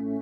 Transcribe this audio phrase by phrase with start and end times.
[0.00, 0.16] Hallo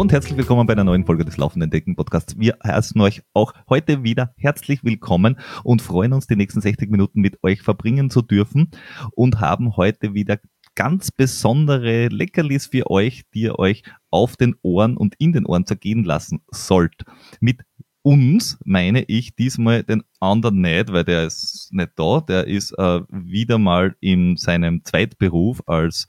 [0.00, 2.36] und herzlich willkommen bei einer neuen Folge des Laufenden Decken Podcasts.
[2.36, 7.20] Wir heißen euch auch heute wieder herzlich willkommen und freuen uns, die nächsten 60 Minuten
[7.20, 8.72] mit euch verbringen zu dürfen
[9.12, 10.40] und haben heute wieder
[10.74, 15.66] ganz besondere Leckerlis für euch, die ihr euch auf den Ohren und in den Ohren
[15.66, 17.04] zergehen lassen sollt.
[17.40, 17.60] Mit
[18.08, 22.22] uns meine ich diesmal den anderen nicht, weil der ist nicht da.
[22.22, 26.06] Der ist äh, wieder mal in seinem Zweitberuf als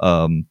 [0.00, 0.48] ähm,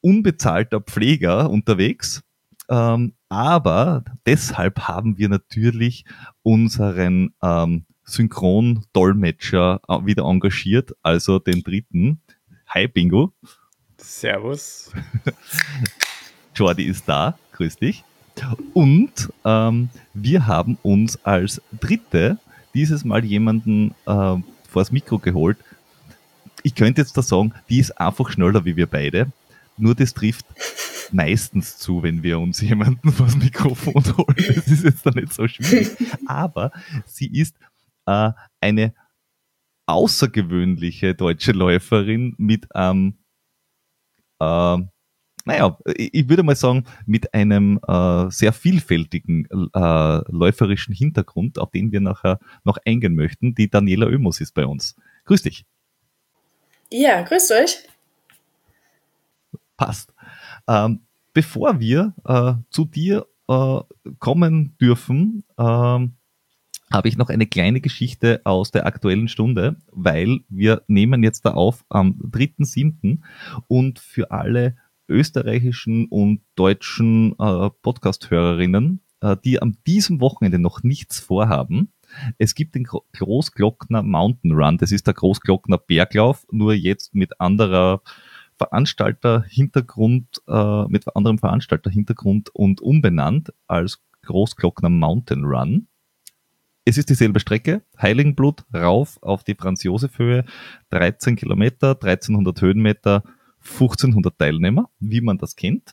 [0.00, 2.22] unbezahlter Pfleger unterwegs.
[2.70, 6.06] Ähm, aber deshalb haben wir natürlich
[6.42, 12.22] unseren ähm, Synchron-Dolmetscher äh, wieder engagiert, also den dritten.
[12.66, 13.34] Hi Bingo.
[13.98, 14.90] Servus.
[16.54, 18.04] Jordi ist da, grüß dich.
[18.72, 22.38] Und ähm, wir haben uns als Dritte
[22.74, 24.36] dieses Mal jemanden äh,
[24.68, 25.58] vors Mikro geholt.
[26.62, 29.32] Ich könnte jetzt da sagen, die ist einfach schneller wie wir beide.
[29.76, 30.44] Nur das trifft
[31.12, 34.36] meistens zu, wenn wir uns jemanden vors Mikrofon holen.
[34.36, 35.90] Das ist jetzt da nicht so schwierig.
[36.26, 36.70] Aber
[37.06, 37.56] sie ist
[38.06, 38.94] äh, eine
[39.86, 43.18] außergewöhnliche deutsche Läuferin mit einem,
[44.40, 44.86] ähm, äh,
[45.44, 51.92] naja, ich würde mal sagen, mit einem äh, sehr vielfältigen äh, läuferischen Hintergrund, auf den
[51.92, 53.54] wir nachher noch eingehen möchten.
[53.54, 54.96] Die Daniela Oemus ist bei uns.
[55.24, 55.64] Grüß dich.
[56.90, 57.90] Ja, grüßt euch
[59.80, 60.12] passt.
[60.68, 61.00] Ähm,
[61.32, 63.80] bevor wir äh, zu dir äh,
[64.18, 66.16] kommen dürfen, ähm,
[66.92, 71.52] habe ich noch eine kleine Geschichte aus der aktuellen Stunde, weil wir nehmen jetzt da
[71.52, 73.20] auf am 3.7.
[73.68, 74.76] und für alle
[75.10, 81.92] österreichischen und deutschen äh, Podcast-Hörerinnen, äh, die an diesem Wochenende noch nichts vorhaben,
[82.38, 84.78] es gibt den Großglockner Mountain Run.
[84.78, 88.02] Das ist der Großglockner Berglauf, nur jetzt mit anderer
[88.56, 95.86] Veranstalterhintergrund, äh, mit anderem Veranstalterhintergrund und umbenannt als Großglockner Mountain Run.
[96.84, 100.44] Es ist dieselbe Strecke, Heiligenblut, rauf auf die Franz Josef Höhe,
[100.90, 103.22] 13 Kilometer, 1300 Höhenmeter,
[103.64, 105.92] 1500 Teilnehmer, wie man das kennt.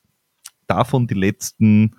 [0.67, 1.95] Davon die letzten,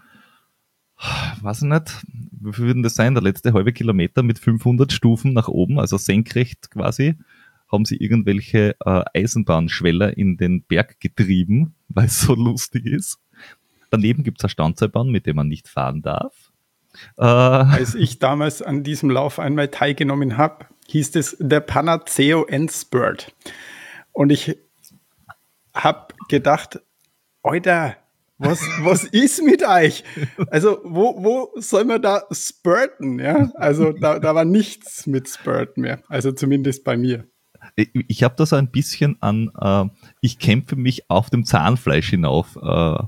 [1.43, 2.03] weiß ich nicht,
[2.41, 3.15] wie viel würden das sein?
[3.15, 7.17] Der letzte halbe Kilometer mit 500 Stufen nach oben, also senkrecht quasi
[7.71, 13.19] haben sie irgendwelche äh, Eisenbahnschweller in den Berg getrieben, weil es so lustig ist.
[13.91, 16.53] Daneben gibt es eine Standseilbahn, mit der man nicht fahren darf.
[17.17, 23.35] Äh, Als ich damals an diesem Lauf einmal teilgenommen habe, hieß es der Panaceo Endspurt.
[24.12, 24.59] Und ich
[25.78, 26.81] habe gedacht,
[27.43, 27.97] Alter,
[28.39, 30.05] was, was ist mit euch?
[30.50, 33.19] Also, wo, wo soll man da spurten?
[33.19, 33.50] Ja?
[33.55, 36.03] Also, da, da war nichts mit Spurt mehr.
[36.09, 37.28] Also, zumindest bei mir
[37.77, 39.84] ich, ich habe da so ein bisschen an, äh,
[40.21, 43.03] ich kämpfe mich auf dem Zahnfleisch hinauf, äh,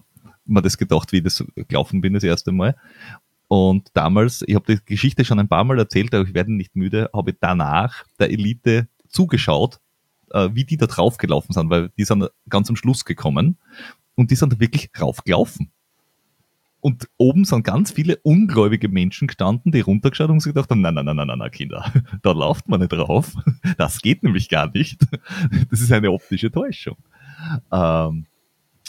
[0.44, 2.76] mir das gedacht, wie ich das gelaufen bin das erste Mal.
[3.48, 6.76] Und damals, ich habe die Geschichte schon ein paar Mal erzählt, aber ich werde nicht
[6.76, 9.80] müde, habe ich danach der Elite zugeschaut,
[10.30, 13.58] äh, wie die da drauf gelaufen sind, weil die sind ganz am Schluss gekommen
[14.14, 15.70] und die sind da wirklich raufgelaufen.
[16.80, 20.94] Und oben sind ganz viele ungläubige Menschen gestanden, die runtergeschaut und sich gedacht haben, nein,
[20.94, 21.92] nein, nein, nein, nein, Kinder,
[22.22, 23.34] da lauft man nicht drauf.
[23.76, 25.00] Das geht nämlich gar nicht.
[25.70, 26.96] Das ist eine optische Täuschung.
[27.70, 28.26] Ähm,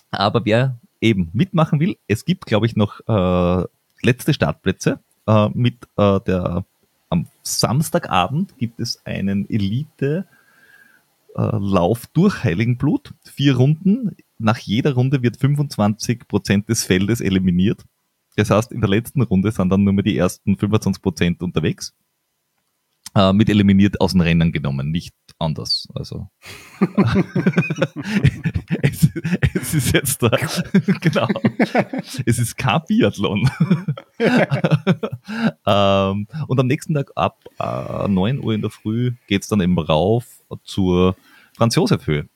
[0.10, 3.66] aber wer eben mitmachen will, es gibt, glaube ich, noch äh,
[4.04, 6.66] letzte Startplätze äh, mit äh, der
[7.10, 10.26] am Samstagabend gibt es einen Elite
[11.36, 17.84] äh, Lauf durch Heiligenblut, vier Runden nach jeder Runde wird 25 Prozent des Feldes eliminiert.
[18.36, 21.94] Das heißt, in der letzten Runde sind dann nur mehr die ersten 25 Prozent unterwegs.
[23.14, 25.90] Äh, mit eliminiert aus dem Rennen genommen, nicht anders.
[25.94, 26.30] Also
[28.82, 29.10] es,
[29.54, 30.30] es, ist jetzt da,
[31.02, 31.28] genau.
[32.26, 33.52] Es ist kein Biathlon.
[35.66, 39.78] ähm, und am nächsten Tag ab äh, 9 Uhr in der Früh geht's dann eben
[39.78, 41.18] rauf zur
[41.62, 42.28] Franz-Josef-Höhe.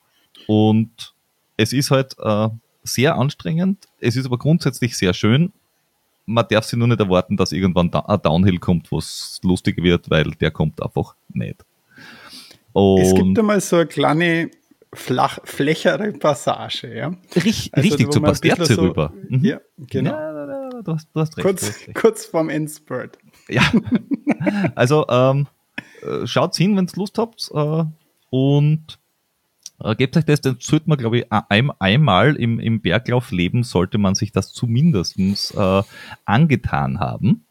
[0.46, 1.14] Und
[1.56, 2.48] es ist halt äh,
[2.84, 5.52] sehr anstrengend, es ist aber grundsätzlich sehr schön.
[6.26, 10.30] Man darf sich nur nicht erwarten, dass irgendwann ein Downhill kommt, was lustig wird, weil
[10.30, 11.64] der kommt einfach nicht.
[12.72, 14.50] Und es gibt einmal so eine kleine
[14.92, 17.12] flach, flächere Passage, ja.
[17.34, 19.12] Richtig, also, richtig zu Pasterze so, rüber.
[19.28, 19.44] Mhm.
[19.44, 20.10] Ja, genau.
[20.10, 21.44] Ja, du, hast, du hast recht.
[21.44, 21.94] Kurz, du hast recht.
[21.96, 23.18] kurz vorm Endspurt.
[23.48, 23.62] Ja.
[24.76, 25.48] also ähm,
[26.02, 27.50] äh, schaut hin, wenn ihr Lust habt.
[27.52, 27.84] Äh,
[28.30, 28.98] und
[29.82, 33.98] äh, gebt euch das, das sollte man, glaube ich, ein, einmal im, im Berglaufleben sollte
[33.98, 35.16] man sich das zumindest
[35.54, 35.82] äh,
[36.24, 37.44] angetan haben.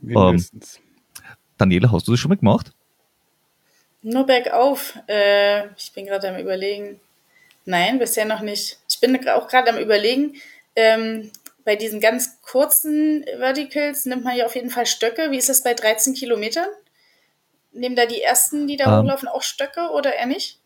[0.00, 0.76] Mindestens.
[0.76, 0.82] Ähm,
[1.58, 2.72] Daniela, hast du das schon mal gemacht?
[4.02, 4.98] Nur bergauf.
[5.08, 7.00] Äh, ich bin gerade am Überlegen.
[7.64, 8.78] Nein, bisher noch nicht.
[8.88, 10.36] Ich bin auch gerade am Überlegen.
[10.76, 11.30] Ähm,
[11.64, 15.30] bei diesen ganz kurzen Verticals nimmt man ja auf jeden Fall Stöcke.
[15.30, 16.68] Wie ist das bei 13 Kilometern?
[17.72, 20.60] Nehmen da die ersten, die da ähm, hochlaufen, auch Stöcke oder eher nicht?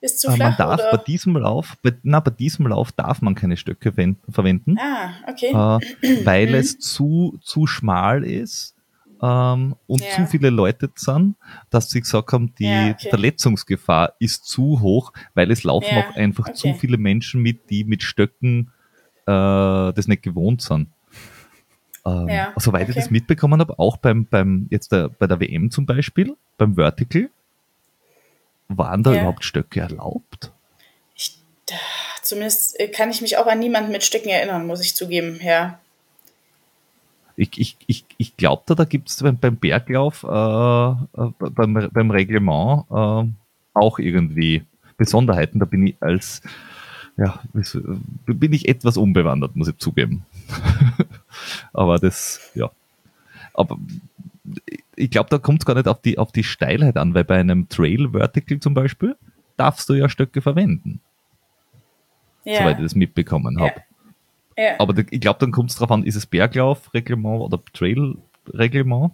[0.00, 0.48] Ist zu äh, flach?
[0.50, 0.90] Man darf oder?
[0.92, 3.92] bei diesem Lauf, bei, na, bei diesem Lauf darf man keine Stöcke
[4.28, 4.78] verwenden.
[4.78, 5.48] Ah, okay.
[5.48, 8.74] Äh, weil es zu, zu schmal ist
[9.20, 10.10] ähm, und Ja.
[10.10, 11.34] zu viele Leute sind,
[11.70, 13.08] dass sie gesagt haben, die Ja, okay.
[13.10, 16.78] Verletzungsgefahr ist zu hoch, weil es laufen Ja, auch einfach zu okay.
[16.78, 18.70] viele Menschen mit, die mit Stöcken
[19.26, 20.88] äh, das nicht gewohnt sind.
[22.06, 23.00] Ähm, Ja, soweit ich okay.
[23.00, 27.30] das mitbekommen habe, auch beim, beim jetzt der, bei der WM zum Beispiel, beim Vertical,
[28.68, 29.18] waren da Ja.
[29.20, 30.52] überhaupt Stöcke erlaubt?
[31.14, 31.38] Ich,
[32.22, 35.38] zumindest äh, kann ich mich auch an niemanden mit Stöcken erinnern, muss ich zugeben.
[35.42, 35.78] Ja.
[37.36, 41.88] Ich, ich, ich, ich glaube, da, da gibt es beim, beim Berglauf, äh, äh, beim,
[41.92, 43.24] beim Reglement äh,
[43.74, 44.64] auch irgendwie
[44.96, 45.60] Besonderheiten.
[45.60, 46.42] Da bin ich als,
[47.16, 47.40] ja,
[48.26, 50.26] bin ich etwas unbewandert, muss ich zugeben.
[51.72, 52.70] Aber das, ja.
[53.54, 53.78] Aber
[54.98, 57.38] ich glaube, da kommt es gar nicht auf die, auf die Steilheit an, weil bei
[57.38, 59.16] einem Trail Vertical zum Beispiel
[59.56, 61.00] darfst du ja Stöcke verwenden,
[62.44, 62.58] Ja.
[62.60, 63.82] soweit ich das mitbekommen habe.
[64.56, 64.64] Ja.
[64.64, 64.80] ja.
[64.80, 69.12] Aber ich glaube, dann kommt es darauf an, ist es Berglaufreglement oder Trailreglement,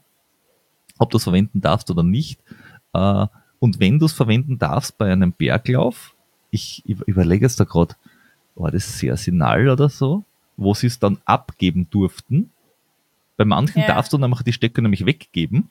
[0.99, 2.41] ob du es verwenden darfst oder nicht.
[2.93, 3.27] Äh,
[3.61, 6.15] Und wenn du es verwenden darfst bei einem Berglauf,
[6.51, 7.95] ich über- überlege jetzt da gerade,
[8.55, 10.25] war das sehr Sinal oder so,
[10.57, 12.51] wo sie es dann abgeben durften.
[13.37, 13.87] Bei manchen Ja.
[13.89, 15.71] darfst du nämlich die Stöcke nämlich weggeben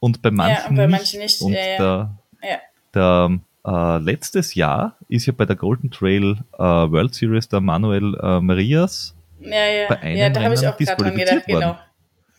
[0.00, 0.96] und bei manchen, und bei nicht.
[0.98, 1.76] manchen nicht, Und ja, ja.
[1.78, 2.58] Der, Ja.
[2.94, 8.14] der äh, letztes Jahr ist ja bei der Golden Trail äh, World Series der Manuel
[8.22, 9.88] äh, Marias, Ja, ja.
[9.88, 11.76] bei einem ja, da habe ich auch gerade dran gedacht, disqualifiziert worden.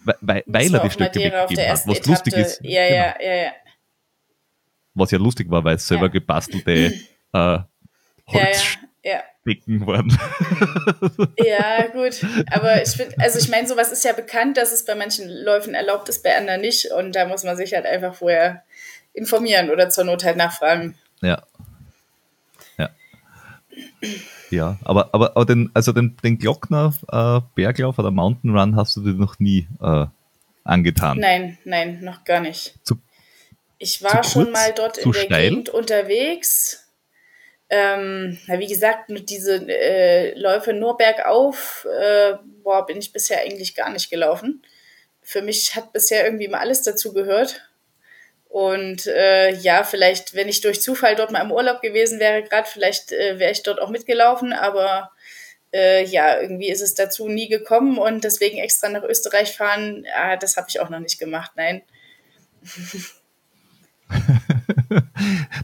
[0.05, 0.15] genau.
[0.21, 1.49] weil, weil, er die Stöcke weggegeben hat.
[1.87, 2.09] Was Etappe.
[2.09, 3.51] lustig ist, Ja, genau, ja, ja, ja.
[4.93, 6.11] was ja lustig war, weil es selber Ja.
[6.11, 6.93] gebastelte äh,
[7.33, 7.67] Ja,
[8.27, 9.87] Holzbecken ja, ja.
[9.87, 10.09] waren.
[11.37, 12.25] Ja, gut.
[12.51, 15.73] Aber ich finde, also ich meine, sowas ist ja bekannt, dass es bei manchen Läufen
[15.75, 16.91] erlaubt ist, bei anderen nicht.
[16.91, 18.63] Und da muss man sich halt einfach vorher
[19.13, 20.95] informieren oder zur Not halt nachfragen.
[21.21, 21.43] Ja.
[22.77, 22.89] Ja.
[24.49, 28.95] Ja, aber, aber, aber den, also den, den Glockner äh, Berglauf oder Mountain Run hast
[28.95, 30.05] du dir noch nie äh,
[30.63, 31.19] angetan.
[31.19, 32.75] Nein, nein, noch gar nicht.
[32.83, 32.99] Zu-
[33.77, 35.49] ich war schon mal dort in der steil?
[35.49, 36.84] Gegend unterwegs.
[37.69, 42.33] Ähm, wie gesagt, diese äh, Läufe nur bergauf, äh,
[42.63, 44.63] boah, bin ich bisher eigentlich gar nicht gelaufen.
[45.21, 47.67] Für mich hat bisher irgendwie immer alles dazu gehört.
[48.55, 52.69] Und äh, ja, vielleicht, wenn ich durch Zufall dort mal im Urlaub gewesen wäre, gerade
[52.69, 55.11] vielleicht äh, wäre ich dort auch mitgelaufen, aber
[55.73, 60.37] äh, ja, irgendwie ist es dazu nie gekommen und deswegen extra nach Österreich fahren, ah,
[60.37, 61.81] das habe ich auch noch nicht gemacht, nein.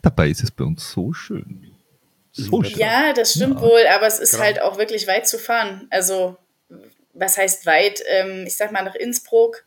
[0.02, 1.71] Dabei ist es bei uns so schön.
[2.34, 2.62] So.
[2.64, 3.62] Ja, das stimmt Ja.
[3.62, 4.44] wohl, aber es ist Genau.
[4.44, 5.88] halt auch wirklich weit zu fahren.
[5.90, 6.38] Also,
[7.14, 8.02] was heißt weit?
[8.08, 9.66] Ähm, ich sag mal, nach Innsbruck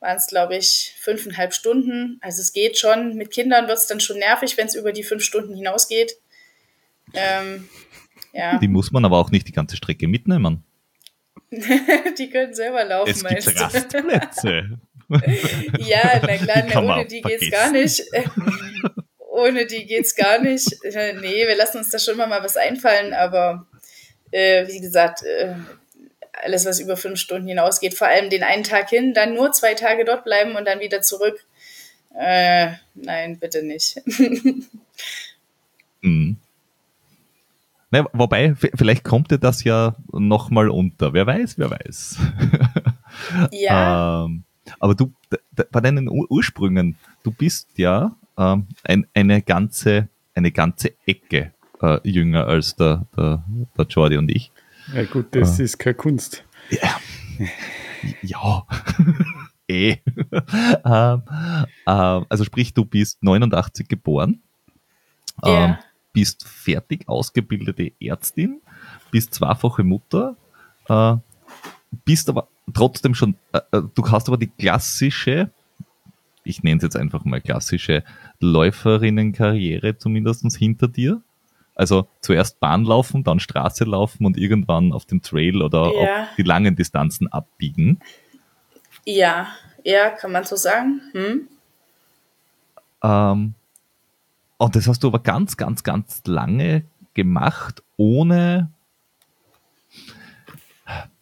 [0.00, 2.18] waren es, glaube ich, fünfeinhalb Stunden.
[2.20, 3.14] Also es geht schon.
[3.16, 6.18] Mit Kindern wird es dann schon nervig, wenn es über die fünf Stunden hinausgeht.
[7.14, 7.68] Ähm,
[8.34, 10.62] ja, Die muss man aber auch nicht die ganze Strecke mitnehmen.
[11.50, 13.62] die können selber laufen, Es gibt meinst du?
[13.62, 14.78] Rastplätze.
[15.78, 17.50] Ja, na klar, ne, ohne die geht's vergessen.
[17.50, 18.02] gar nicht.
[19.34, 20.68] ohne die geht's gar nicht.
[20.84, 23.66] Äh, Nee, wir lassen uns da schon mal was einfallen, aber
[24.30, 25.54] äh, wie gesagt, äh,
[26.32, 29.74] alles, was über fünf Stunden hinausgeht, vor allem den einen Tag hin, dann nur zwei
[29.74, 31.44] Tage dort bleiben und dann wieder zurück.
[32.16, 34.00] Äh, nein, bitte nicht.
[36.00, 36.36] Mhm.
[37.90, 41.14] Ne, wobei, vielleicht kommt dir das ja nochmal unter.
[41.14, 42.18] Wer weiß, wer weiß.
[43.52, 44.44] ja, Ähm,
[44.78, 45.14] aber du,
[45.70, 51.98] bei deinen Ur Ursprüngen, du bist ja ähm, ein, eine ganze, eine ganze Ecke äh,
[52.08, 53.44] jünger als der, der,
[53.76, 54.50] der Jordi und ich.
[54.94, 55.62] Ja gut, das Ah.
[55.62, 56.44] ist keine Kunst.
[56.70, 57.00] Ja.
[58.22, 58.66] ja.
[59.68, 59.96] eh.
[60.84, 61.22] ähm,
[61.86, 64.42] ähm, also sprich, du bist 89 geboren,
[65.42, 65.78] ähm, Ja.
[66.12, 68.60] bist fertig ausgebildete Ärztin,
[69.10, 70.36] bist zweifache Mutter,
[70.88, 71.16] äh,
[72.04, 75.50] bist aber trotzdem schon, äh, äh, du hast aber die klassische,
[76.44, 78.04] ich nenne es jetzt einfach mal klassische
[78.40, 81.22] Läuferinnenkarriere zumindest hinter dir.
[81.74, 86.22] Also zuerst Bahn laufen, dann Straße laufen und irgendwann auf dem Trail oder Ja.
[86.22, 87.98] auf die langen Distanzen abbiegen.
[89.04, 89.48] ja,
[89.82, 91.00] ja, kann man so sagen.
[91.12, 91.48] Hm?
[93.02, 93.54] Ähm,
[94.56, 98.70] und das hast du aber ganz, ganz, ganz lange gemacht, ohne,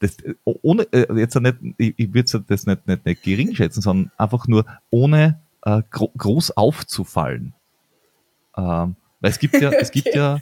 [0.00, 4.10] das, ohne, äh, jetzt nicht, ich, ich würde das nicht, nicht, nicht gering schätzen, sondern
[4.16, 7.54] einfach nur ohne äh, gro groß aufzufallen.
[8.56, 10.40] Ähm, weil es gibt ja, es gibt ja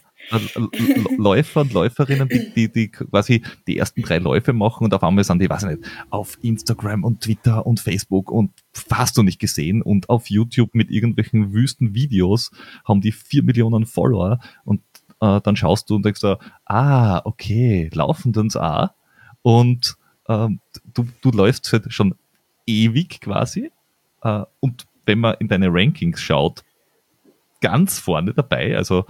[1.17, 5.25] Läufer und Läuferinnen, die, die, die quasi die ersten drei Läufe machen und auf einmal
[5.25, 8.53] sind die, weiß ich nicht, auf Instagram und Twitter und Facebook und
[8.91, 12.51] hast du nicht gesehen und auf YouTube mit irgendwelchen wüsten Videos
[12.85, 14.83] haben die vier Millionen Follower und
[15.21, 18.91] äh, dann schaust du und denkst so, ah, okay, laufen uns auch
[19.43, 19.97] und
[20.29, 20.49] äh,
[20.95, 22.15] du, du läufst halt schon
[22.67, 23.71] ewig quasi
[24.23, 26.65] äh, und wenn man in deine Rankings schaut,
[27.61, 28.77] ganz vorne dabei.
[28.77, 29.05] Also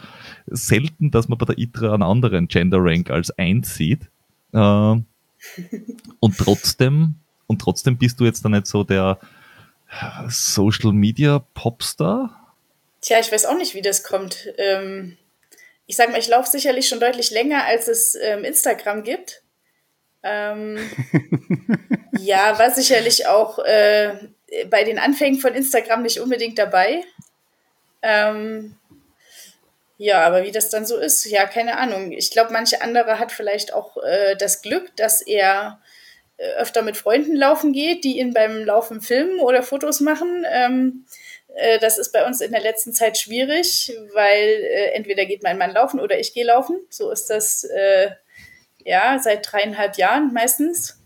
[0.46, 4.10] selten, dass man bei der ITRA einen anderen Gender Rank als eins sieht.
[4.52, 4.58] Äh,
[6.20, 7.14] und trotzdem,
[7.46, 9.18] und trotzdem bist du jetzt da nicht so der
[10.28, 12.54] Social Media Popstar?
[13.00, 14.48] Tja, ich weiß auch nicht, wie das kommt.
[14.58, 15.16] Ähm,
[15.86, 19.42] ich sag mal, ich laufe sicherlich schon deutlich länger, als es ähm, Instagram gibt.
[20.22, 20.78] Ähm,
[22.18, 24.28] ja, war sicherlich auch äh,
[24.68, 27.04] bei den Anfängen von Instagram nicht unbedingt dabei.
[28.02, 28.76] Ähm,
[29.98, 32.12] ja, aber wie das dann so ist, ja, keine Ahnung.
[32.12, 35.80] Ich glaube, manche andere hat vielleicht auch äh, das Glück, dass er
[36.38, 40.46] äh, öfter mit Freunden laufen geht, die ihn beim Laufen filmen oder Fotos machen.
[40.50, 41.04] Ähm,
[41.54, 45.58] äh, das ist bei uns in der letzten Zeit schwierig, weil äh, entweder geht mein
[45.58, 46.80] Mann laufen oder ich gehe laufen.
[46.88, 48.10] So ist das äh,
[48.84, 50.99] ja seit dreieinhalb Jahren meistens.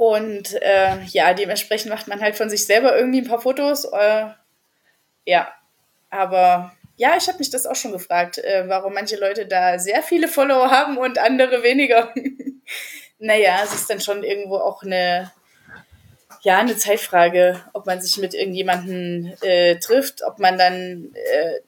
[0.00, 3.86] Und äh, ja, dementsprechend macht man halt von sich selber irgendwie ein paar Fotos.
[5.26, 5.52] ja,
[6.08, 10.02] aber ja, ich habe mich das auch schon gefragt, äh, warum manche Leute da sehr
[10.02, 12.14] viele Follower haben und andere weniger.
[13.18, 15.32] naja, es ist dann schon irgendwo auch eine,
[16.40, 21.60] ja, eine Zeitfrage, ob man sich mit irgendjemandem äh, trifft, ob man dann äh,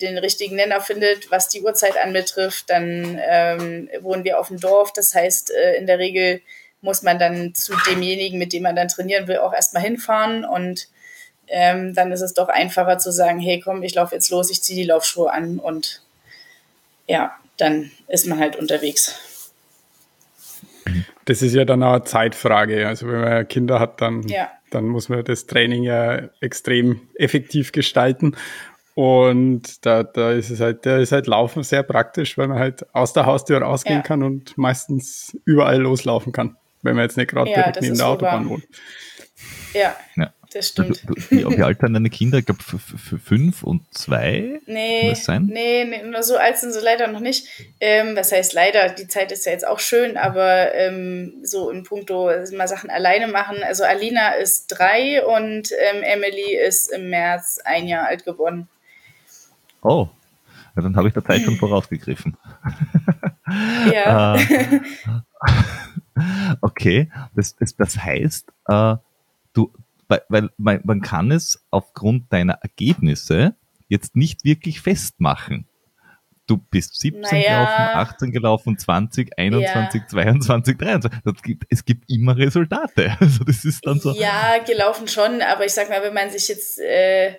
[0.00, 2.70] den richtigen Nenner findet, was die Uhrzeit anbetrifft.
[2.70, 6.42] Dann ähm, wohnen wir auf dem Dorf, das heißt, äh, in der Regel
[6.80, 10.88] muss man dann zu demjenigen, mit dem man dann trainieren will, auch erstmal hinfahren und
[11.48, 14.62] ähm, dann ist es doch einfacher zu sagen, hey komm, ich laufe jetzt los, ich
[14.62, 16.02] ziehe die Laufschuhe an und
[17.06, 19.18] ja, dann ist man halt unterwegs.
[21.24, 22.86] Das ist ja dann auch eine Zeitfrage.
[22.86, 24.50] Also wenn man Kinder hat, dann, ja.
[24.70, 28.36] dann muss man das Training ja extrem effektiv gestalten.
[28.94, 32.86] Und da, da ist es halt, da ist halt Laufen sehr praktisch, weil man halt
[32.94, 34.02] aus der Haustür rausgehen ja.
[34.02, 36.56] kann und meistens überall loslaufen kann,
[36.86, 38.64] wenn man jetzt nicht gerade ja, direkt neben der Autobahn wohnt.
[39.74, 39.94] Ja.
[40.16, 41.02] ja das stimmt.
[41.30, 42.38] Wie, wie alt sind deine Kinder?
[42.38, 44.60] Ich glaube, fünf und zwei?
[44.66, 47.46] Nee, nee, nee, nur so alt sind sie leider noch nicht.
[47.80, 48.88] Ähm, was heißt leider?
[48.88, 53.28] Die Zeit ist ja jetzt auch schön, aber ähm, so in puncto mal Sachen alleine
[53.28, 53.58] machen.
[53.62, 58.68] Also Alina ist drei und ähm, Emily ist im März ein Jahr alt geworden.
[59.82, 60.08] Oh,
[60.74, 62.36] ja, dann habe ich der Zeit schon vorausgegriffen.
[63.92, 64.36] Ja.
[64.48, 64.80] Äh,
[66.60, 68.96] okay, das, das, das heißt, äh,
[69.52, 69.72] du,
[70.08, 73.56] weil, man, man kann es aufgrund deiner Ergebnisse
[73.88, 75.66] jetzt nicht wirklich festmachen.
[76.46, 77.40] Du bist 17 naja.
[77.40, 80.08] gelaufen, 18 gelaufen, 20, 21, ja.
[80.08, 81.20] 22, 23.
[81.24, 83.16] Das gibt, es gibt immer Resultate.
[83.20, 84.12] Also das ist dann so.
[84.12, 87.34] Ja, gelaufen schon, aber ich sag mal, wenn man sich jetzt, äh,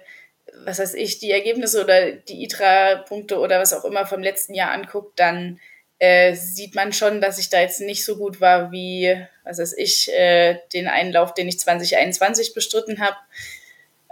[0.65, 4.71] was weiß ich, die Ergebnisse oder die ITRA-Punkte oder was auch immer vom letzten Jahr
[4.71, 5.59] anguckt, dann
[5.99, 9.73] äh, sieht man schon, dass ich da jetzt nicht so gut war wie, was weiß
[9.77, 13.17] ich, äh, den Einlauf, den ich 2021 bestritten habe.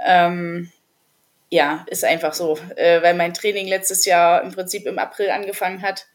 [0.04, 0.72] Ähm,
[1.50, 5.84] ja, ist einfach so, äh, weil mein Training letztes Jahr im Prinzip im April angefangen
[5.84, 6.08] hat.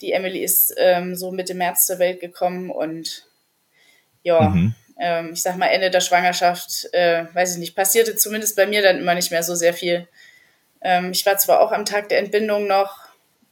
[0.00, 3.26] Die Emily ist ähm, so Mitte März zur Welt gekommen und
[4.22, 4.74] ja, mhm.
[4.98, 8.82] ähm, ich sag mal, Ende der Schwangerschaft, äh, weiß ich nicht, passierte zumindest bei mir
[8.82, 10.08] dann immer nicht mehr so sehr viel.
[10.80, 13.03] Ähm, ich war zwar auch am Tag der Entbindung noch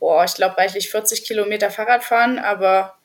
[0.02, 2.96] boah, ich glaube, reichlich 40 Kilometer Fahrrad fahren, aber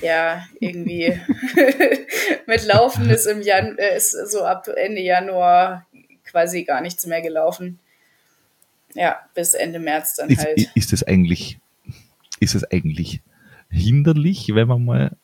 [0.00, 1.08] ja, irgendwie
[2.46, 5.86] mit Laufen ist im Jan äh, ist so ab Ende Januar
[6.24, 7.78] quasi gar nichts mehr gelaufen.
[8.94, 10.70] Ja, bis Ende März dann ist, halt.
[10.74, 11.58] Ist es eigentlich,
[12.40, 13.20] ist es eigentlich
[13.68, 15.16] hinderlich, wenn man mal,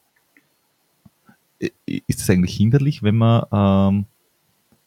[1.86, 4.04] ist es eigentlich hinderlich, wenn man ähm,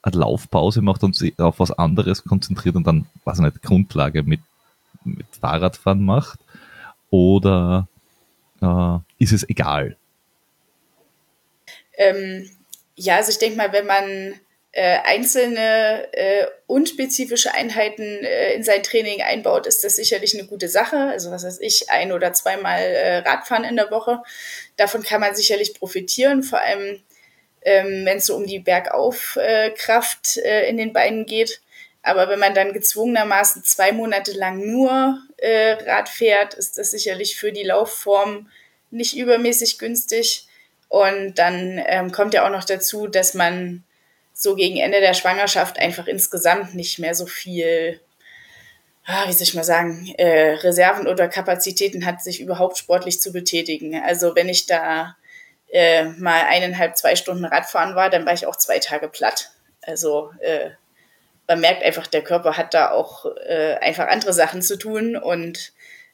[0.03, 4.41] eine Laufpause macht und sich auf was anderes konzentriert und dann, was nicht, Grundlage mit
[5.03, 6.39] mit Fahrradfahren macht?
[7.09, 7.87] Oder
[8.61, 9.97] äh, ist es egal?
[11.97, 12.49] Ähm,
[12.95, 14.39] ja, also ich denke mal, wenn man
[14.73, 20.69] äh, einzelne äh, unspezifische Einheiten äh, in sein Training einbaut, ist das sicherlich eine gute
[20.69, 20.97] Sache.
[20.97, 24.21] Also was weiß ich, ein oder zweimal äh, Radfahren in der Woche.
[24.77, 27.01] Davon kann man sicherlich profitieren, vor allem
[27.63, 31.61] ähm, wenn es so um die Bergaufkraft äh, in den Beinen geht.
[32.03, 37.37] Aber wenn man dann gezwungenermaßen zwei Monate lang nur äh, Rad fährt, ist das sicherlich
[37.37, 38.49] für die Laufform
[38.89, 40.47] nicht übermäßig günstig.
[40.89, 43.83] Und dann ähm, kommt ja auch noch dazu, dass man
[44.33, 48.01] so gegen Ende der Schwangerschaft einfach insgesamt nicht mehr so viel,
[49.05, 53.31] ah, wie soll ich mal sagen, äh, Reserven oder Kapazitäten hat, sich überhaupt sportlich zu
[53.31, 54.01] betätigen.
[54.03, 55.15] Also wenn ich da
[55.71, 59.51] äh, mal eineinhalb, zwei Stunden Radfahren war, dann war ich auch zwei Tage platt.
[59.81, 60.71] Also äh,
[61.51, 65.73] man merkt einfach, der Körper hat da auch äh, einfach andere Sachen zu tun und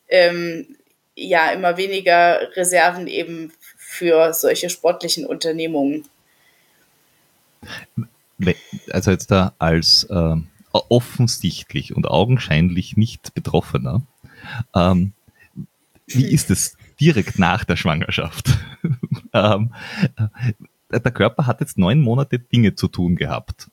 [0.09, 0.75] ähm,
[1.13, 6.05] ja, immer weniger Reserven eben für solche sportlichen Unternehmungen.
[8.91, 10.35] Also jetzt da als äh,
[10.71, 14.01] offensichtlich und augenscheinlich nicht Betroffener,
[14.73, 15.13] ähm,
[16.07, 18.57] wie ist es direkt nach der Schwangerschaft?
[19.33, 19.71] ähm,
[20.89, 23.69] äh, der Körper hat jetzt neun Monate Dinge zu tun gehabt.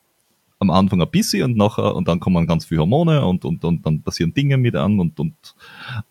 [0.59, 3.85] Am Anfang ein bisschen und nachher, und dann kommen ganz viele Hormone und, und, und
[3.85, 5.33] dann passieren Dinge mit an und, und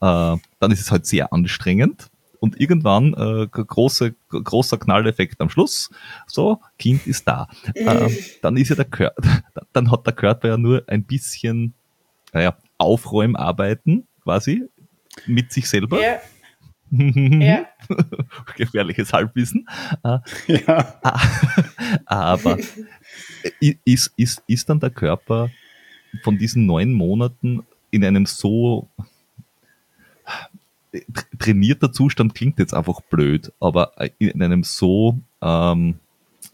[0.00, 2.10] äh, dann ist es halt sehr anstrengend.
[2.40, 5.88] Und irgendwann äh, große, großer Knalleffekt am Schluss.
[6.26, 7.48] So, Kind ist da.
[7.74, 8.10] Äh,
[8.42, 9.22] dann ist ja der Körper,
[9.72, 11.72] dann hat der Körper ja nur ein bisschen,
[12.34, 14.64] naja, Aufräumarbeiten quasi
[15.26, 15.98] mit sich selber.
[16.02, 16.18] Ja.
[16.90, 17.66] ja.
[18.56, 19.66] Gefährliches Halbwissen.
[20.02, 21.00] Äh, ja.
[22.06, 22.58] Aber
[23.84, 25.50] ist, ist, ist dann der Körper
[26.22, 28.88] von diesen neun Monaten in einem so
[31.38, 35.96] trainierter Zustand klingt jetzt einfach blöd, aber in einem so ähm,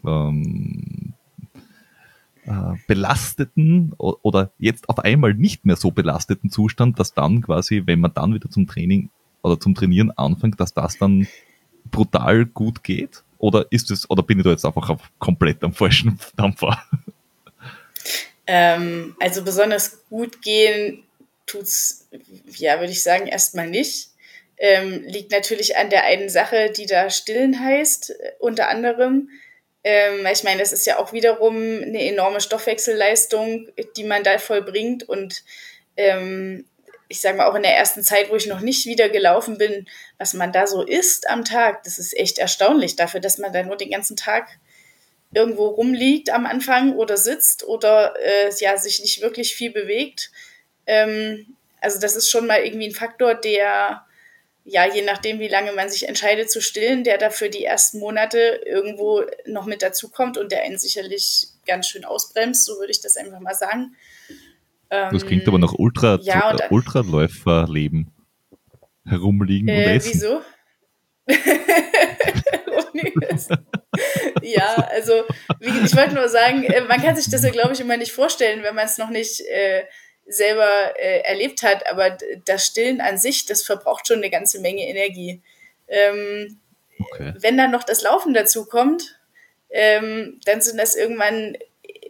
[0.05, 1.13] ähm,
[2.45, 7.99] äh, belasteten oder jetzt auf einmal nicht mehr so belasteten Zustand, dass dann quasi, wenn
[7.99, 9.09] man dann wieder zum Training
[9.43, 11.27] oder zum Trainieren anfängt, dass das dann
[11.91, 13.23] brutal gut geht?
[13.41, 16.81] Oder ist es, oder bin ich da jetzt einfach komplett am falschen Dampfer?
[18.47, 21.03] Ähm, also besonders gut gehen
[21.51, 22.07] tut's,
[22.57, 24.09] ja, würde ich sagen, erstmal nicht.
[24.57, 29.29] Ähm, liegt natürlich an der einen Sache, die da stillen heißt, äh, unter anderem.
[29.83, 35.07] Ähm, ich meine, das ist ja auch wiederum eine enorme Stoffwechselleistung, die man da vollbringt.
[35.09, 35.43] Und
[35.97, 36.65] ähm,
[37.11, 39.87] ich sage mal, auch in der ersten Zeit, wo ich noch nicht wieder gelaufen bin,
[40.17, 43.63] was man da so isst am Tag, das ist echt erstaunlich dafür, dass man da
[43.63, 44.47] nur den ganzen Tag
[45.33, 50.31] irgendwo rumliegt am Anfang oder sitzt oder äh, ja, sich nicht wirklich viel bewegt.
[50.87, 54.05] Ähm, also das ist schon mal irgendwie ein Faktor, der
[54.63, 58.61] ja, je nachdem, wie lange man sich entscheidet zu stillen, der dafür die ersten Monate
[58.65, 63.17] irgendwo noch mit dazukommt und der einen sicherlich ganz schön ausbremst, so würde ich das
[63.17, 63.95] einfach mal sagen.
[64.91, 68.11] Das klingt aber nach Ultra, ja, Ultraläuferleben.
[69.05, 70.11] Herumliegen äh, und essen.
[70.13, 70.41] Wieso?
[74.41, 75.23] ja, also
[75.59, 78.63] ich wollte nur sagen, äh, man kann sich das ja, glaube ich, immer nicht vorstellen,
[78.63, 79.83] wenn man es noch nicht äh,
[80.27, 84.87] selber äh, erlebt hat, aber das Stillen an sich, das verbraucht schon eine ganze Menge
[84.87, 85.41] Energie.
[85.87, 86.59] Ähm,
[86.99, 87.33] okay.
[87.39, 89.19] Wenn dann noch das Laufen dazu kommt,
[89.69, 91.57] ähm, dann sind das irgendwann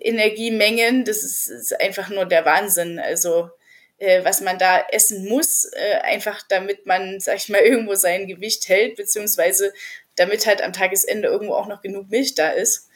[0.01, 2.99] Energiemengen, das ist, ist einfach nur der Wahnsinn.
[2.99, 3.49] Also
[3.97, 8.27] äh, was man da essen muss, äh, einfach damit man, sag ich mal, irgendwo sein
[8.27, 9.73] Gewicht hält, beziehungsweise
[10.15, 12.89] damit halt am Tagesende irgendwo auch noch genug Milch da ist.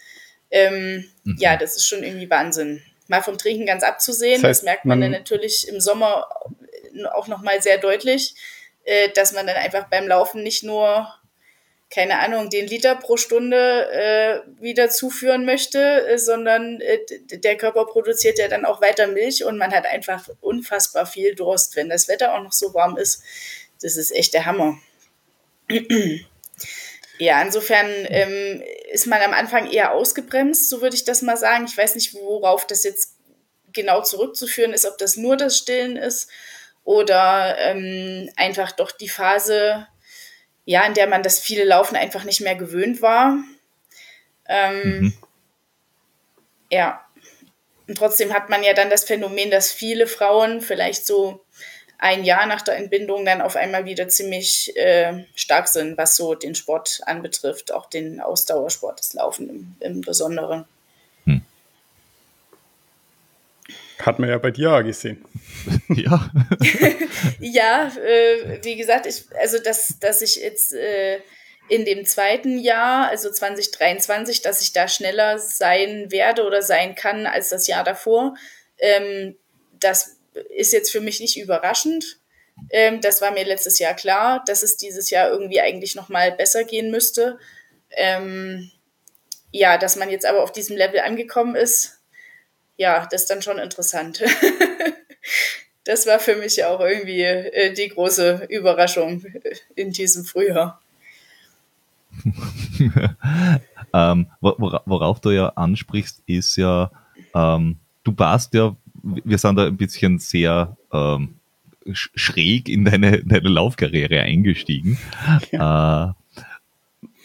[0.52, 1.38] Ähm, mhm.
[1.40, 2.82] Ja, das ist schon irgendwie Wahnsinn.
[3.08, 6.28] Mal vom Trinken ganz abzusehen, das, heißt, das merkt man, man dann natürlich im Sommer
[7.14, 8.36] auch nochmal sehr deutlich,
[8.84, 11.08] äh, dass man dann einfach beim Laufen nicht nur
[11.90, 17.00] keine Ahnung, den Liter pro Stunde äh, wieder zuführen möchte, äh, sondern äh,
[17.32, 21.76] der Körper produziert ja dann auch weiter Milch und man hat einfach unfassbar viel Durst,
[21.76, 23.24] wenn das Wetter auch noch so warm ist.
[23.82, 24.78] Das ist echt der Hammer.
[27.20, 31.66] ja, insofern ähm, ist man am Anfang eher ausgebremst, so würde ich das mal sagen.
[31.66, 33.16] Ich weiß nicht, worauf das jetzt
[33.74, 36.30] genau zurückzuführen ist, ob das nur das Stillen ist
[36.84, 39.88] oder ähm, einfach doch die Phase,
[40.66, 43.38] ja, in der man das viele Laufen einfach nicht mehr gewöhnt war.
[44.48, 45.14] Ähm, mhm.
[46.72, 47.02] Ja.
[47.88, 51.46] Und trotzdem hat man ja dann das Phänomen, dass viele Frauen vielleicht so
[52.00, 56.36] ein Jahr nach der Entbindung dann auf einmal wieder ziemlich äh, stark sind, was so
[56.36, 60.66] den Sport anbetrifft, auch den Ausdauersport, das Laufen im, im Besonderen.
[64.00, 65.24] Hat man ja bei dir gesehen.
[65.90, 66.30] ja.
[67.40, 71.20] ja, äh, wie gesagt, ich, also dass, dass ich jetzt äh,
[71.70, 77.26] in dem zweiten Jahr, also 2023, dass ich da schneller sein werde oder sein kann
[77.26, 78.36] als das Jahr davor,
[78.78, 79.38] ähm,
[79.80, 80.18] das
[80.56, 82.20] ist jetzt für mich nicht überraschend.
[82.70, 86.32] Ähm, das war mir letztes Jahr klar, dass es dieses Jahr irgendwie eigentlich noch mal
[86.32, 87.40] besser gehen müsste.
[87.92, 88.72] Ähm,
[89.52, 91.95] ja, dass man jetzt aber auf diesem Level angekommen ist,
[92.78, 94.22] ja, das ist dann schon interessant.
[95.86, 99.24] das war für mich auch irgendwie äh, die große Überraschung
[99.76, 100.82] in diesem Frühjahr.
[103.94, 106.92] ähm, worauf du ja ansprichst, ist ja,
[107.34, 111.36] ähm, du warst ja, wir sind da ein bisschen sehr ähm,
[111.94, 114.98] schräg in deine, deine Laufkarriere eingestiegen.
[115.52, 116.10] Ja.
[116.10, 116.42] Äh,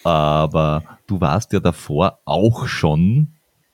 [0.02, 3.28] aber du warst ja davor auch schon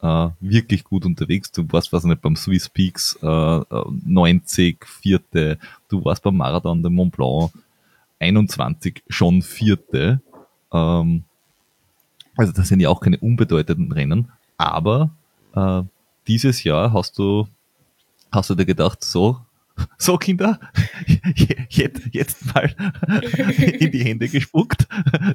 [0.07, 1.51] äh, wirklich gut unterwegs.
[1.51, 3.61] Du warst, was nicht, beim Swiss Peaks äh,
[4.05, 5.59] 90, vierte.
[5.89, 7.53] Du warst beim Marathon de Mont Blanc
[8.21, 10.21] 21 schon vierte.
[10.73, 11.25] Ähm,
[12.37, 14.31] also das sind ja auch keine unbedeutenden Rennen.
[14.57, 15.11] Aber
[15.55, 15.83] äh,
[16.29, 17.49] dieses Jahr hast du,
[18.31, 19.41] hast du dir gedacht, so,
[19.99, 20.59] so Kinder,
[21.69, 22.75] jetzt, jetzt mal
[23.59, 24.87] in die Hände gespuckt,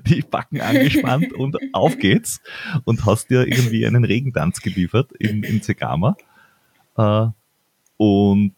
[0.07, 2.41] die Backen angespannt und auf geht's
[2.83, 6.15] und hast dir irgendwie einen Regentanz geliefert in, in Zegama.
[6.97, 7.27] Äh,
[7.97, 8.55] und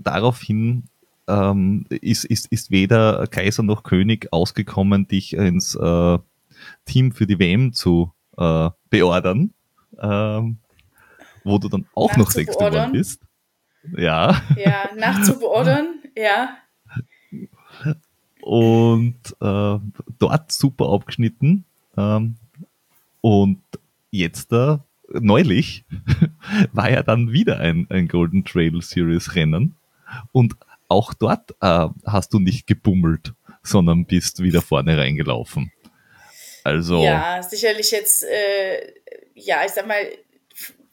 [0.00, 0.84] daraufhin
[1.28, 6.18] ähm, ist, ist, ist weder Kaiser noch König ausgekommen, dich ins äh,
[6.84, 9.52] Team für die WM zu äh, beordern,
[9.98, 10.58] ähm,
[11.44, 13.20] wo du dann auch noch Sechster geworden bist.
[13.96, 14.42] Ja.
[14.56, 16.56] Ja, nachzubeordern, ja.
[18.40, 19.78] Und äh,
[20.18, 21.64] dort super abgeschnitten.
[21.96, 22.36] Ähm,
[23.20, 23.62] und
[24.10, 25.84] jetzt da, äh, neulich,
[26.72, 29.76] war ja dann wieder ein, ein Golden Trail Series Rennen.
[30.32, 30.56] Und
[30.88, 35.72] auch dort äh, hast du nicht gebummelt, sondern bist wieder vorne reingelaufen.
[36.64, 37.02] Also.
[37.02, 38.92] Ja, sicherlich jetzt, äh,
[39.34, 40.02] ja, ich sag mal,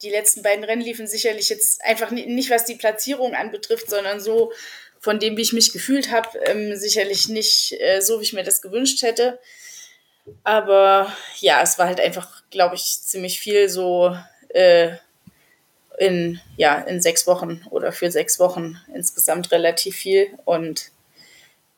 [0.02, 4.52] die letzten beiden Rennen liefen sicherlich jetzt einfach nicht, was die Platzierung anbetrifft, sondern so
[4.98, 8.44] von dem, wie ich mich gefühlt habe, ähm, sicherlich nicht äh, so, wie ich mir
[8.44, 9.38] das gewünscht hätte.
[10.44, 14.16] Aber ja, es war halt einfach, glaube ich, ziemlich viel so
[14.50, 14.92] äh,
[15.98, 20.28] in, ja, in sechs Wochen oder für sechs Wochen insgesamt relativ viel.
[20.44, 20.90] Und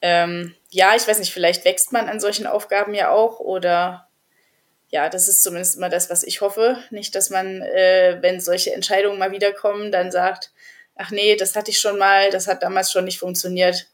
[0.03, 4.07] ähm, ja, ich weiß nicht, vielleicht wächst man an solchen Aufgaben ja auch oder
[4.95, 6.79] ja, das ist zumindest immer das, was ich hoffe.
[6.91, 10.53] Nicht, dass man, äh, wenn solche Entscheidungen mal wiederkommen, dann sagt,
[10.95, 13.89] ach nee, das hatte ich schon mal, das hat damals schon nicht funktioniert,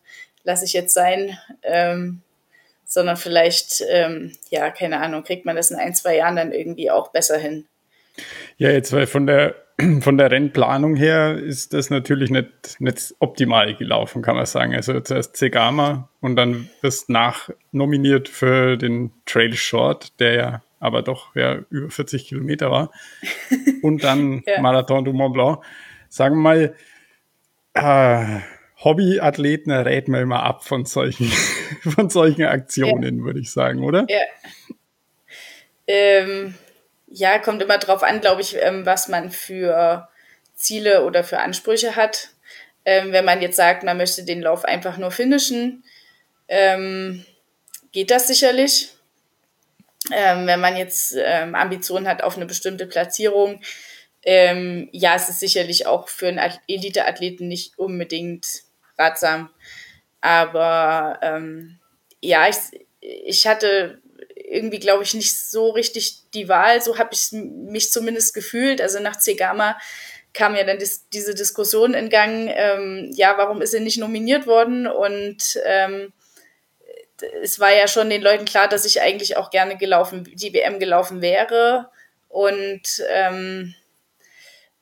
[0.44, 1.38] lasse ich jetzt sein.
[1.62, 2.20] Ähm,
[2.84, 6.90] sondern vielleicht, ähm, ja, keine Ahnung, kriegt man das in ein, zwei Jahren dann irgendwie
[6.90, 7.64] auch besser hin.
[8.58, 9.54] Ja, jetzt weil von der
[10.02, 14.74] von der Rennplanung her ist das natürlich nicht, nicht optimal gelaufen, kann man sagen.
[14.74, 21.36] Also zuerst Zegama und dann wirst nachnominiert für den Trail Short, der ja aber doch
[21.36, 22.90] ja, über 40 Kilometer war.
[23.82, 24.60] Und dann ja.
[24.60, 25.62] Marathon du Mont Blanc.
[26.08, 26.74] Sagen wir mal,
[27.74, 28.40] äh,
[28.82, 31.26] Hobbyathleten rät man immer ab von solchen,
[31.94, 33.24] von solchen Aktionen, ja.
[33.24, 34.06] würde ich sagen, oder?
[34.08, 34.20] Ja.
[35.86, 36.54] Ähm,
[37.06, 40.08] ja, kommt immer drauf an, glaube ich, ähm, was man für
[40.54, 42.30] Ziele oder für Ansprüche hat.
[42.84, 45.84] Ähm, wenn man jetzt sagt, man möchte den Lauf einfach nur finishen,
[46.48, 47.24] ähm,
[47.92, 48.94] geht das sicherlich
[50.12, 53.60] ähm, wenn man jetzt ähm, Ambitionen hat auf eine bestimmte Platzierung,
[54.22, 58.46] ähm, ja, es ist sicherlich auch für einen Elite-Athleten nicht unbedingt
[58.98, 59.50] ratsam.
[60.20, 61.78] Aber ähm,
[62.20, 62.56] ja, ich,
[63.00, 64.02] ich hatte
[64.36, 66.82] irgendwie, glaube ich, nicht so richtig die Wahl.
[66.82, 68.80] So habe ich mich zumindest gefühlt.
[68.80, 69.78] Also nach Cegama
[70.32, 74.46] kam ja dann dis diese Diskussion in Gang, ähm, ja, warum ist er nicht nominiert
[74.46, 74.86] worden?
[74.86, 76.12] Und ähm,
[77.42, 80.78] es war ja schon den Leuten klar, dass ich eigentlich auch gerne gelaufen, die WM
[80.78, 81.90] gelaufen wäre.
[82.28, 83.74] Und ähm,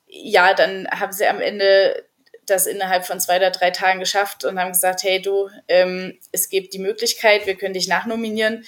[0.06, 2.04] ja, dann haben sie am Ende
[2.46, 6.48] das innerhalb von zwei oder drei Tagen geschafft und haben gesagt, hey du, ähm, es
[6.48, 8.64] gibt die Möglichkeit, wir können dich nachnominieren.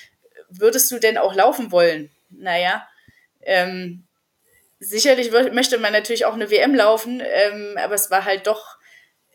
[0.49, 2.11] Würdest du denn auch laufen wollen?
[2.31, 2.87] Naja,
[3.43, 4.05] ähm,
[4.79, 8.77] sicherlich möchte man natürlich auch eine WM laufen, ähm, aber es war halt doch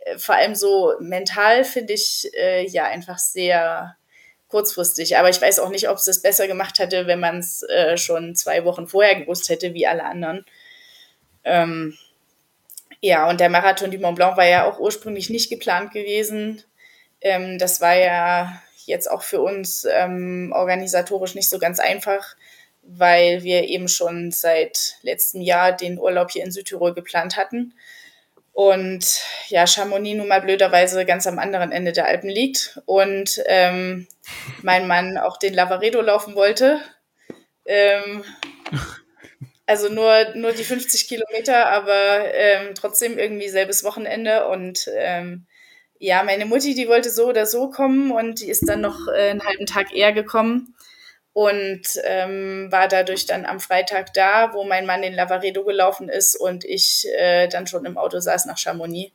[0.06, 3.95] äh, vor allem so mental, finde ich, äh, ja, einfach sehr
[4.56, 5.18] kurzfristig.
[5.18, 7.98] Aber ich weiß auch nicht, ob es das besser gemacht hätte, wenn man es äh,
[7.98, 10.46] schon zwei Wochen vorher gewusst hätte, wie alle anderen.
[11.44, 11.98] Ähm,
[13.02, 16.63] ja, und der Marathon du Mont Blanc war ja auch ursprünglich nicht geplant gewesen.
[17.20, 22.38] Ähm, das war ja jetzt auch für uns ähm, organisatorisch nicht so ganz einfach,
[22.82, 27.74] weil wir eben schon seit letztem Jahr den Urlaub hier in Südtirol geplant hatten.
[28.56, 34.08] Und ja, Chamonix nun mal blöderweise ganz am anderen Ende der Alpen liegt und ähm,
[34.62, 36.80] mein Mann auch den Lavaredo laufen wollte.
[37.65, 38.24] Ähm,
[39.65, 44.48] also nur, nur die 50 Kilometer, aber ähm, trotzdem irgendwie selbes Wochenende.
[44.48, 45.48] Und ähm,
[46.00, 49.32] ja, meine Mutti, die wollte so oder so kommen und die ist dann noch äh,
[49.32, 50.76] einen halben Tag eher gekommen
[51.36, 56.38] und ähm, war dadurch dann am Freitag da, wo mein Mann den Lavaredo gelaufen ist
[56.38, 59.12] und ich äh, dann schon im Auto saß nach Chamonix.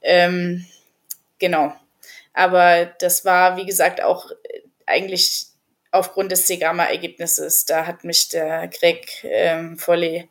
[0.00, 0.64] Ähm,
[1.38, 1.74] genau.
[2.32, 4.30] Aber das war, wie gesagt, auch
[4.86, 5.48] eigentlich
[5.90, 7.66] aufgrund des Segama-Ergebnisses.
[7.66, 10.30] Da hat mich der Greg ähm, Volley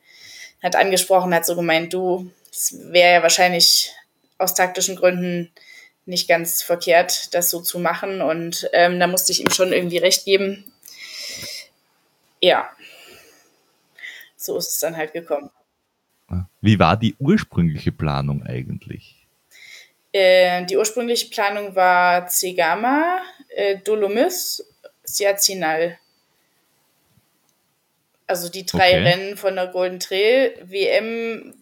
[0.63, 3.91] hat angesprochen, hat so gemeint, du, es wäre ja wahrscheinlich
[4.39, 5.51] aus taktischen Gründen
[6.07, 8.23] nicht ganz verkehrt, das so zu machen.
[8.23, 10.71] Und ähm, da musste ich ihm schon irgendwie recht geben.
[12.45, 12.69] Ja,
[14.35, 15.49] so ist es dann halt gekommen.
[16.61, 19.27] Wie war die ursprüngliche Planung eigentlich?
[20.11, 24.63] Äh, die ursprüngliche Planung war Cegama, äh, Dolomis,
[25.03, 25.97] Siazinal.
[28.27, 29.03] Also die drei okay.
[29.03, 30.55] Rennen von der Golden Trail.
[30.65, 31.55] WM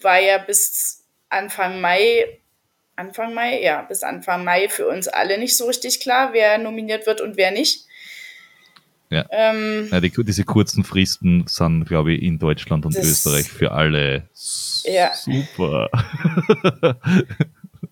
[0.00, 2.38] war ja bis Anfang Mai,
[2.94, 7.06] Anfang Mai, ja, bis Anfang Mai für uns alle nicht so richtig klar, wer nominiert
[7.06, 7.87] wird und wer nicht.
[9.10, 9.26] Ja.
[9.30, 14.28] Ähm, ja die, diese kurzen Fristen sind, glaube ich, in Deutschland und Österreich für alle
[14.84, 15.12] ja.
[15.14, 15.90] super.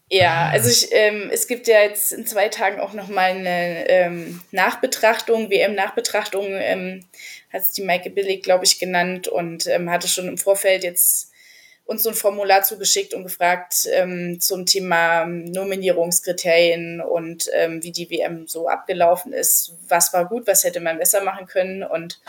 [0.09, 4.41] Ja, also ich, ähm, es gibt ja jetzt in zwei Tagen auch nochmal eine ähm,
[4.53, 7.05] Nachbetrachtung, WM-Nachbetrachtung, ähm,
[7.53, 11.33] hat es die Maike Billig, glaube ich, genannt und ähm, hatte schon im Vorfeld jetzt
[11.87, 18.11] uns so ein Formular zugeschickt und gefragt ähm, zum Thema Nominierungskriterien und ähm, wie die
[18.11, 19.77] WM so abgelaufen ist.
[19.89, 22.21] Was war gut, was hätte man besser machen können und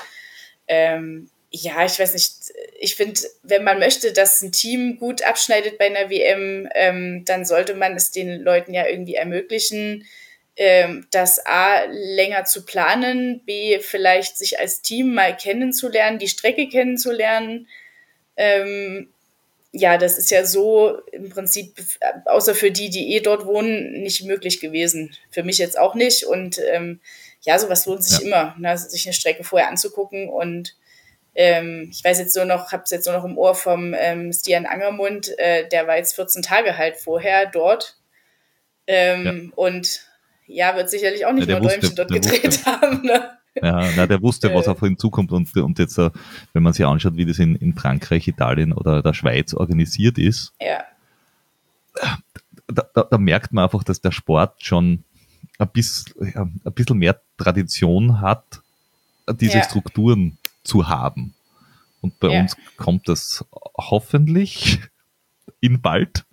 [0.67, 5.77] ähm, ja, ich weiß nicht, ich finde, wenn man möchte, dass ein Team gut abschneidet
[5.77, 10.05] bei einer WM, ähm, dann sollte man es den Leuten ja irgendwie ermöglichen,
[10.57, 16.67] ähm, das A länger zu planen, B vielleicht sich als Team mal kennenzulernen, die Strecke
[16.67, 17.67] kennenzulernen.
[18.35, 19.13] Ähm,
[19.71, 21.75] ja, das ist ja so im Prinzip,
[22.25, 25.15] außer für die, die eh dort wohnen, nicht möglich gewesen.
[25.29, 26.23] Für mich jetzt auch nicht.
[26.23, 27.01] Und ähm,
[27.41, 28.25] ja, sowas lohnt sich ja.
[28.25, 30.75] immer, ne, sich eine Strecke vorher anzugucken und
[31.37, 34.33] ähm, ich weiß jetzt nur noch, habe es jetzt nur noch im Ohr vom ähm,
[34.33, 37.95] Stian Angermund, äh, der war jetzt 14 Tage halt vorher dort.
[38.87, 39.55] Ähm, ja.
[39.55, 40.01] Und
[40.47, 42.65] ja, wird sicherlich auch nicht ja, nur Däumchen dort gedreht wusste.
[42.81, 43.05] haben.
[43.05, 43.37] Ne?
[43.61, 44.69] Ja, na, der wusste, was äh.
[44.69, 46.11] auf ihn zukommt und, und jetzt, äh,
[46.53, 50.53] wenn man sich anschaut, wie das in, in Frankreich, Italien oder der Schweiz organisiert ist,
[50.59, 50.83] ja.
[52.67, 55.03] da, da, da merkt man einfach, dass der Sport schon
[55.59, 58.61] ein bisschen, ein bisschen mehr Tradition hat,
[59.39, 59.63] diese ja.
[59.63, 61.33] Strukturen zu haben.
[62.01, 62.41] Und bei ja.
[62.41, 63.43] uns kommt das
[63.77, 64.79] hoffentlich
[65.59, 66.25] in bald.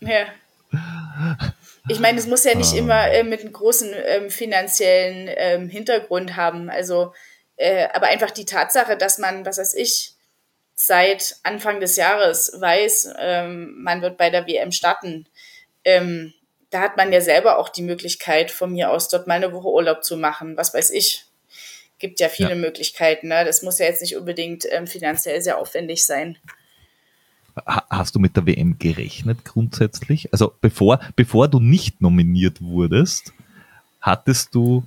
[0.00, 0.26] Ja.
[1.88, 2.78] Ich meine, es muss ja nicht ah.
[2.78, 6.70] immer äh, mit einem großen ähm, finanziellen ähm, Hintergrund haben.
[6.70, 7.12] Also,
[7.56, 10.14] äh, aber einfach die Tatsache, dass man, was weiß ich,
[10.74, 15.26] seit Anfang des Jahres weiß, ähm, man wird bei der WM starten.
[15.84, 16.32] Ähm,
[16.70, 19.68] da hat man ja selber auch die Möglichkeit, von mir aus dort mal eine Woche
[19.68, 20.56] Urlaub zu machen.
[20.56, 21.26] Was weiß ich
[21.98, 22.54] gibt ja viele ja.
[22.56, 23.28] Möglichkeiten.
[23.28, 23.44] Ne?
[23.44, 26.36] Das muss ja jetzt nicht unbedingt ähm, finanziell sehr aufwendig sein.
[27.66, 30.32] Hast du mit der WM gerechnet grundsätzlich?
[30.32, 33.32] Also bevor, bevor du nicht nominiert wurdest,
[34.00, 34.84] hattest du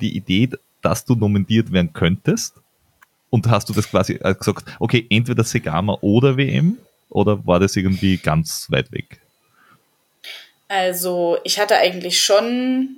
[0.00, 0.50] die Idee,
[0.82, 2.54] dass du nominiert werden könntest?
[3.30, 6.78] Und hast du das quasi äh, gesagt, okay, entweder Segama oder WM?
[7.08, 9.20] Oder war das irgendwie ganz weit weg?
[10.68, 12.96] Also ich hatte eigentlich schon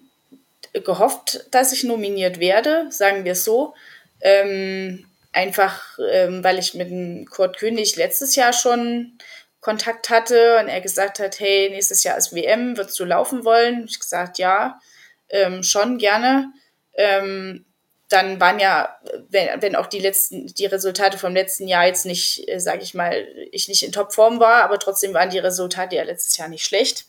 [0.72, 3.74] gehofft, dass ich nominiert werde, sagen wir es so.
[4.20, 9.18] Ähm, einfach, ähm, weil ich mit dem Kurt König letztes Jahr schon
[9.60, 13.84] Kontakt hatte und er gesagt hat, hey, nächstes Jahr ist WM, würdest du laufen wollen?
[13.88, 14.80] Ich gesagt, ja,
[15.28, 16.52] ähm, schon gerne.
[16.94, 17.64] Ähm,
[18.08, 18.96] dann waren ja,
[19.28, 22.94] wenn, wenn auch die letzten, die Resultate vom letzten Jahr jetzt nicht, äh, sage ich
[22.94, 26.64] mal, ich nicht in Topform war, aber trotzdem waren die Resultate ja letztes Jahr nicht
[26.64, 27.06] schlecht.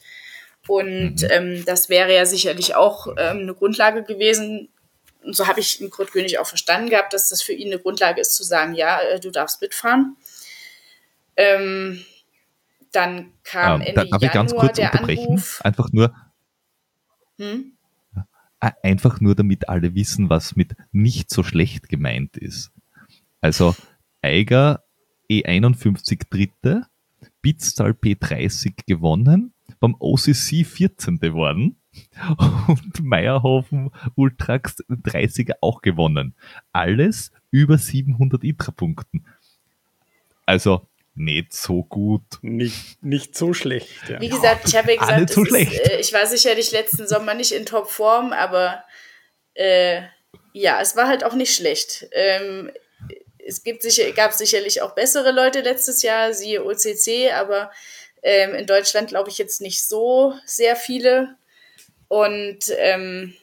[0.67, 1.27] Und mhm.
[1.29, 4.69] ähm, das wäre ja sicherlich auch ähm, eine Grundlage gewesen.
[5.23, 8.21] Und so habe ich Kurt König auch verstanden gehabt, dass das für ihn eine Grundlage
[8.21, 10.15] ist, zu sagen, ja, äh, du darfst mitfahren.
[11.35, 12.03] Ähm,
[12.91, 15.27] dann kam ähm, Ende darf Januar ich ganz kurz der unterbrechen?
[15.27, 15.61] Anruf.
[15.63, 16.13] Einfach nur,
[17.37, 17.73] hm?
[18.59, 22.71] einfach nur, damit alle wissen, was mit nicht so schlecht gemeint ist.
[23.41, 23.75] Also
[24.21, 24.83] Eiger
[25.29, 26.87] E51 Dritte,
[27.41, 31.19] Bitztal P30 gewonnen, beim OCC 14.
[31.19, 31.78] geworden
[32.67, 36.35] und Meierhofen Ultrax 30er auch gewonnen.
[36.71, 39.25] Alles über 700 ITRA-Punkten.
[40.45, 42.23] Also nicht so gut.
[42.41, 43.89] Nicht, nicht so schlecht.
[44.07, 44.21] Ja.
[44.21, 45.43] Wie gesagt, ich habe ja gesagt, so.
[45.43, 48.83] Ist, äh, ich war sicherlich letzten Sommer nicht in Topform, aber
[49.53, 50.03] äh,
[50.53, 52.07] ja, es war halt auch nicht schlecht.
[52.13, 52.71] Ähm,
[53.45, 57.71] es gibt sicher, gab sicherlich auch bessere Leute letztes Jahr, siehe OCC, aber
[58.21, 61.35] ähm, in Deutschland glaube ich jetzt nicht so sehr viele.
[62.09, 63.33] Und ähm,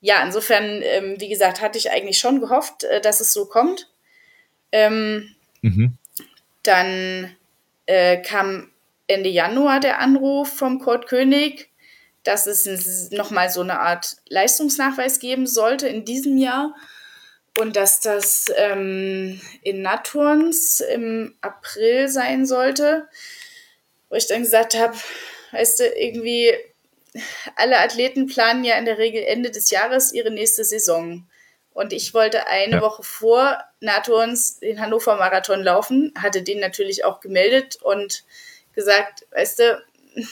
[0.00, 3.88] ja, insofern, ähm, wie gesagt, hatte ich eigentlich schon gehofft, äh, dass es so kommt.
[4.72, 5.96] Ähm, mhm.
[6.62, 7.34] Dann
[7.86, 8.70] äh, kam
[9.06, 11.70] Ende Januar der Anruf vom Kurt König,
[12.24, 16.74] dass es nochmal so eine Art Leistungsnachweis geben sollte in diesem Jahr
[17.58, 23.08] und dass das ähm, in Naturns im April sein sollte,
[24.08, 24.96] wo ich dann gesagt habe,
[25.52, 26.52] weißt du, irgendwie
[27.56, 31.26] alle Athleten planen ja in der Regel Ende des Jahres ihre nächste Saison.
[31.72, 32.80] Und ich wollte eine ja.
[32.80, 38.24] Woche vor Naturns den Hannover Marathon laufen, hatte den natürlich auch gemeldet und
[38.72, 39.84] gesagt, weißt du,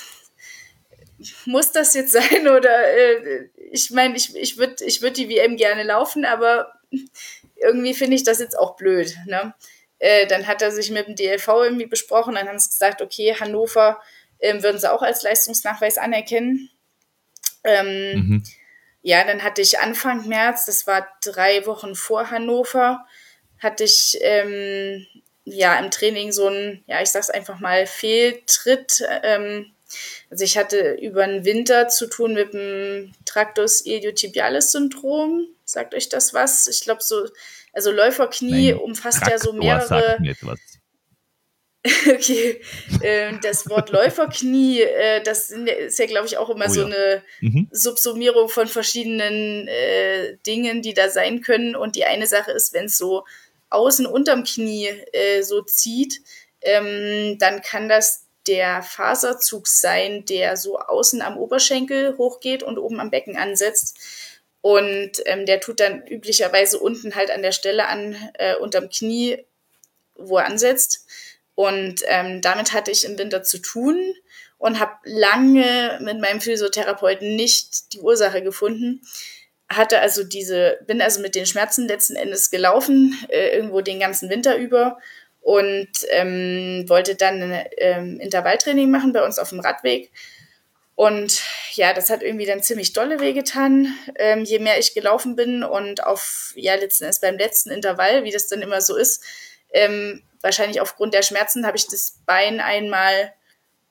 [1.44, 5.56] muss das jetzt sein oder äh, ich meine, ich, ich würde ich würd die WM
[5.56, 6.72] gerne laufen, aber
[7.56, 9.14] irgendwie finde ich das jetzt auch blöd.
[9.26, 9.54] Ne?
[9.98, 13.34] Äh, dann hat er sich mit dem DLV irgendwie besprochen, dann haben sie gesagt, okay,
[13.38, 14.00] Hannover
[14.38, 16.70] äh, würden sie auch als Leistungsnachweis anerkennen.
[17.64, 18.44] Ähm, mhm.
[19.02, 23.04] Ja, dann hatte ich Anfang März, das war drei Wochen vor Hannover,
[23.58, 25.06] hatte ich ähm,
[25.44, 29.02] ja im Training so ein, ja, ich sag's einfach mal, Fehltritt.
[29.22, 29.66] Ähm,
[30.30, 35.48] also ich hatte über den Winter zu tun mit dem Tractus iliotibialis Syndrom.
[35.64, 36.66] Sagt euch das was?
[36.66, 37.26] Ich glaube so,
[37.72, 40.18] also Läuferknie Nein, umfasst Traktor ja so mehrere.
[42.08, 42.60] Okay,
[43.02, 46.86] ähm, das Wort Läuferknie, äh, das ist ja, glaube ich, auch immer oh, so ja.
[46.86, 47.68] eine mhm.
[47.70, 51.76] Subsumierung von verschiedenen äh, Dingen, die da sein können.
[51.76, 53.24] Und die eine Sache ist, wenn es so
[53.68, 56.22] außen unterm Knie äh, so zieht,
[56.62, 63.00] ähm, dann kann das der Faserzug sein, der so außen am Oberschenkel hochgeht und oben
[63.00, 63.98] am Becken ansetzt.
[64.60, 69.44] Und ähm, der tut dann üblicherweise unten halt an der Stelle an, äh, unterm Knie,
[70.14, 71.06] wo er ansetzt.
[71.54, 74.14] Und ähm, damit hatte ich im Winter zu tun
[74.58, 79.02] und habe lange mit meinem Physiotherapeuten nicht die Ursache gefunden.
[79.68, 84.30] Hatte also diese, bin also mit den Schmerzen letzten Endes gelaufen, äh, irgendwo den ganzen
[84.30, 84.98] Winter über
[85.40, 90.10] und ähm, wollte dann ähm, Intervalltraining machen bei uns auf dem Radweg.
[90.96, 95.64] Und ja, das hat irgendwie dann ziemlich dolle wehgetan, ähm, je mehr ich gelaufen bin
[95.64, 99.24] und auf, ja, letzten Endes beim letzten Intervall, wie das dann immer so ist,
[99.72, 103.32] ähm, wahrscheinlich aufgrund der Schmerzen habe ich das Bein einmal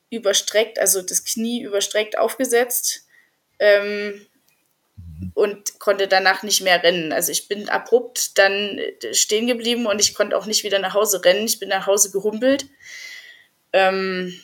[0.08, 3.06] überstreckt, also das Knie überstreckt aufgesetzt
[3.58, 4.24] ähm,
[5.34, 7.12] und konnte danach nicht mehr rennen.
[7.12, 8.80] Also ich bin abrupt dann
[9.12, 11.44] stehen geblieben und ich konnte auch nicht wieder nach Hause rennen.
[11.44, 12.66] Ich bin nach Hause gehumpelt.
[13.72, 14.40] Ähm,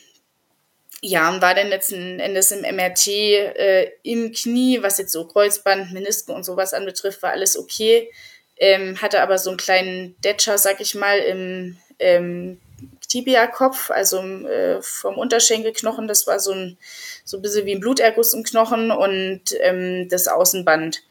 [1.01, 5.93] ja, und war dann letzten Endes im MRT äh, im Knie, was jetzt so Kreuzband,
[5.93, 8.11] Menisken und sowas anbetrifft, war alles okay.
[8.57, 12.59] Ähm, hatte aber so einen kleinen Detscher, sag ich mal, im, ähm,
[13.07, 16.07] Tibia-Kopf, also äh, vom Unterschenkelknochen.
[16.07, 16.77] Das war so ein,
[17.25, 21.03] so ein bisschen wie ein Bluterguss im Knochen und ähm, das Außenband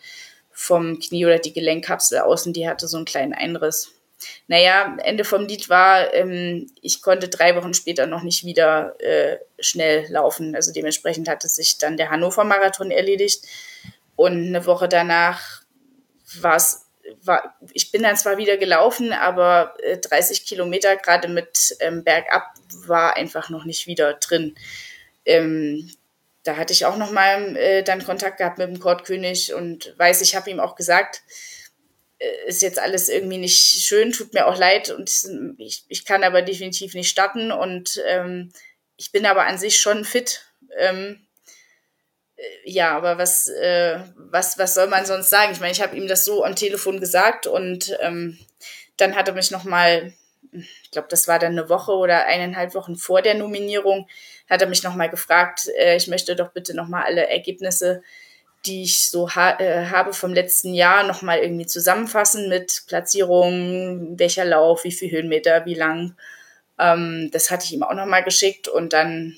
[0.52, 3.92] vom Knie oder die Gelenkkapsel außen, die hatte so einen kleinen Einriss.
[4.48, 9.38] Naja, Ende vom Lied war, ähm, ich konnte drei Wochen später noch nicht wieder äh,
[9.58, 10.54] schnell laufen.
[10.54, 13.46] Also dementsprechend hatte sich dann der Hannover-Marathon erledigt.
[14.16, 15.62] Und eine Woche danach
[16.40, 16.86] war es
[17.22, 22.52] war, ich bin dann zwar wieder gelaufen, aber äh, 30 Kilometer gerade mit ähm, Bergab
[22.86, 24.54] war einfach noch nicht wieder drin.
[25.24, 25.90] Ähm,
[26.42, 30.22] da hatte ich auch noch mal äh, dann Kontakt gehabt mit dem Kortkönig und weiß,
[30.22, 31.22] ich habe ihm auch gesagt,
[32.18, 35.10] äh, ist jetzt alles irgendwie nicht schön, tut mir auch leid und
[35.58, 38.52] ich, ich kann aber definitiv nicht starten und ähm,
[38.96, 40.44] ich bin aber an sich schon fit.
[40.76, 41.26] Ähm,
[42.64, 45.52] ja, aber was, äh, was, was soll man sonst sagen?
[45.52, 48.38] Ich meine, ich habe ihm das so am Telefon gesagt und ähm,
[48.96, 50.12] dann hat er mich nochmal,
[50.52, 54.08] ich glaube, das war dann eine Woche oder eineinhalb Wochen vor der Nominierung,
[54.48, 58.02] hat er mich nochmal gefragt, äh, ich möchte doch bitte nochmal alle Ergebnisse,
[58.66, 64.44] die ich so ha äh, habe vom letzten Jahr, nochmal irgendwie zusammenfassen mit Platzierung, welcher
[64.44, 66.16] Lauf, wie viel Höhenmeter, wie lang.
[66.78, 69.36] Ähm, das hatte ich ihm auch nochmal geschickt und dann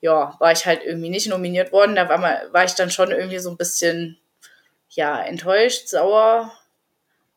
[0.00, 1.96] ja, war ich halt irgendwie nicht nominiert worden.
[1.96, 4.18] Da war, mal, war ich dann schon irgendwie so ein bisschen,
[4.88, 6.52] ja, enttäuscht, sauer,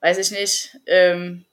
[0.02, 0.78] weiß ich nicht.
[0.86, 1.46] Ähm,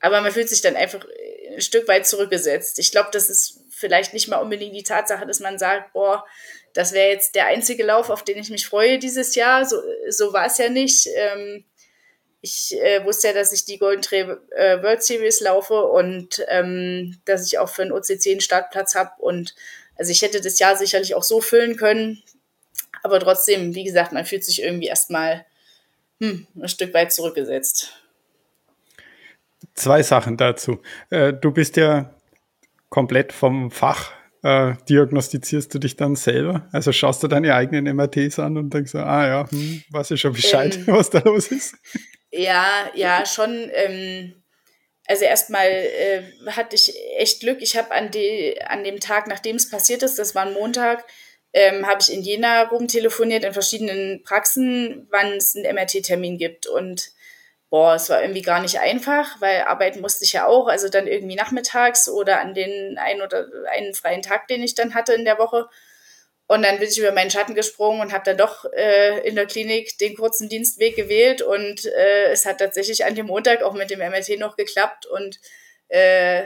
[0.00, 1.06] aber man fühlt sich dann einfach
[1.54, 2.78] ein Stück weit zurückgesetzt.
[2.78, 6.24] Ich glaube, das ist vielleicht nicht mal unbedingt die Tatsache, dass man sagt, boah,
[6.74, 9.64] das wäre jetzt der einzige Lauf, auf den ich mich freue dieses Jahr.
[9.64, 9.76] So,
[10.08, 11.08] so war es ja nicht.
[11.14, 11.64] Ähm,
[12.40, 17.20] ich äh, wusste ja, dass ich die Golden Trail äh, World Series laufe und ähm,
[17.24, 19.54] dass ich auch für einen OCC einen Startplatz habe und
[19.96, 22.22] also ich hätte das Jahr sicherlich auch so füllen können,
[23.02, 25.44] aber trotzdem, wie gesagt, man fühlt sich irgendwie erstmal
[26.20, 27.92] hm, ein Stück weit zurückgesetzt.
[29.74, 30.80] Zwei Sachen dazu.
[31.10, 32.14] Äh, du bist ja
[32.88, 34.12] komplett vom Fach.
[34.42, 36.68] Äh, diagnostizierst du dich dann selber?
[36.72, 40.20] Also schaust du deine eigenen MRTs an und denkst so, ah ja, hm, weiß ich
[40.20, 41.76] schon Bescheid, ähm, was da los ist?
[42.32, 43.70] Ja, ja, schon.
[43.72, 44.34] Ähm,
[45.12, 47.60] also erstmal äh, hatte ich echt Glück.
[47.60, 48.10] Ich habe an,
[48.66, 51.04] an dem Tag, nachdem es passiert ist, das war ein Montag,
[51.52, 56.66] ähm, habe ich in Jena rumtelefoniert in verschiedenen Praxen, wann es einen MRT-Termin gibt.
[56.66, 57.10] Und
[57.68, 61.06] boah, es war irgendwie gar nicht einfach, weil arbeiten musste ich ja auch, also dann
[61.06, 65.26] irgendwie nachmittags oder an den einen oder einen freien Tag, den ich dann hatte in
[65.26, 65.68] der Woche.
[66.52, 69.46] Und dann bin ich über meinen Schatten gesprungen und habe dann doch äh, in der
[69.46, 71.40] Klinik den kurzen Dienstweg gewählt.
[71.40, 75.06] Und äh, es hat tatsächlich an dem Montag auch mit dem MRT noch geklappt.
[75.06, 75.40] Und
[75.88, 76.42] äh,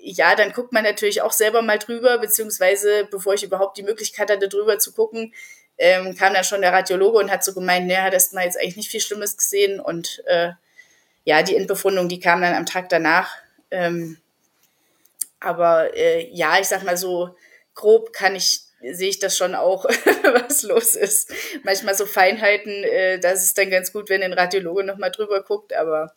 [0.00, 4.30] ja, dann guckt man natürlich auch selber mal drüber, beziehungsweise bevor ich überhaupt die Möglichkeit
[4.30, 5.34] hatte, drüber zu gucken,
[5.76, 8.78] ähm, kam dann schon der Radiologe und hat so gemeint, naja, das mal jetzt eigentlich
[8.78, 9.80] nicht viel Schlimmes gesehen.
[9.80, 10.52] Und äh,
[11.24, 13.34] ja, die Endbefundung, die kam dann am Tag danach.
[13.70, 14.16] Ähm,
[15.40, 17.36] aber äh, ja, ich sag mal so,
[17.74, 19.84] grob kann ich, sehe ich das schon auch,
[20.46, 21.32] was los ist.
[21.64, 25.74] Manchmal so Feinheiten, äh, das ist dann ganz gut, wenn ein Radiologe nochmal drüber guckt,
[25.74, 26.14] aber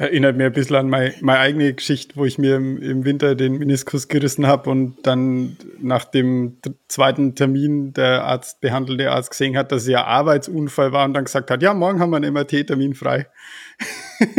[0.00, 3.34] Erinnert mir ein bisschen an meine, meine eigene Geschichte, wo ich mir im, im Winter
[3.34, 9.56] den Meniskus gerissen habe und dann nach dem zweiten Termin der Arzt, behandelte Arzt gesehen
[9.56, 12.32] hat, dass es ja Arbeitsunfall war und dann gesagt hat, ja, morgen haben wir einen
[12.32, 13.26] MRT-Termin frei.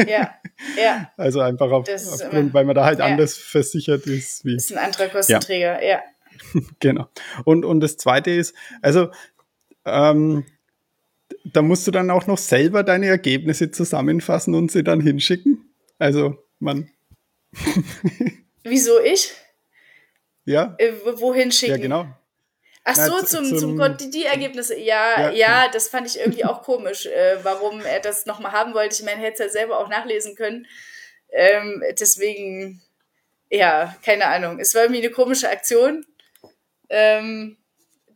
[0.08, 0.34] Ja,
[0.78, 1.12] ja.
[1.18, 3.06] Also einfach auf, aufgrund, immer, weil man da halt ja.
[3.06, 4.46] anders versichert ist.
[4.46, 5.90] Wie, ist ein anderer Kostenträger, ja.
[5.90, 6.02] ja.
[6.80, 7.08] genau.
[7.46, 9.10] Und, und das zweite ist, also
[9.86, 10.46] ähm,
[11.46, 15.74] da musst du dann auch noch selber deine Ergebnisse zusammenfassen und sie dann hinschicken.
[15.98, 16.90] Also, man.
[18.64, 19.34] Wieso ich?
[20.46, 20.76] Ja.
[20.78, 21.74] Äh, wohin schicken?
[21.74, 22.08] Ja, genau.
[22.84, 24.78] Ach so, zum, zum, zum Gott, die, die Ergebnisse.
[24.78, 25.74] Ja, ja, ja, genau.
[25.74, 28.96] das fand ich irgendwie auch komisch, äh, warum er das nochmal haben wollte.
[28.96, 30.66] Ich meine, hätte es ja selber auch nachlesen können.
[31.32, 32.82] Ähm, deswegen,
[33.50, 34.60] ja, keine Ahnung.
[34.60, 36.06] Es war irgendwie eine komische Aktion.
[36.90, 37.58] Ähm,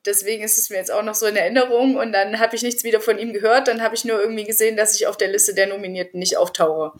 [0.06, 2.84] deswegen ist es mir jetzt auch noch so in Erinnerung und dann habe ich nichts
[2.84, 3.68] wieder von ihm gehört.
[3.68, 6.98] Dann habe ich nur irgendwie gesehen, dass ich auf der Liste der Nominierten nicht auftauche.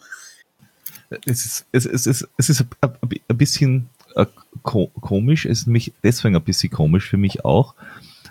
[1.26, 4.26] Es ist, es, ist, es ist ein bisschen äh,
[4.62, 7.74] komisch, es ist nämlich deswegen ein bisschen komisch für mich auch,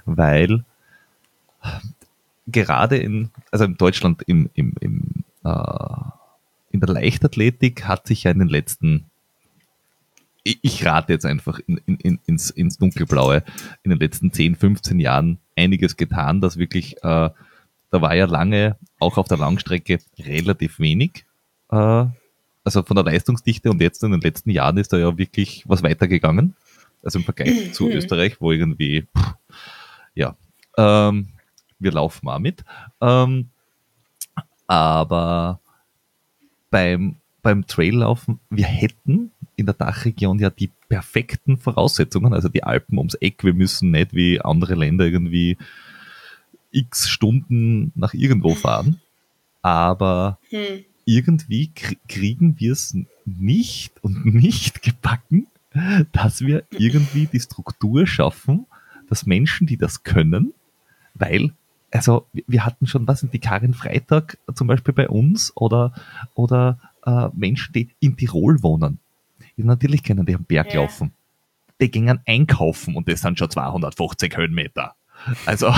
[0.05, 0.63] weil
[2.47, 5.95] gerade in, also in Deutschland im, im, im, äh,
[6.71, 9.05] in der Leichtathletik hat sich ja in den letzten
[10.43, 13.43] ich rate jetzt einfach in, in, ins, ins Dunkelblaue,
[13.83, 17.29] in den letzten 10, 15 Jahren einiges getan, dass wirklich, äh,
[17.89, 21.25] da war ja lange auch auf der Langstrecke relativ wenig,
[21.71, 22.05] äh,
[22.65, 25.83] also von der Leistungsdichte und jetzt in den letzten Jahren ist da ja wirklich was
[25.83, 26.55] weitergegangen,
[27.03, 29.35] also im Vergleich zu Österreich, wo irgendwie, pff,
[30.15, 30.35] ja,
[30.77, 31.29] ähm,
[31.79, 32.65] wir laufen mal mit,
[32.99, 33.49] ähm,
[34.67, 35.59] aber
[36.69, 42.97] beim, beim Traillaufen, wir hätten in der Dachregion ja die perfekten Voraussetzungen, also die Alpen
[42.97, 43.43] ums Eck.
[43.43, 45.57] Wir müssen nicht wie andere Länder irgendwie
[46.71, 48.99] x Stunden nach irgendwo fahren,
[49.61, 50.83] aber hm.
[51.05, 51.71] irgendwie
[52.07, 52.95] kriegen wir es
[53.25, 55.47] nicht und nicht gebacken,
[56.11, 58.65] dass wir irgendwie die Struktur schaffen,
[59.09, 60.53] dass Menschen, die das können,
[61.13, 61.53] weil
[61.93, 65.93] also wir hatten schon, was sind die Karin Freitag zum Beispiel bei uns oder,
[66.33, 68.99] oder äh, Menschen, die in Tirol wohnen,
[69.55, 70.81] ja, natürlich können die am Berg ja.
[70.81, 71.13] laufen.
[71.81, 74.95] Die gingen einkaufen und das sind schon 250 Höhenmeter.
[75.45, 75.73] Also,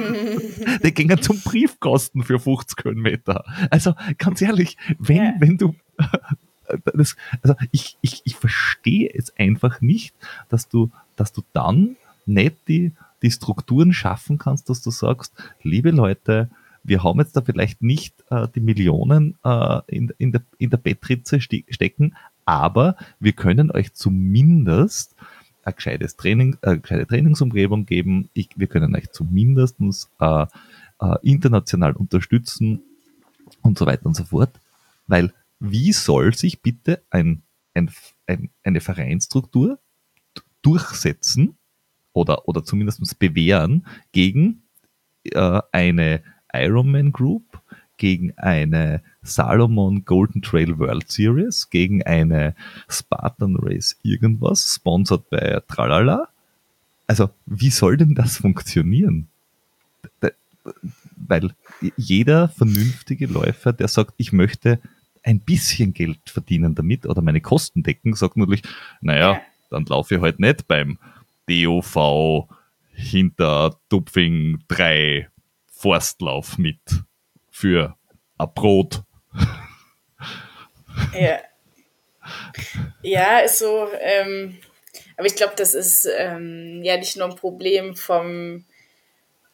[0.82, 3.44] die gingen zum Briefkasten für 50 Höhenmeter.
[3.70, 5.34] Also, ganz ehrlich, wenn, ja.
[5.38, 5.74] wenn du,
[6.94, 10.14] das, also ich, ich, ich verstehe es einfach nicht,
[10.48, 15.32] dass du, dass du dann nicht die, die Strukturen schaffen kannst, dass du sagst,
[15.62, 16.50] liebe Leute,
[16.82, 20.76] wir haben jetzt da vielleicht nicht äh, die Millionen äh, in, in, der, in der
[20.76, 22.14] Bettritze ste stecken,
[22.46, 25.14] aber wir können euch zumindest
[25.64, 28.30] ein gescheites Training, eine gescheite Trainingsumgebung geben.
[28.32, 29.76] Ich, wir können euch zumindest
[30.20, 30.46] äh,
[31.00, 32.82] äh, international unterstützen
[33.62, 34.60] und so weiter und so fort.
[35.08, 37.42] Weil wie soll sich bitte ein,
[37.74, 37.90] ein,
[38.26, 39.78] ein, eine Vereinsstruktur
[40.62, 41.56] durchsetzen
[42.12, 44.62] oder, oder zumindest bewähren gegen
[45.24, 46.22] äh, eine
[46.52, 47.60] Ironman Group,
[47.96, 52.54] gegen eine Salomon Golden Trail World Series gegen eine
[52.88, 56.28] Spartan Race irgendwas, sponsored bei Tralala.
[57.06, 59.28] Also, wie soll denn das funktionieren?
[61.16, 61.54] Weil
[61.96, 64.80] jeder vernünftige Läufer, der sagt, ich möchte
[65.22, 68.62] ein bisschen Geld verdienen damit oder meine Kosten decken, sagt natürlich,
[69.00, 69.40] naja,
[69.70, 70.98] dann laufe ich halt nicht beim
[71.48, 72.48] DOV
[72.92, 75.28] hinter Tupfing 3
[75.66, 76.80] Forstlauf mit
[77.56, 77.96] für
[78.36, 79.02] ein Brot
[81.14, 81.40] ja.
[83.02, 83.88] Ja, ist so.
[84.00, 84.58] Ähm,
[85.16, 88.64] aber ich glaube, das ist ähm, ja nicht nur ein Problem vom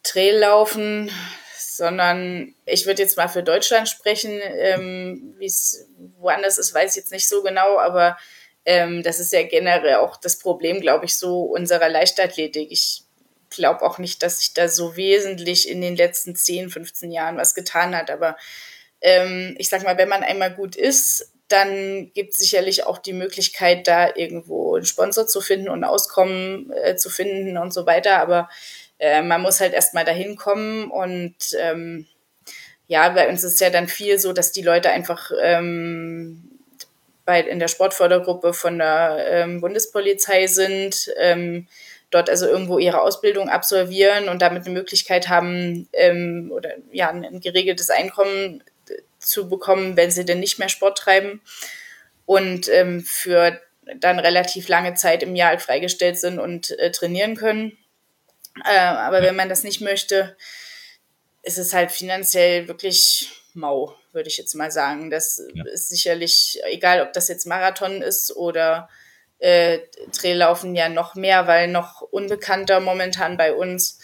[0.02, 1.10] Traillaufen,
[1.56, 4.40] sondern ich würde jetzt mal für Deutschland sprechen.
[4.42, 5.88] Ähm, Wie es
[6.18, 8.18] woanders ist, weiß ich jetzt nicht so genau, aber
[8.64, 12.70] Ähm, das ist ja generell auch das Problem, glaube ich, so unserer Leichtathletik.
[12.70, 13.02] Ich
[13.52, 17.54] glaube auch nicht, dass sich da so wesentlich in den letzten 10, 15 Jahren was
[17.54, 18.10] getan hat.
[18.10, 18.36] Aber
[19.00, 23.12] ähm, ich sag mal, wenn man einmal gut ist, dann gibt es sicherlich auch die
[23.12, 28.18] Möglichkeit, da irgendwo einen Sponsor zu finden und Auskommen äh, zu finden und so weiter.
[28.18, 28.48] Aber
[28.98, 32.06] äh, man muss halt erstmal dahin kommen und ähm,
[32.86, 36.52] ja, bei uns ist ja dann viel so, dass die Leute einfach ähm,
[37.24, 41.68] bei, in der Sportfördergruppe von der ähm, Bundespolizei sind, ähm,
[42.12, 47.40] dort also irgendwo ihre Ausbildung absolvieren und damit eine Möglichkeit haben ähm, oder ja ein,
[47.40, 51.40] geregeltes Einkommen äh, zu bekommen, wenn sie denn nicht mehr Sport treiben
[52.26, 53.60] und ähm, für
[53.96, 57.76] dann relativ lange Zeit im Jahr halt freigestellt sind und äh, trainieren können.
[58.64, 60.36] Äh, aber wenn man das nicht möchte,
[61.42, 65.10] ist es halt finanziell wirklich mau, würde ich jetzt mal sagen.
[65.10, 65.64] Das ja.
[65.72, 68.88] ist sicherlich, egal ob das jetzt Marathon ist oder
[69.42, 69.80] äh,
[70.12, 73.98] Traillaufen ja noch mehr, weil noch unbekannter momentan bei uns.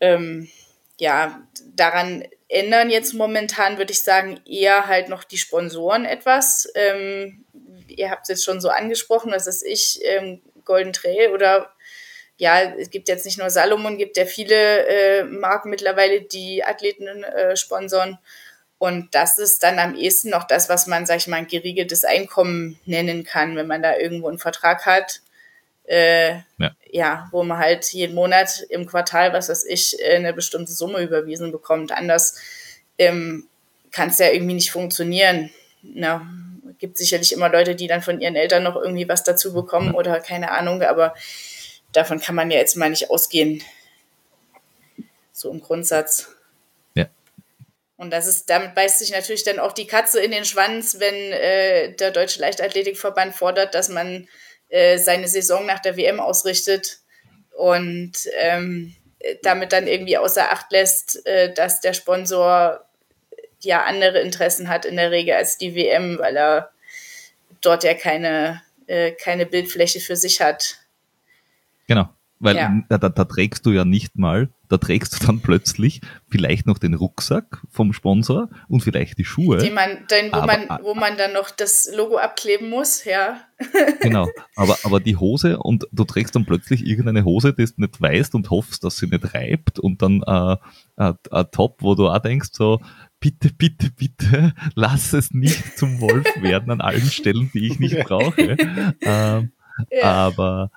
[0.00, 0.48] Ähm,
[0.96, 1.42] ja,
[1.74, 6.68] daran ändern jetzt momentan, würde ich sagen, eher halt noch die Sponsoren etwas.
[6.76, 7.44] Ähm,
[7.88, 11.72] ihr habt es jetzt schon so angesprochen, dass es ich ähm, Golden Trail oder
[12.36, 17.24] ja, es gibt jetzt nicht nur Salomon, gibt ja viele äh, Marken mittlerweile, die Athleten
[17.24, 18.18] äh, sponsern.
[18.78, 22.04] Und das ist dann am ehesten noch das, was man, sag ich mal, ein geregeltes
[22.04, 25.20] Einkommen nennen kann, wenn man da irgendwo einen Vertrag hat.
[25.86, 26.74] Äh, ja.
[26.90, 27.28] ja.
[27.30, 31.92] wo man halt jeden Monat im Quartal, was weiß ich, eine bestimmte Summe überwiesen bekommt.
[31.92, 32.38] Anders
[32.96, 33.48] ähm,
[33.90, 35.50] kann es ja irgendwie nicht funktionieren.
[35.82, 36.26] Na,
[36.78, 39.94] gibt sicherlich immer Leute, die dann von ihren Eltern noch irgendwie was dazu bekommen ja.
[39.94, 41.14] oder keine Ahnung, aber
[41.92, 43.62] davon kann man ja jetzt mal nicht ausgehen.
[45.32, 46.28] So im Grundsatz.
[48.04, 51.14] Und das ist, damit beißt sich natürlich dann auch die Katze in den Schwanz, wenn
[51.14, 54.28] äh, der Deutsche Leichtathletikverband fordert, dass man
[54.68, 56.98] äh, seine Saison nach der WM ausrichtet
[57.56, 58.94] und ähm,
[59.42, 62.84] damit dann irgendwie außer Acht lässt, äh, dass der Sponsor
[63.60, 66.72] ja andere Interessen hat in der Regel als die WM, weil er
[67.62, 70.76] dort ja keine, äh, keine Bildfläche für sich hat.
[71.86, 72.10] Genau.
[72.40, 72.82] Weil ja.
[72.88, 76.78] da, da, da, trägst du ja nicht mal, da trägst du dann plötzlich vielleicht noch
[76.78, 79.58] den Rucksack vom Sponsor und vielleicht die Schuhe.
[79.58, 83.40] Die man, den, wo, aber, man, wo man dann noch das Logo abkleben muss, ja.
[84.00, 88.00] Genau, aber, aber die Hose und du trägst dann plötzlich irgendeine Hose, die du nicht
[88.00, 90.56] weißt und hoffst, dass sie nicht reibt und dann äh,
[90.96, 92.80] ein äh, Top, wo du auch denkst so,
[93.20, 97.98] bitte, bitte, bitte, lass es nicht zum Wolf werden an allen Stellen, die ich nicht
[98.04, 98.56] brauche.
[99.00, 99.52] ähm,
[99.90, 100.02] ja.
[100.02, 100.70] Aber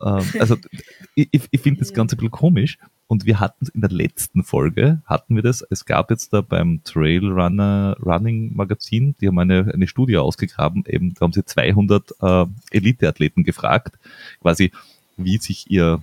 [0.00, 0.56] also
[1.14, 2.78] ich, ich finde das Ganze ein bisschen komisch.
[3.06, 6.42] Und wir hatten es in der letzten Folge, hatten wir das, es gab jetzt da
[6.42, 11.42] beim Trail Runner Running Magazin, die haben eine, eine Studie ausgegraben, eben, da haben sie
[11.42, 13.98] 200 äh, Elite-Athleten gefragt,
[14.42, 14.72] quasi,
[15.16, 16.02] wie sich ihr,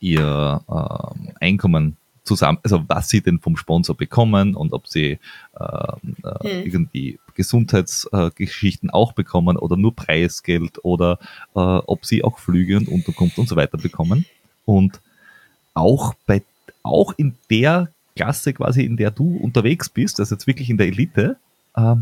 [0.00, 5.18] ihr äh, Einkommen zusammen, also was sie denn vom Sponsor bekommen und ob sie
[5.58, 5.92] äh,
[6.24, 11.18] äh, irgendwie Gesundheitsgeschichten äh, auch bekommen oder nur Preisgeld oder
[11.54, 14.26] äh, ob sie auch Flüge und Unterkunft und so weiter bekommen.
[14.64, 15.00] Und
[15.74, 16.42] auch bei
[16.82, 20.88] auch in der Klasse quasi, in der du unterwegs bist, also jetzt wirklich in der
[20.88, 21.36] Elite,
[21.74, 21.96] äh,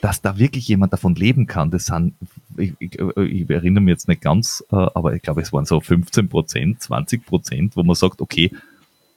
[0.00, 2.14] dass da wirklich jemand davon leben kann, das sind,
[2.56, 5.80] ich, ich, ich erinnere mich jetzt nicht ganz, äh, aber ich glaube, es waren so
[5.80, 8.50] 15 Prozent, 20 Prozent, wo man sagt, okay,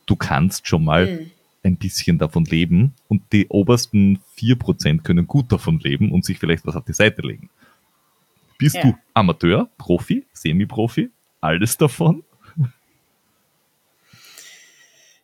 [0.06, 1.32] du kannst schon mal mhm.
[1.64, 6.38] ein bisschen davon leben und die obersten vier Prozent können gut davon leben und sich
[6.40, 7.50] vielleicht was auf die Seite legen.
[8.58, 8.84] Bist ja.
[8.84, 11.10] du Amateur, Profi, Semi-Profi,
[11.42, 12.24] alles davon?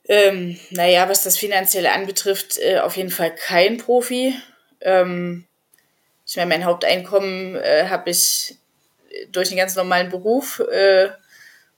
[0.08, 4.36] Ähm, naja, was das Finanzielle anbetrifft, äh, auf jeden Fall kein Profi.
[4.82, 5.46] Ähm,
[6.26, 8.58] ich meine, mein Haupteinkommen äh, habe ich
[9.32, 11.10] durch einen ganz normalen Beruf äh,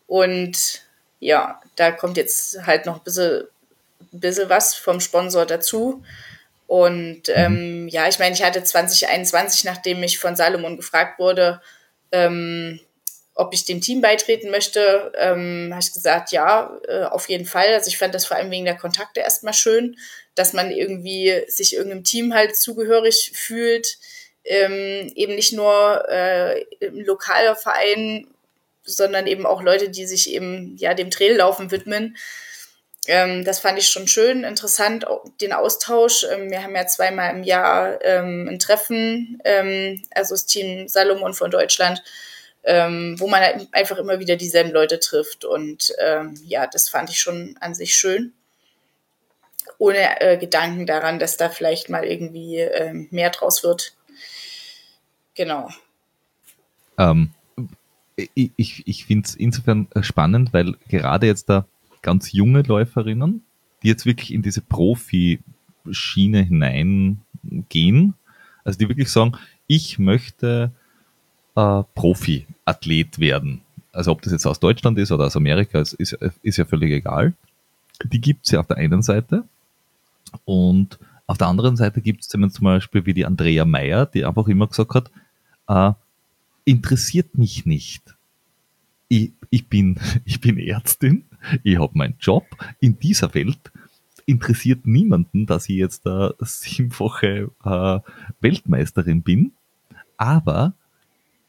[0.07, 0.82] und
[1.23, 3.47] ja, da kommt jetzt halt noch ein bisschen,
[4.11, 6.03] ein bisschen was vom Sponsor dazu.
[6.67, 7.33] Und mhm.
[7.33, 11.61] ähm, ja, ich meine, ich hatte 2021, nachdem ich von Salomon gefragt wurde,
[12.11, 12.79] ähm,
[13.35, 17.73] ob ich dem Team beitreten möchte, ähm, habe ich gesagt, ja, äh, auf jeden Fall.
[17.73, 19.97] Also ich fand das vor allem wegen der Kontakte erstmal schön,
[20.35, 23.97] dass man irgendwie sich irgendeinem Team halt zugehörig fühlt.
[24.45, 28.27] Ähm, eben nicht nur äh, im lokaler Verein
[28.83, 32.17] sondern eben auch Leute, die sich eben ja dem Traillaufen widmen.
[33.05, 35.05] Ähm, das fand ich schon schön, interessant,
[35.41, 36.25] den Austausch.
[36.31, 41.33] Ähm, wir haben ja zweimal im Jahr ähm, ein Treffen, ähm, also das Team Salomon
[41.33, 42.01] von Deutschland,
[42.63, 45.43] ähm, wo man halt einfach immer wieder dieselben Leute trifft.
[45.43, 48.33] Und ähm, ja, das fand ich schon an sich schön.
[49.77, 53.93] Ohne äh, Gedanken daran, dass da vielleicht mal irgendwie äh, mehr draus wird.
[55.35, 55.67] Genau.
[56.97, 57.33] Ähm,
[58.15, 61.65] ich ich, finde es insofern äh, spannend, weil gerade jetzt da
[62.01, 63.43] ganz junge Läuferinnen,
[63.81, 68.13] die jetzt wirklich in diese Profi-Schiene hineingehen,
[68.63, 69.33] also die wirklich sagen,
[69.67, 70.71] ich möchte
[71.55, 73.61] äh, Profi-Athlet werden.
[73.91, 76.91] Also ob das jetzt aus Deutschland ist oder aus Amerika, ist, ist, ist ja völlig
[76.91, 77.33] egal.
[78.03, 79.43] Die gibt es ja auf der einen Seite.
[80.45, 80.97] Und
[81.27, 84.67] auf der anderen Seite gibt es zum Beispiel wie die Andrea Meyer, die einfach immer
[84.67, 85.11] gesagt hat,
[85.67, 85.93] äh,
[86.65, 88.15] interessiert mich nicht.
[89.07, 91.25] Ich, ich, bin, ich bin Ärztin,
[91.63, 92.45] ich habe meinen Job.
[92.79, 93.71] In dieser Welt
[94.25, 97.99] interessiert niemanden, dass ich jetzt äh, siebenfache äh,
[98.39, 99.51] Weltmeisterin bin.
[100.17, 100.73] Aber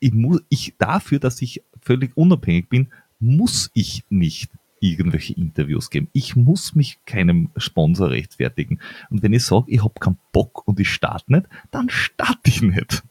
[0.01, 2.89] ich, muss, ich dafür, dass ich völlig unabhängig bin,
[3.21, 4.51] muss ich nicht
[4.81, 6.09] irgendwelche Interviews geben.
[6.13, 8.81] Ich muss mich keinem Sponsor rechtfertigen.
[9.09, 12.61] Und wenn ich sage, ich habe keinen Bock und ich starte nicht, dann starte ich
[12.61, 13.03] nicht.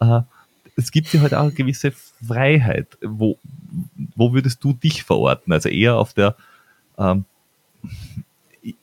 [0.00, 0.22] Äh,
[0.76, 2.86] es gibt ja halt auch eine gewisse Freiheit.
[3.02, 3.38] Wo,
[4.16, 5.52] wo würdest du dich verorten?
[5.52, 6.36] Also eher auf der,
[6.98, 7.24] ähm,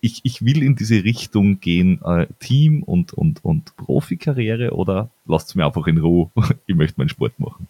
[0.02, 5.50] ich, ich will in diese Richtung gehen, äh, Team und, und, und Profikarriere oder lasst
[5.50, 6.30] es mir einfach in Ruhe,
[6.68, 7.68] ich möchte meinen Sport machen?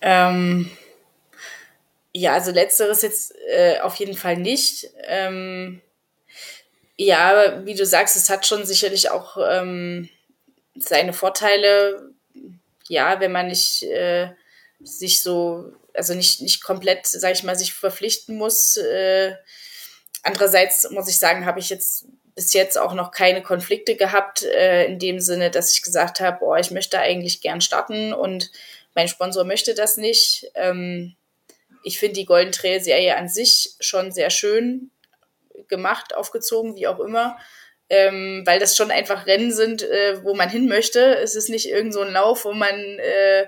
[0.00, 0.70] Ähm,
[2.12, 4.88] ja, also letzteres jetzt äh, auf jeden Fall nicht.
[5.06, 5.80] Ähm,
[6.96, 10.08] ja, wie du sagst, es hat schon sicherlich auch ähm,
[10.76, 12.11] seine Vorteile.
[12.92, 14.32] Ja, wenn man nicht äh,
[14.78, 18.76] sich so, also nicht, nicht komplett, sag ich mal, sich verpflichten muss.
[18.76, 19.34] Äh,
[20.22, 24.84] andererseits muss ich sagen, habe ich jetzt bis jetzt auch noch keine Konflikte gehabt, äh,
[24.84, 28.50] in dem Sinne, dass ich gesagt habe, oh, ich möchte eigentlich gern starten und
[28.94, 30.50] mein Sponsor möchte das nicht.
[30.54, 31.16] Ähm,
[31.84, 34.90] ich finde die Golden Trail Serie an sich schon sehr schön
[35.68, 37.38] gemacht, aufgezogen, wie auch immer.
[37.94, 41.18] Ähm, weil das schon einfach Rennen sind, äh, wo man hin möchte.
[41.18, 43.46] Es ist nicht irgend so ein Lauf, wo man äh,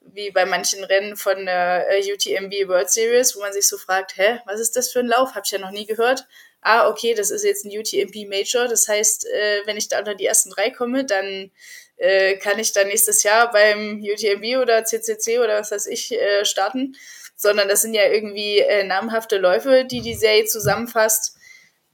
[0.00, 4.16] wie bei manchen Rennen von der äh, UTMB World Series, wo man sich so fragt,
[4.16, 5.34] hä, was ist das für ein Lauf?
[5.34, 6.26] Hab ich ja noch nie gehört.
[6.60, 8.68] Ah, okay, das ist jetzt ein UTMB Major.
[8.68, 11.50] Das heißt, äh, wenn ich da unter die ersten drei komme, dann
[11.96, 16.44] äh, kann ich dann nächstes Jahr beim UTMB oder CCC oder was weiß ich äh,
[16.44, 16.96] starten,
[17.36, 21.36] sondern das sind ja irgendwie äh, namhafte Läufe, die die Serie zusammenfasst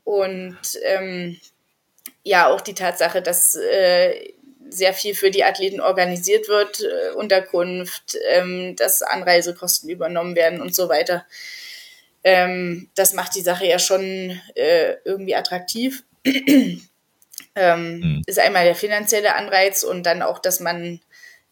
[0.05, 1.41] und ähm,
[2.27, 4.33] ja auch die Tatsache, dass äh,
[4.69, 10.75] sehr viel für die Athleten organisiert wird, äh, Unterkunft, ähm, dass Anreisekosten übernommen werden und
[10.75, 11.25] so weiter.
[12.25, 16.81] Ähm, das macht die Sache ja schon äh, irgendwie attraktiv ähm,
[17.55, 18.23] mhm.
[18.27, 21.01] ist einmal der finanzielle Anreiz und dann auch, dass man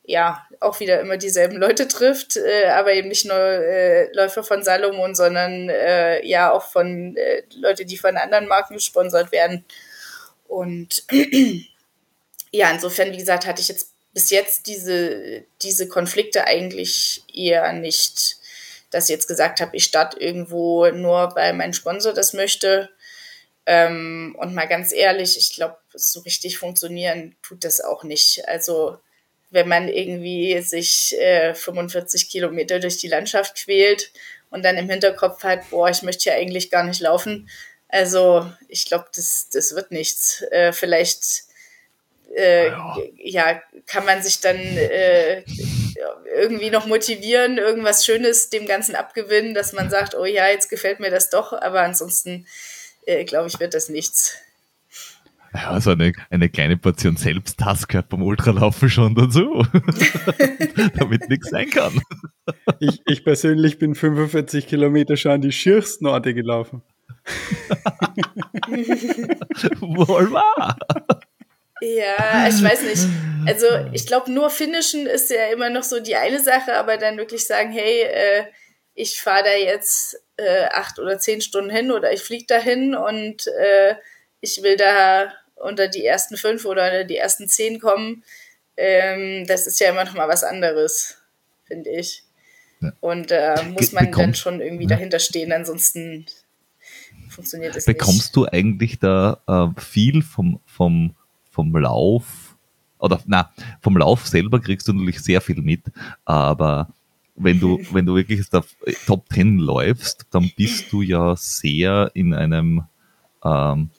[0.02, 4.64] ja auch wieder immer dieselben Leute trifft, äh, aber eben nicht nur äh, Läufer von
[4.64, 9.64] Salomon, sondern äh, ja auch von äh, Leute, die von anderen Marken gesponsert werden.
[10.46, 11.04] Und
[12.52, 18.36] ja, insofern, wie gesagt, hatte ich jetzt bis jetzt diese, diese Konflikte eigentlich eher nicht,
[18.90, 22.90] dass ich jetzt gesagt habe, ich starte irgendwo nur, weil mein Sponsor das möchte,
[23.66, 28.46] ähm, und mal ganz ehrlich, ich glaube, so richtig funktionieren tut das auch nicht.
[28.46, 28.98] Also
[29.50, 34.10] wenn man irgendwie sich äh, 45 Kilometer durch die Landschaft quält
[34.50, 37.48] und dann im Hinterkopf hat, boah, ich möchte ja eigentlich gar nicht laufen.
[37.94, 40.42] Also ich glaube, das, das wird nichts.
[40.50, 41.44] Äh, vielleicht
[42.36, 42.96] äh, ja.
[43.18, 43.62] ja.
[43.86, 45.44] kann man sich dann äh,
[46.36, 50.98] irgendwie noch motivieren, irgendwas Schönes dem Ganzen abgewinnen, dass man sagt, oh ja, jetzt gefällt
[50.98, 52.46] mir das doch, aber ansonsten
[53.06, 54.38] äh, glaube ich, wird das nichts.
[55.54, 59.64] Ja, also eine, eine kleine Portion Selbsthass gehört beim Ultralaufen schon dazu,
[60.98, 62.02] damit nichts sein kann.
[62.80, 66.82] Ich, ich persönlich bin 45 Kilometer schon an die schiersten Orte gelaufen.
[69.80, 70.76] Wohl wahr.
[71.80, 73.06] Ja, ich weiß nicht.
[73.46, 77.18] Also ich glaube, nur finishen ist ja immer noch so die eine Sache, aber dann
[77.18, 78.44] wirklich sagen, hey, äh,
[78.94, 83.46] ich fahre da jetzt äh, acht oder zehn Stunden hin oder ich fliege dahin und
[83.48, 83.96] äh,
[84.40, 88.24] ich will da unter die ersten fünf oder die ersten zehn kommen.
[88.76, 91.18] Ähm, das ist ja immer noch mal was anderes,
[91.64, 92.22] finde ich.
[92.80, 92.92] Ja.
[93.00, 94.90] Und da äh, muss man Bekomm, dann schon irgendwie ja.
[94.90, 96.26] dahinter stehen, ansonsten
[97.34, 97.86] funktioniert nicht.
[97.86, 101.14] Bekommst du eigentlich da äh, viel vom, vom,
[101.50, 102.56] vom Lauf
[102.98, 105.82] oder na, vom Lauf selber kriegst du natürlich sehr viel mit,
[106.24, 106.88] aber
[107.36, 108.74] wenn du, wenn du wirklich auf
[109.06, 112.84] Top 10 läufst, dann bist du ja sehr in einem
[113.44, 113.90] ähm,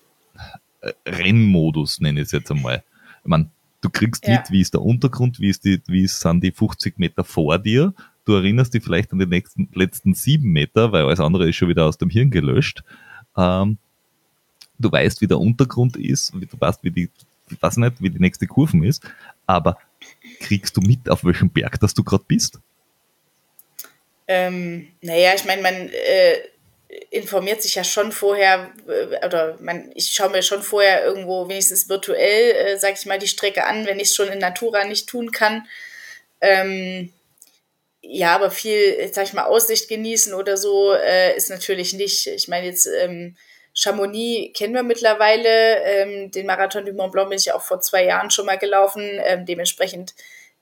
[1.05, 2.83] Rennmodus, nenne ich es jetzt einmal.
[3.23, 3.49] Ich meine,
[3.81, 4.37] du kriegst ja.
[4.37, 7.93] mit, wie ist der Untergrund, wie, ist die, wie sind die 50 Meter vor dir.
[8.25, 11.69] Du erinnerst dich vielleicht an die nächsten, letzten sieben Meter, weil alles andere ist schon
[11.69, 12.83] wieder aus dem Hirn gelöscht.
[13.37, 13.77] Ähm,
[14.79, 17.09] du weißt, wie der Untergrund ist, du weißt, wie die,
[17.59, 19.03] weiß nicht, wie die nächste Kurven ist,
[19.45, 19.77] aber
[20.39, 22.59] kriegst du mit, auf welchem Berg, dass du gerade bist?
[24.27, 26.37] Ähm, naja, ich meine, man äh,
[27.11, 31.89] informiert sich ja schon vorher, äh, oder man, ich schaue mir schon vorher irgendwo wenigstens
[31.89, 35.07] virtuell, äh, sage ich mal, die Strecke an, wenn ich es schon in Natura nicht
[35.07, 35.67] tun kann.
[36.41, 37.11] Ähm,
[38.07, 42.27] ja, aber viel, sag ich mal, Aussicht genießen oder so äh, ist natürlich nicht.
[42.27, 43.35] Ich meine, jetzt ähm,
[43.73, 45.81] Chamonix kennen wir mittlerweile.
[45.83, 49.03] Ähm, den Marathon du Mont Blanc bin ich auch vor zwei Jahren schon mal gelaufen.
[49.23, 50.13] Ähm, dementsprechend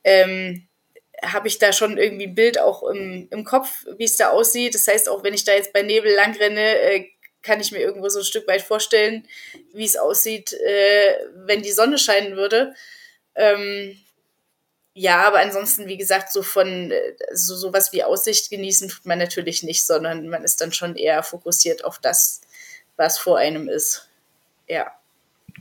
[0.04, 0.68] ähm,
[1.22, 4.76] habe ich da schon irgendwie ein Bild auch im, im Kopf, wie es da aussieht.
[4.76, 7.10] Das heißt, auch wenn ich da jetzt bei Nebel lang renne, äh,
[7.42, 9.28] kann ich mir irgendwo so ein Stück weit vorstellen,
[9.74, 11.14] wie es aussieht, äh,
[11.46, 12.74] wenn die Sonne scheinen würde.
[13.36, 13.98] Ähm,
[14.96, 17.00] ja, aber ansonsten, wie gesagt, so von äh,
[17.34, 21.24] so sowas wie Aussicht genießen tut man natürlich nicht, sondern man ist dann schon eher
[21.24, 22.42] fokussiert auf das,
[22.96, 24.08] was vor einem ist.
[24.68, 24.92] Ja.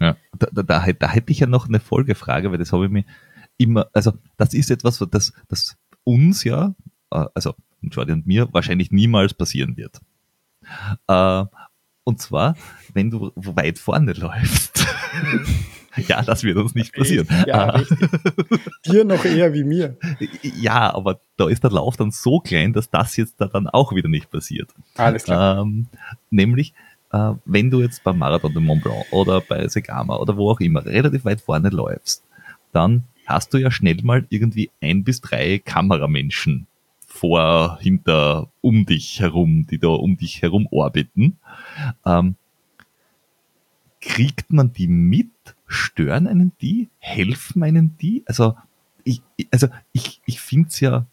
[0.01, 2.91] Ja, da, da, da, da hätte ich ja noch eine Folgefrage, weil das habe ich
[2.91, 3.05] mir
[3.57, 6.75] immer, also das ist etwas, das, das uns ja,
[7.11, 10.01] äh, also Jordi und mir, wahrscheinlich niemals passieren wird.
[11.09, 11.45] Äh,
[12.05, 12.57] und zwar,
[12.93, 14.85] wenn du weit vorne läufst.
[16.09, 17.27] ja, das wird uns nicht passieren.
[17.47, 17.99] Ja, richtig.
[18.87, 19.97] Dir noch eher wie mir.
[20.43, 23.95] Ja, aber da ist der Lauf dann so klein, dass das jetzt da dann auch
[23.95, 24.71] wieder nicht passiert.
[24.97, 25.63] Alles klar.
[25.63, 25.89] Ähm,
[26.31, 26.73] nämlich,
[27.13, 30.61] äh, wenn du jetzt beim Marathon de Mont Blanc oder bei Segama oder wo auch
[30.61, 32.25] immer relativ weit vorne läufst,
[32.73, 36.67] dann hast du ja schnell mal irgendwie ein bis drei Kameramenschen
[37.07, 41.39] vor, hinter, um dich herum, die da um dich herum orbiten.
[42.07, 42.37] Ähm,
[44.01, 45.31] kriegt man die mit?
[45.73, 46.89] Stören einen die?
[46.99, 48.23] Helfen einen die?
[48.27, 48.57] Also
[49.05, 51.07] ich, also ich, ich finde es ja,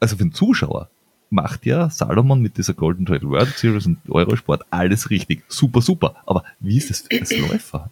[0.00, 0.90] also für den Zuschauer
[1.30, 5.44] macht ja Salomon mit dieser Golden Trail World Series und Eurosport alles richtig.
[5.48, 6.22] Super, super.
[6.26, 7.90] Aber wie ist es als Läufer?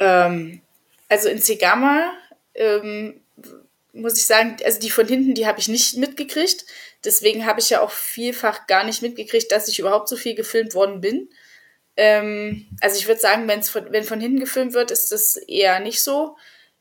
[0.00, 0.60] Ähm,
[1.08, 2.12] also in Segama
[2.54, 3.20] ähm,
[3.92, 6.64] muss ich sagen, also die von hinten, die habe ich nicht mitgekriegt.
[7.04, 10.74] Deswegen habe ich ja auch vielfach gar nicht mitgekriegt, dass ich überhaupt so viel gefilmt
[10.74, 11.28] worden bin.
[11.98, 15.80] Ähm, also ich würde sagen, wenn's von, wenn von hinten gefilmt wird, ist das eher
[15.80, 16.36] nicht so.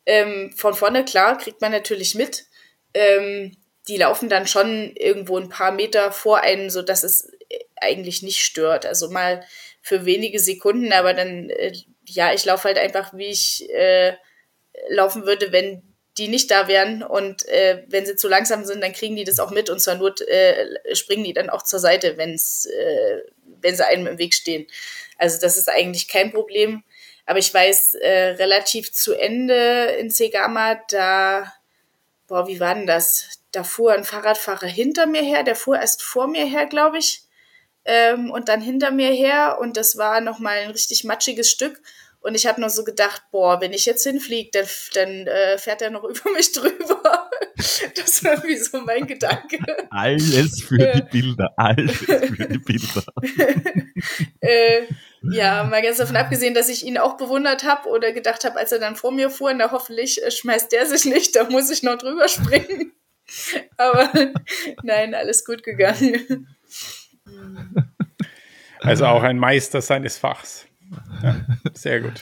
[0.05, 2.45] Ähm, von vorne, klar, kriegt man natürlich mit.
[2.93, 3.57] Ähm,
[3.88, 7.32] die laufen dann schon irgendwo ein paar Meter vor einem, sodass es
[7.78, 8.86] eigentlich nicht stört.
[8.86, 9.43] Also mal
[9.82, 11.74] für wenige Sekunden, aber dann, äh,
[12.05, 14.13] ja, ich laufe halt einfach, wie ich äh,
[14.89, 15.82] laufen würde, wenn
[16.20, 17.01] die nicht da wären.
[17.01, 19.95] Und äh, wenn sie zu langsam sind, dann kriegen die das auch mit und zur
[19.95, 23.22] Not äh, springen die dann auch zur Seite, wenn's, äh,
[23.61, 24.68] wenn sie einem im Weg stehen.
[25.18, 26.84] Also das ist eigentlich kein Problem.
[27.26, 31.51] Aber ich weiß, äh, relativ zu Ende in Segama, da,
[32.28, 33.41] boah, wie war denn das?
[33.51, 37.24] Da fuhr ein Fahrradfahrer hinter mir her, der fuhr erst vor mir her, glaube ich,
[37.84, 39.57] ähm, und dann hinter mir her.
[39.59, 41.82] Und das war nochmal ein richtig matschiges Stück.
[42.22, 45.82] Und ich habe nur so gedacht, boah, wenn ich jetzt hinfliege, dann, dann äh, fährt
[45.82, 47.30] er noch über mich drüber.
[47.95, 49.59] das war wie so mein Gedanke.
[49.89, 53.03] Alles für die Bilder, alles für die Bilder.
[54.41, 54.84] äh,
[55.22, 58.72] ja, mal ganz davon abgesehen, dass ich ihn auch bewundert habe oder gedacht habe, als
[58.72, 61.84] er dann vor mir fuhr, na hoffentlich äh, schmeißt der sich nicht, da muss ich
[61.84, 62.93] noch drüber springen.
[63.78, 64.09] Aber
[64.84, 66.47] nein, alles gut gegangen.
[68.80, 70.65] Also auch ein Meister seines Fachs.
[71.22, 71.36] Ja,
[71.74, 72.22] sehr gut.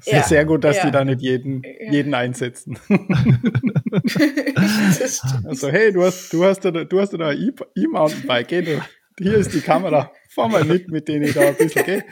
[0.00, 0.86] Sehr, ja, sehr gut, dass ja.
[0.86, 2.76] die da nicht jeden, jeden einsetzen.
[5.44, 8.82] also, hey, du hast, du hast da, du hast da E-Mountainbike, geh du.
[9.18, 10.12] Hier ist die Kamera.
[10.28, 12.04] Fahr mal mit, mit denen ich da ein bisschen gehe.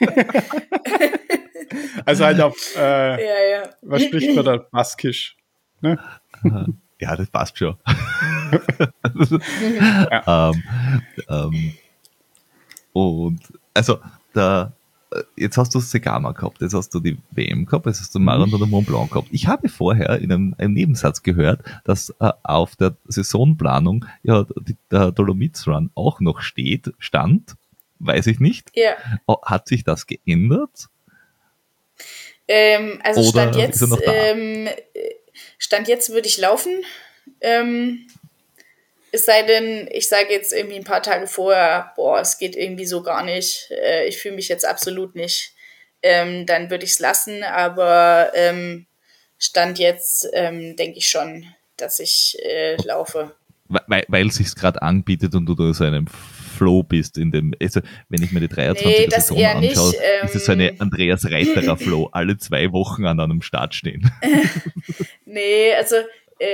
[2.04, 4.56] also halt auf, äh, was spricht man da?
[4.56, 5.36] Baskisch.
[5.80, 5.98] Ne?
[7.00, 7.76] Ja, das passt schon.
[9.10, 10.50] ja.
[10.52, 10.62] ähm,
[11.28, 11.74] ähm,
[12.92, 13.40] und
[13.74, 13.98] also
[14.32, 14.72] da
[15.36, 18.54] jetzt hast du Segama gehabt, jetzt hast du die WM gehabt, jetzt hast du Marathon
[18.54, 19.28] oder Mont Blanc gehabt.
[19.30, 24.76] Ich habe vorher in einem, einem Nebensatz gehört, dass äh, auf der Saisonplanung ja die,
[24.90, 27.56] der Dolomites Run auch noch steht, stand,
[27.98, 28.70] weiß ich nicht.
[28.74, 28.94] Ja.
[29.26, 30.88] Oh, hat sich das geändert?
[32.46, 34.68] Ähm, also Oder Stand jetzt, ähm,
[35.58, 36.72] Stand jetzt würde ich laufen.
[37.40, 38.06] Ähm,
[39.14, 42.84] es sei denn, ich sage jetzt irgendwie ein paar Tage vorher, boah, es geht irgendwie
[42.84, 45.52] so gar nicht, äh, ich fühle mich jetzt absolut nicht,
[46.02, 47.44] ähm, dann würde ich es lassen.
[47.44, 48.86] Aber ähm,
[49.38, 51.46] Stand jetzt ähm, denke ich schon,
[51.76, 53.36] dass ich äh, laufe.
[53.68, 57.54] Weil, weil es sich gerade anbietet und du da so einem Flow bist in dem,
[57.62, 60.70] also wenn ich mir die 23 nee, Saison anschaue, nicht, ähm, ist es so eine
[60.70, 64.10] ähm, Andreas Reiterer Flow, alle zwei Wochen an einem Start stehen.
[65.24, 65.96] nee, also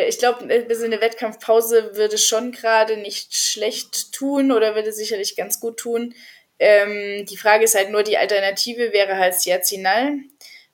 [0.09, 5.37] ich glaube, ein bisschen eine Wettkampfpause würde schon gerade nicht schlecht tun oder würde sicherlich
[5.37, 6.15] ganz gut tun.
[6.59, 10.19] Ähm, die Frage ist halt nur, die Alternative wäre halt Siazinal.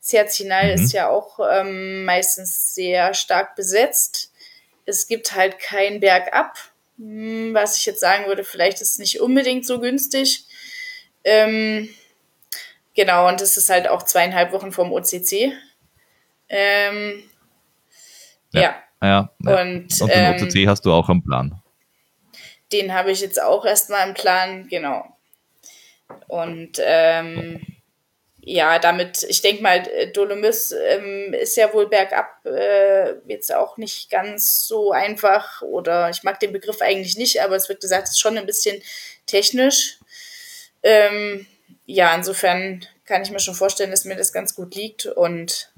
[0.02, 0.82] Cerzinal mhm.
[0.82, 4.32] ist ja auch ähm, meistens sehr stark besetzt.
[4.84, 6.56] Es gibt halt kein Bergab,
[6.96, 10.44] hm, was ich jetzt sagen würde, vielleicht ist es nicht unbedingt so günstig.
[11.24, 11.92] Ähm,
[12.94, 15.52] genau, und das ist halt auch zweieinhalb Wochen vom OCC.
[16.48, 17.28] Ähm,
[18.52, 18.80] ja.
[19.02, 19.30] Ja.
[19.42, 21.60] Ja, Und, und den ähm, OCC hast du auch am Plan.
[22.72, 25.16] Den habe ich jetzt auch erstmal im Plan, genau.
[26.26, 27.60] Und ähm,
[28.40, 29.82] ja, damit, ich denke mal,
[30.14, 36.22] Dolomis ähm, ist ja wohl bergab äh, jetzt auch nicht ganz so einfach oder ich
[36.22, 38.80] mag den Begriff eigentlich nicht, aber es wird gesagt, es ist schon ein bisschen
[39.26, 39.98] technisch.
[40.84, 41.46] Ähm,
[41.86, 45.72] ja, insofern kann ich mir schon vorstellen, dass mir das ganz gut liegt und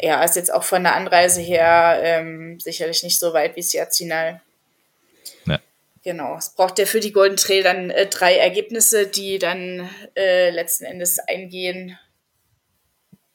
[0.00, 4.40] ja, ist jetzt auch von der Anreise her ähm, sicherlich nicht so weit wie Siazinal.
[5.46, 5.58] Ja.
[6.04, 10.50] Genau, es braucht ja für die Golden Trail dann äh, drei Ergebnisse, die dann äh,
[10.50, 11.98] letzten Endes eingehen.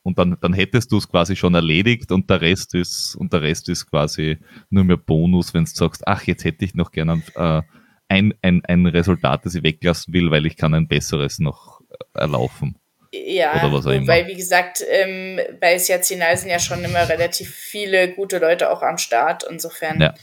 [0.03, 3.41] Und dann, dann hättest du es quasi schon erledigt und der Rest ist, und der
[3.41, 4.39] Rest ist quasi
[4.70, 7.62] nur mehr Bonus, wenn du sagst, ach, jetzt hätte ich noch gerne äh,
[8.07, 11.82] ein, ein, ein Resultat, das ich weglassen will, weil ich kann ein besseres noch
[12.14, 12.78] erlaufen.
[13.14, 18.72] Ja, weil wie gesagt, ähm, bei Siazinal sind ja schon immer relativ viele gute Leute
[18.72, 19.43] auch am Start.
[19.49, 20.14] Insofern, ja,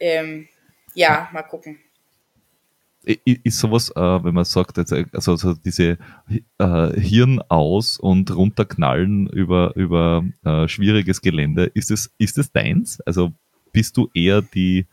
[0.00, 0.48] ähm,
[0.94, 1.78] ja mal gucken.
[3.04, 5.98] Ist sowas, äh, wenn man sagt, also, also diese
[6.58, 13.00] äh, Hirn aus und runterknallen über, über äh, schwieriges Gelände, ist es, ist es deins?
[13.02, 13.32] Also
[13.72, 14.86] bist du eher die,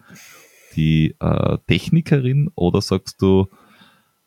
[0.75, 3.47] die äh, Technikerin oder sagst du,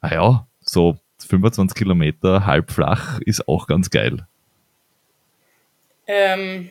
[0.01, 4.27] naja, so 25 Kilometer halb flach ist auch ganz geil.
[6.07, 6.71] Ähm,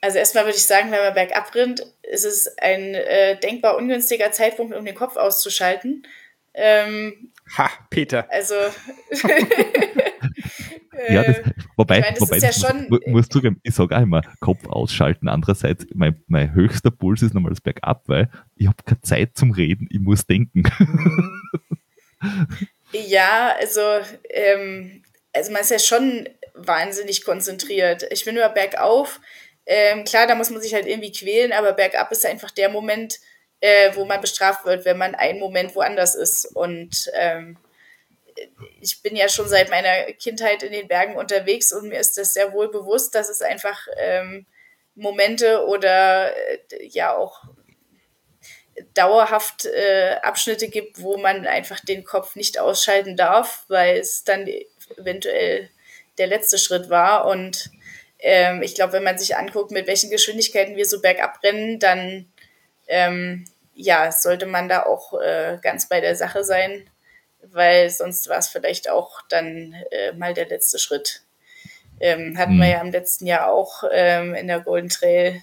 [0.00, 4.30] also erstmal würde ich sagen, wenn man bergab rennt, ist es ein äh, denkbar ungünstiger
[4.32, 6.06] Zeitpunkt, um den Kopf auszuschalten.
[6.54, 8.26] Ähm, ha, Peter.
[8.30, 8.54] Also
[11.08, 11.36] ja, das,
[11.76, 15.28] wobei, ich meine, wobei ja schon, muss, muss zugeben, ich sage einmal, Kopf ausschalten.
[15.28, 19.88] Andererseits, mein, mein höchster Puls ist nochmals bergab, weil ich habe keine Zeit zum Reden,
[19.90, 20.64] ich muss denken.
[22.92, 28.04] Ja, also, ähm, also man ist ja schon wahnsinnig konzentriert.
[28.10, 29.20] Ich bin immer bergauf.
[29.66, 33.18] Ähm, klar, da muss man sich halt irgendwie quälen, aber bergab ist einfach der Moment,
[33.60, 36.44] äh, wo man bestraft wird, wenn man einen Moment woanders ist.
[36.54, 37.58] Und ähm,
[38.80, 42.34] ich bin ja schon seit meiner Kindheit in den Bergen unterwegs und mir ist das
[42.34, 44.46] sehr wohl bewusst, dass es einfach ähm,
[44.94, 46.58] Momente oder äh,
[46.88, 47.42] ja auch
[48.94, 54.48] dauerhaft äh, Abschnitte gibt, wo man einfach den Kopf nicht ausschalten darf, weil es dann
[54.96, 55.70] eventuell
[56.18, 57.26] der letzte Schritt war.
[57.26, 57.70] Und
[58.18, 62.26] ähm, ich glaube, wenn man sich anguckt, mit welchen Geschwindigkeiten wir so bergab rennen, dann
[62.88, 66.88] ähm, ja, sollte man da auch äh, ganz bei der Sache sein,
[67.42, 71.22] weil sonst war es vielleicht auch dann äh, mal der letzte Schritt.
[72.00, 72.60] Ähm, hatten mhm.
[72.60, 75.42] wir ja im letzten Jahr auch ähm, in der Golden Trail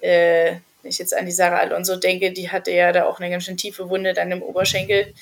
[0.00, 3.30] äh, wenn ich jetzt an die Sarah Alonso denke, die hatte ja da auch eine
[3.30, 5.14] ganz schön tiefe Wunde dann im Oberschenkel.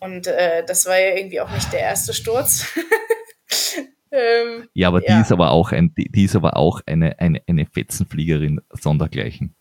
[0.00, 2.66] Und äh, das war ja irgendwie auch nicht der erste Sturz.
[4.10, 5.14] ähm, ja, aber ja.
[5.14, 9.54] die ist aber auch ein, die, die, ist aber auch eine, eine, eine Fetzenfliegerin sondergleichen.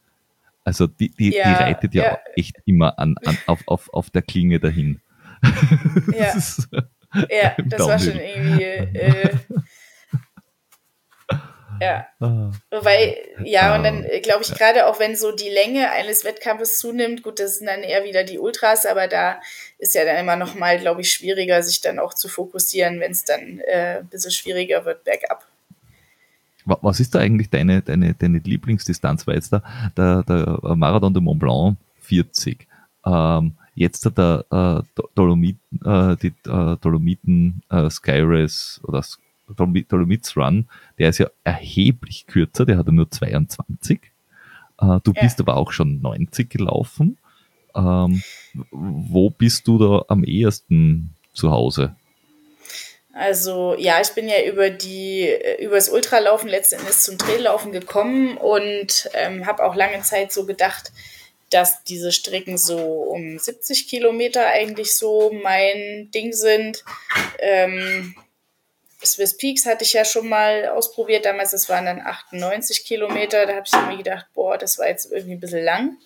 [0.64, 4.10] Also die, die, ja, die reitet ja, ja, echt immer an, an, auf, auf, auf
[4.10, 5.02] der Klinge dahin.
[6.18, 6.68] Ja, das,
[7.30, 9.36] ja, das war schon irgendwie äh,
[11.84, 12.08] ja.
[12.20, 12.52] Ah.
[12.72, 14.20] Wobei, ja, und dann ah.
[14.22, 17.84] glaube ich gerade auch, wenn so die Länge eines Wettkampfes zunimmt, gut, das sind dann
[17.84, 19.40] eher wieder die Ultras, aber da
[19.78, 23.12] ist ja dann immer noch mal, glaube ich, schwieriger, sich dann auch zu fokussieren, wenn
[23.12, 25.46] es dann äh, ein bisschen schwieriger wird bergab.
[26.66, 29.28] Was ist da eigentlich deine, deine, deine Lieblingsdistanz?
[29.28, 29.64] Weil jetzt der,
[29.98, 32.68] der, der Marathon de Mont Blanc 40,
[33.06, 39.04] ähm, jetzt der äh, Dolomit, äh, die äh, Dolomiten äh, Sky Race oder
[39.48, 44.00] Dolomites Run, der ist ja erheblich kürzer, der hat nur 22.
[44.80, 45.22] Äh, du ja.
[45.22, 47.18] bist aber auch schon 90 gelaufen.
[47.76, 48.22] Ähm,
[48.72, 51.96] wo bist du da am ehesten zu Hause?
[53.14, 55.30] Also ja, ich bin ja über die
[55.60, 60.48] über das Ultralaufen letzten Endes zum Traillaufen gekommen und ähm, habe auch lange Zeit so
[60.48, 60.92] gedacht,
[61.52, 66.84] dass diese Strecken so um 70 Kilometer eigentlich so mein Ding sind.
[67.40, 68.16] Ähm,
[69.06, 71.26] Swiss Peaks hatte ich ja schon mal ausprobiert.
[71.26, 73.46] Damals, das waren dann 98 Kilometer.
[73.46, 75.98] Da habe ich mir gedacht, boah, das war jetzt irgendwie ein bisschen lang.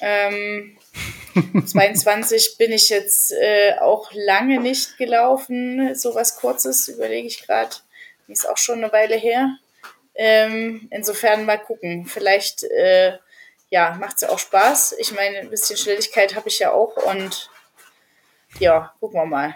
[0.00, 0.78] Ähm,
[1.66, 5.94] 22 bin ich jetzt äh, auch lange nicht gelaufen.
[5.94, 7.76] So was Kurzes überlege ich gerade.
[8.28, 9.56] Ist auch schon eine Weile her.
[10.14, 12.06] Ähm, insofern mal gucken.
[12.06, 13.18] Vielleicht äh,
[13.70, 14.96] ja, macht es ja auch Spaß.
[14.98, 17.50] Ich meine, ein bisschen Schnelligkeit habe ich ja auch und
[18.58, 19.54] ja, gucken wir mal.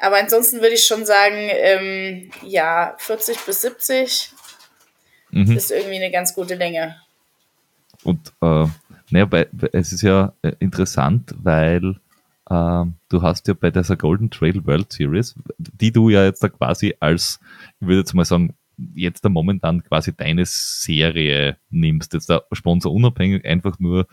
[0.00, 4.32] Aber ansonsten würde ich schon sagen, ähm, ja, 40 bis 70
[5.30, 5.56] mhm.
[5.56, 6.96] ist irgendwie eine ganz gute Länge.
[8.02, 8.66] Und äh,
[9.10, 11.96] naja, bei, es ist ja äh, interessant, weil
[12.48, 16.48] äh, du hast ja bei dieser Golden Trail World Series, die du ja jetzt da
[16.48, 17.38] quasi als,
[17.80, 18.54] ich würde jetzt mal sagen,
[18.94, 24.06] jetzt da momentan quasi deine Serie nimmst, jetzt da Sponsor unabhängig, einfach nur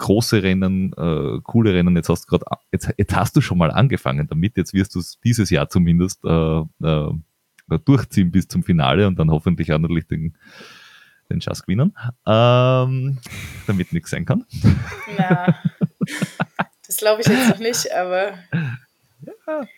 [0.00, 1.94] große Rennen, äh, coole Rennen.
[1.94, 4.56] Jetzt hast du gerade, jetzt, jetzt hast du schon mal angefangen damit.
[4.56, 7.12] Jetzt wirst du es dieses Jahr zumindest äh, äh,
[7.84, 10.36] durchziehen bis zum Finale und dann hoffentlich auch natürlich den,
[11.30, 11.94] den Schask gewinnen,
[12.26, 13.18] ähm,
[13.68, 14.44] damit nichts sein kann.
[15.16, 15.54] Na,
[16.86, 18.32] das glaube ich jetzt noch nicht, aber.
[19.46, 19.68] Ja.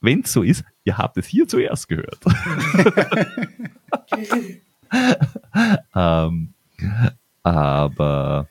[0.00, 2.20] Wenn es so ist, ihr habt es hier zuerst gehört.
[5.94, 6.52] ähm,
[7.42, 8.48] aber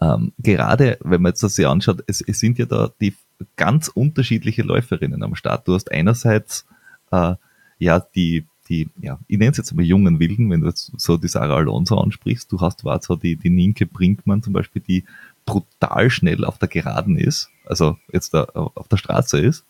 [0.00, 3.14] ähm, gerade, wenn man jetzt das sich anschaut, es, es, sind ja da die
[3.56, 5.68] ganz unterschiedliche Läuferinnen am Start.
[5.68, 6.66] Du hast einerseits
[7.10, 7.34] äh,
[7.78, 11.16] ja die, die, ja, ich nenne es jetzt mal jungen Wilden, wenn du jetzt so
[11.16, 15.04] die Sarah Alonso ansprichst, du hast zwar so die, die Ninke Brinkmann zum Beispiel, die
[15.46, 19.64] brutal schnell auf der Geraden ist, also jetzt da auf der Straße ist.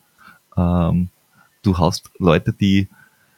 [0.57, 1.09] Ähm,
[1.63, 2.89] du hast Leute, die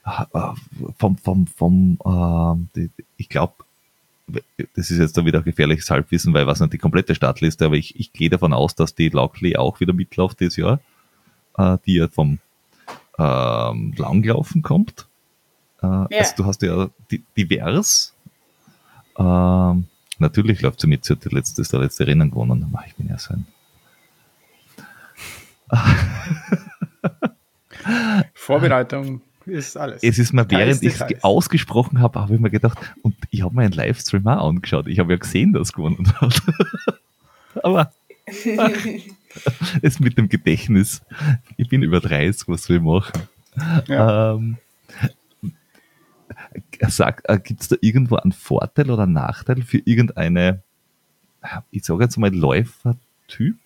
[0.04, 0.52] äh,
[0.98, 3.54] vom, vom, vom, äh, die, ich glaube,
[4.28, 7.98] das ist jetzt da wieder gefährliches Halbwissen, weil was nicht die komplette Startliste, aber ich,
[7.98, 10.80] ich gehe davon aus, dass die Lockley auch wieder mitläuft dieses Jahr,
[11.56, 12.38] äh, die ja vom
[13.18, 15.06] ähm, Langlaufen kommt.
[15.82, 16.08] Äh, ja.
[16.18, 16.90] Also du hast ja
[17.36, 18.14] divers.
[19.18, 19.86] Ähm,
[20.18, 22.76] natürlich läuft sie mit, sie hat die letzte, das letzte Rennen gewonnen.
[22.86, 23.46] Ich bin ja so ein
[28.34, 30.02] Vorbereitung ist alles.
[30.02, 33.54] Es ist mir, während ich es ausgesprochen habe, habe ich mir gedacht, und ich habe
[33.54, 34.88] mir einen Livestream auch angeschaut.
[34.88, 36.42] Ich habe ja gesehen, dass es gewonnen hat.
[37.62, 37.92] Aber
[39.82, 41.02] es mit dem Gedächtnis.
[41.56, 43.22] Ich bin über 30, was wir machen.
[43.86, 44.34] Ja.
[44.34, 44.56] Ähm,
[46.52, 50.62] äh, Gibt es da irgendwo einen Vorteil oder einen Nachteil für irgendeine,
[51.70, 53.56] ich sage jetzt mal, Läufertyp?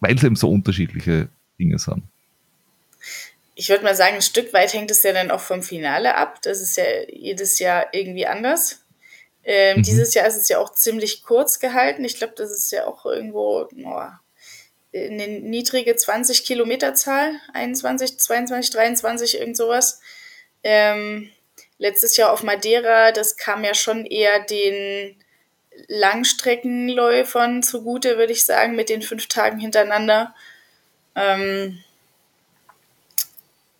[0.00, 2.02] Weil es eben so unterschiedliche Dinge sind
[3.58, 6.40] ich würde mal sagen, ein Stück weit hängt es ja dann auch vom Finale ab.
[6.42, 8.84] Das ist ja jedes Jahr irgendwie anders.
[9.42, 9.82] Ähm, mhm.
[9.82, 12.04] Dieses Jahr ist es ja auch ziemlich kurz gehalten.
[12.04, 14.02] Ich glaube, das ist ja auch irgendwo oh,
[14.94, 20.00] eine niedrige 20 Kilometer Zahl, 21, 22, 23, irgend sowas.
[20.62, 21.28] Ähm,
[21.78, 25.16] letztes Jahr auf Madeira, das kam ja schon eher den
[25.88, 30.32] Langstreckenläufern zugute, würde ich sagen, mit den fünf Tagen hintereinander.
[31.16, 31.82] Ähm,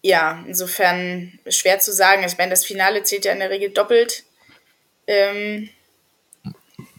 [0.02, 2.24] ja, insofern schwer zu sagen.
[2.24, 4.24] Ich meine, das Finale zählt ja in der Regel doppelt
[5.06, 5.68] ähm,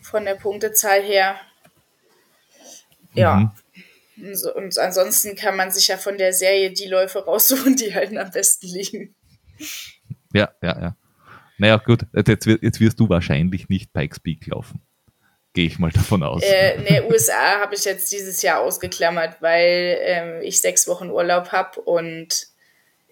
[0.02, 1.40] von der Punktezahl her.
[3.14, 3.36] Ja.
[3.36, 3.52] Mhm.
[4.22, 7.94] Und, so, und ansonsten kann man sich ja von der Serie die Läufe raussuchen, die
[7.94, 9.16] halt am besten liegen.
[10.34, 10.96] Ja, ja, ja.
[11.58, 14.82] Naja, gut, jetzt, jetzt wirst du wahrscheinlich nicht Pikes Peak laufen.
[15.54, 16.44] Gehe ich mal davon aus.
[16.44, 21.52] Äh, ne, USA habe ich jetzt dieses Jahr ausgeklammert, weil ähm, ich sechs Wochen Urlaub
[21.52, 22.49] habe und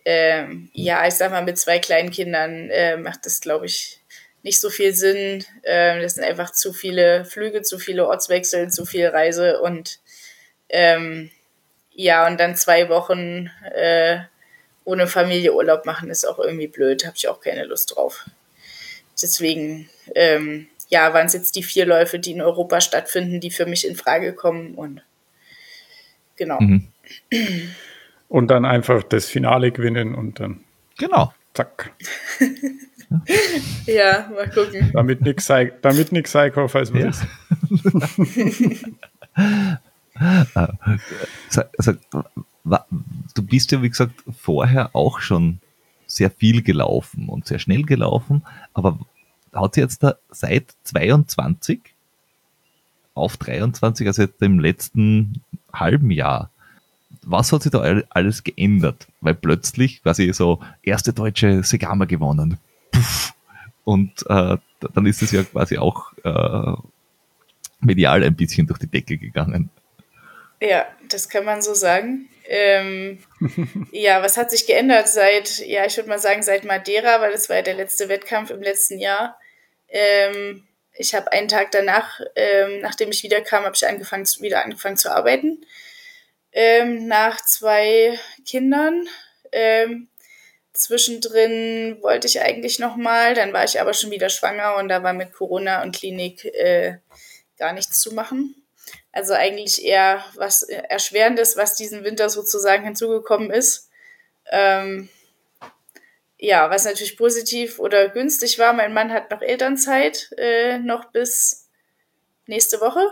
[0.10, 4.00] ähm, ja, ich sag mal, mit zwei kleinen Kindern äh, macht das, glaube ich,
[4.42, 5.44] nicht so viel Sinn.
[5.66, 10.00] Ähm, das sind einfach zu viele Flüge, zu viele Ortswechsel, zu viel Reise und
[10.70, 11.30] ähm,
[11.92, 14.20] ja, und dann zwei Wochen äh,
[14.86, 18.30] ohne Familie Urlaub machen ist auch irgendwie blöd, habe ich auch keine Lust drauf.
[19.22, 23.66] Deswegen, ähm, ja, waren es jetzt die vier Läufe, die in Europa stattfinden, die für
[23.66, 25.02] mich in Frage kommen und
[26.38, 26.62] genau.
[26.62, 26.88] Mhm.
[28.28, 30.62] Und dann einfach das Finale gewinnen und dann.
[30.98, 31.34] Genau.
[31.54, 31.94] Zack.
[33.86, 34.92] ja, mal gucken.
[34.94, 37.10] Damit nichts sei, damit sei, falls man ja.
[37.10, 37.26] ist.
[41.78, 41.94] also,
[43.34, 45.60] du bist ja, wie gesagt, vorher auch schon
[46.06, 49.00] sehr viel gelaufen und sehr schnell gelaufen, aber
[49.54, 51.82] hat sie jetzt da seit 22
[53.14, 55.42] auf 23, also jetzt im letzten
[55.74, 56.52] halben Jahr,
[57.24, 57.80] was hat sich da
[58.10, 59.08] alles geändert?
[59.22, 62.58] Weil plötzlich quasi so erste deutsche Segama gewonnen.
[62.92, 63.34] Puff.
[63.84, 64.58] Und äh,
[64.94, 66.74] dann ist es ja quasi auch äh,
[67.80, 69.70] medial ein bisschen durch die Decke gegangen.
[70.60, 72.28] Ja, das kann man so sagen.
[72.48, 73.20] Ähm,
[73.92, 77.50] ja, was hat sich geändert seit, ja, ich würde mal sagen, seit Madeira, weil das
[77.50, 79.38] war ja der letzte Wettkampf im letzten Jahr.
[79.90, 84.98] Ähm, ich habe einen Tag danach, ähm, nachdem ich wiederkam, habe ich angefangen, wieder angefangen
[84.98, 85.60] zu arbeiten
[86.52, 89.08] ähm, nach zwei Kindern.
[89.52, 90.10] Ähm,
[90.74, 95.04] zwischendrin wollte ich eigentlich noch mal, dann war ich aber schon wieder schwanger und da
[95.04, 96.98] war mit Corona und Klinik äh,
[97.58, 98.56] gar nichts zu machen.
[99.12, 103.90] Also eigentlich eher was Erschwerendes, was diesen Winter sozusagen hinzugekommen ist.
[104.52, 105.10] Ähm,
[106.38, 108.74] ja, was natürlich positiv oder günstig war.
[108.74, 111.70] Mein Mann hat noch Elternzeit, äh, noch bis
[112.46, 113.10] nächste Woche.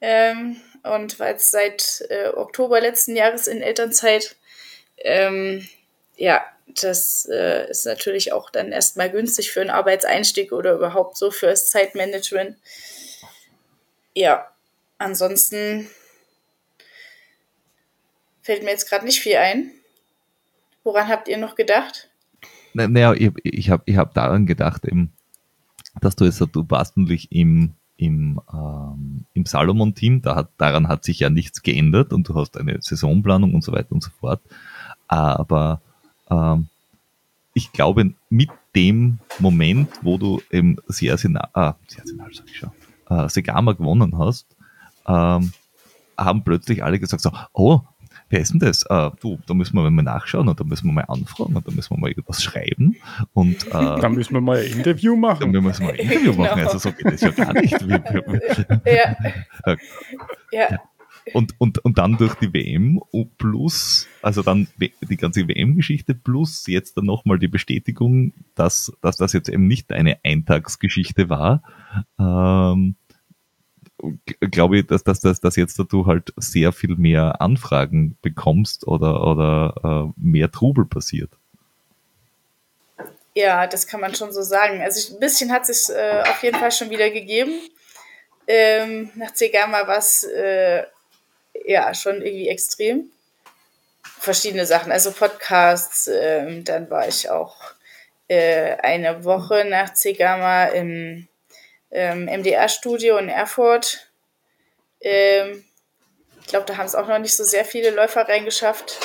[0.00, 4.36] Ähm, und war jetzt seit äh, Oktober letzten Jahres in Elternzeit.
[4.98, 5.66] Ähm,
[6.16, 11.30] ja, das äh, ist natürlich auch dann erstmal günstig für einen Arbeitseinstieg oder überhaupt so
[11.30, 12.56] fürs Zeitmanagement.
[14.14, 14.50] Ja,
[14.98, 15.88] ansonsten
[18.42, 19.72] fällt mir jetzt gerade nicht viel ein.
[20.84, 22.08] Woran habt ihr noch gedacht?
[22.72, 25.12] Naja, ich, ich habe ich hab daran gedacht, eben,
[26.00, 31.04] dass du jetzt, du warst natürlich im, im, ähm, im Salomon-Team, da hat, daran hat
[31.04, 34.40] sich ja nichts geändert und du hast eine Saisonplanung und so weiter und so fort.
[35.08, 35.80] Aber
[36.30, 36.68] ähm,
[37.54, 42.70] ich glaube, mit dem Moment, wo du eben Siasinal, ah, Siasinal sag ich schon,
[43.08, 44.46] äh, Segama gewonnen hast,
[45.06, 45.52] ähm,
[46.18, 47.80] haben plötzlich alle gesagt so, oh,
[48.28, 48.82] wer ist denn das?
[48.84, 51.72] Äh, du, da müssen wir mal nachschauen und da müssen wir mal anfragen und da
[51.72, 52.96] müssen wir mal irgendwas schreiben.
[53.32, 55.52] Und, äh, da müssen wir mal ein Interview machen.
[55.52, 56.44] Da müssen wir mal ein Interview genau.
[56.44, 56.60] machen.
[56.60, 57.76] Also so geht das ja gar nicht.
[58.84, 59.16] ja.
[60.52, 60.80] ja.
[61.32, 63.00] Und, und, und dann durch die WM
[63.36, 69.32] plus, also dann die ganze WM-Geschichte plus jetzt dann nochmal die Bestätigung, dass, dass das
[69.32, 71.62] jetzt eben nicht eine Eintagsgeschichte war,
[72.18, 72.94] ähm,
[74.40, 79.26] glaube ich, dass, dass, dass, dass jetzt du halt sehr viel mehr Anfragen bekommst oder,
[79.26, 81.30] oder äh, mehr Trubel passiert.
[83.34, 84.80] Ja, das kann man schon so sagen.
[84.80, 87.52] Also ein bisschen hat es äh, auf jeden Fall schon wieder gegeben.
[88.46, 90.84] Ähm, nach Cegama war es äh,
[91.66, 93.10] ja schon irgendwie extrem.
[94.18, 97.56] Verschiedene Sachen, also Podcasts, ähm, dann war ich auch
[98.28, 101.28] äh, eine Woche nach Cegama im
[101.90, 104.10] ähm, MDR-Studio in Erfurt.
[105.00, 105.64] Ähm,
[106.40, 108.98] ich glaube, da haben es auch noch nicht so sehr viele Läufer reingeschafft.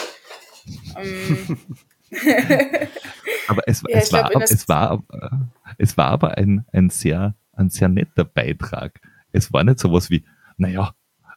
[0.95, 1.57] Ähm,
[3.47, 5.29] aber es, ja, es, war, glaub, es, war, äh,
[5.77, 8.99] es war aber ein, ein, sehr, ein sehr netter Beitrag.
[9.32, 10.25] Es war nicht sowas wie,
[10.57, 10.93] naja,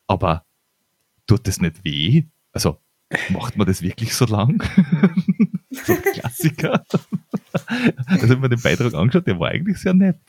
[0.07, 0.45] aber
[1.27, 2.25] tut das nicht weh?
[2.53, 2.79] Also,
[3.31, 4.63] macht man das wirklich so lang?
[5.71, 6.85] so Klassiker.
[8.07, 10.21] also, wenn man den Beitrag angeschaut, der war eigentlich sehr nett.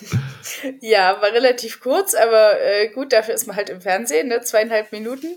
[0.80, 4.40] ja, war relativ kurz, aber äh, gut, dafür ist man halt im Fernsehen, ne?
[4.40, 5.36] zweieinhalb Minuten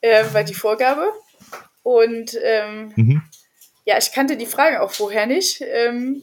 [0.00, 1.12] äh, war die Vorgabe.
[1.82, 3.22] Und ähm, mhm.
[3.84, 5.62] ja, ich kannte die Fragen auch vorher nicht.
[5.62, 6.22] Ähm,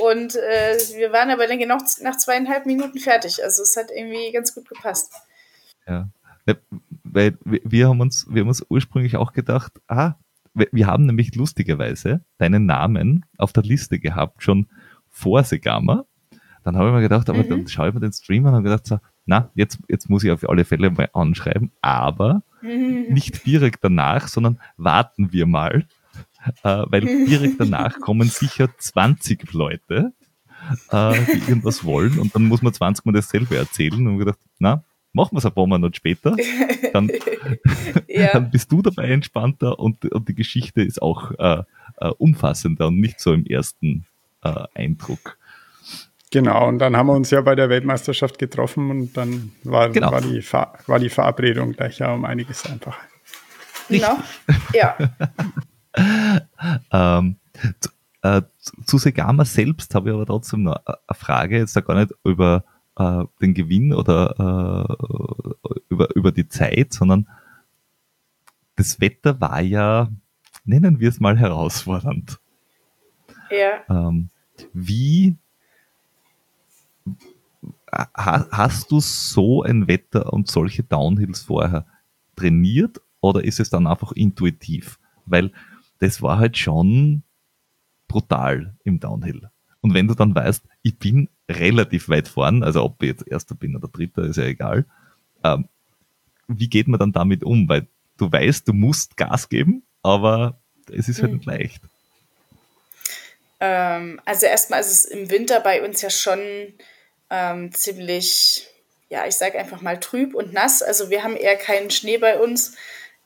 [0.00, 3.42] und äh, wir waren aber dann genau nach zweieinhalb Minuten fertig.
[3.42, 5.12] Also es hat irgendwie ganz gut gepasst.
[5.86, 6.08] Ja.
[7.04, 10.14] Weil wir haben uns, wir haben uns ursprünglich auch gedacht, ah,
[10.54, 14.68] wir haben nämlich lustigerweise deinen Namen auf der Liste gehabt, schon
[15.08, 16.04] vor Segama.
[16.64, 17.48] Dann habe ich mir gedacht, aber mhm.
[17.48, 20.30] dann schaue ich mir den Stream an und gedacht so, na, jetzt, jetzt muss ich
[20.30, 23.06] auf alle Fälle mal anschreiben, aber mhm.
[23.08, 25.86] nicht direkt danach, sondern warten wir mal,
[26.62, 30.12] äh, weil direkt danach kommen sicher 20 Leute,
[30.90, 34.84] äh, die irgendwas wollen und dann muss man 20 Mal dasselbe erzählen und gedacht, na,
[35.12, 36.36] machen wir es ein paar Monate später,
[36.92, 37.10] dann,
[38.08, 38.32] ja.
[38.32, 41.62] dann bist du dabei entspannter und, und die Geschichte ist auch äh,
[41.98, 44.06] äh, umfassender und nicht so im ersten
[44.42, 45.38] äh, Eindruck.
[46.32, 50.10] Genau, und dann haben wir uns ja bei der Weltmeisterschaft getroffen und dann war, genau.
[50.12, 52.96] war, die, war die Verabredung gleich ja um einiges einfacher.
[53.90, 54.16] Genau,
[54.72, 54.96] ja.
[56.90, 57.36] ähm,
[57.80, 57.90] zu,
[58.22, 58.42] äh,
[58.86, 62.64] zu Segama selbst habe ich aber trotzdem noch eine Frage, jetzt da gar nicht über
[62.96, 67.28] äh, den Gewinn oder äh, über, über die Zeit, sondern
[68.76, 70.08] das Wetter war ja,
[70.64, 72.40] nennen wir es mal herausfordernd.
[73.50, 73.82] Ja.
[73.90, 74.30] Ähm,
[74.72, 75.36] wie
[77.92, 81.86] hast du so ein Wetter und solche Downhills vorher
[82.36, 84.98] trainiert oder ist es dann einfach intuitiv?
[85.26, 85.52] Weil
[85.98, 87.22] das war halt schon
[88.08, 89.50] brutal im Downhill.
[89.80, 93.54] Und wenn du dann weißt, ich bin relativ weit vorn, also ob ich jetzt Erster
[93.54, 94.86] bin oder Dritter, ist ja egal,
[95.44, 95.68] ähm,
[96.48, 97.68] wie geht man dann damit um?
[97.68, 97.86] Weil
[98.16, 100.60] du weißt, du musst Gas geben, aber
[100.90, 101.38] es ist halt mhm.
[101.38, 101.82] nicht leicht.
[103.60, 106.40] Ähm, also erstmal ist es im Winter bei uns ja schon
[107.32, 108.68] ähm, ziemlich,
[109.08, 110.82] ja, ich sage einfach mal trüb und nass.
[110.82, 112.76] Also wir haben eher keinen Schnee bei uns,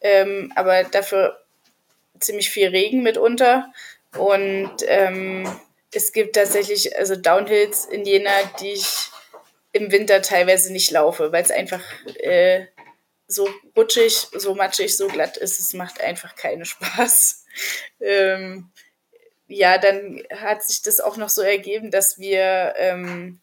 [0.00, 1.44] ähm, aber dafür
[2.20, 3.72] ziemlich viel Regen mitunter.
[4.16, 5.44] Und ähm,
[5.92, 8.30] es gibt tatsächlich also Downhills in Jena,
[8.60, 9.10] die ich
[9.72, 11.82] im Winter teilweise nicht laufe, weil es einfach
[12.20, 12.66] äh,
[13.26, 15.58] so rutschig, so matschig, so glatt ist.
[15.58, 17.44] Es macht einfach keinen Spaß.
[18.00, 18.70] Ähm,
[19.48, 23.40] ja, dann hat sich das auch noch so ergeben, dass wir ähm,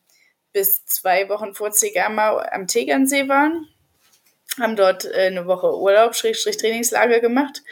[0.53, 3.67] bis zwei Wochen vor Zegama am Tegernsee waren.
[4.59, 7.63] Haben dort äh, eine Woche Urlaub, Schrägstrich Trainingslager gemacht.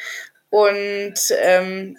[0.50, 1.98] Und ähm,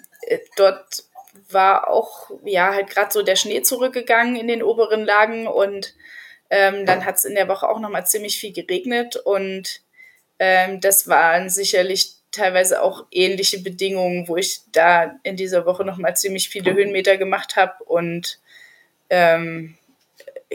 [0.57, 1.05] dort
[1.49, 5.93] war auch, ja, halt gerade so der Schnee zurückgegangen in den oberen Lagen und
[6.49, 9.81] ähm, dann hat es in der Woche auch nochmal ziemlich viel geregnet und
[10.37, 16.15] ähm, das waren sicherlich teilweise auch ähnliche Bedingungen, wo ich da in dieser Woche nochmal
[16.15, 18.39] ziemlich viele Höhenmeter gemacht habe und
[19.09, 19.77] ähm,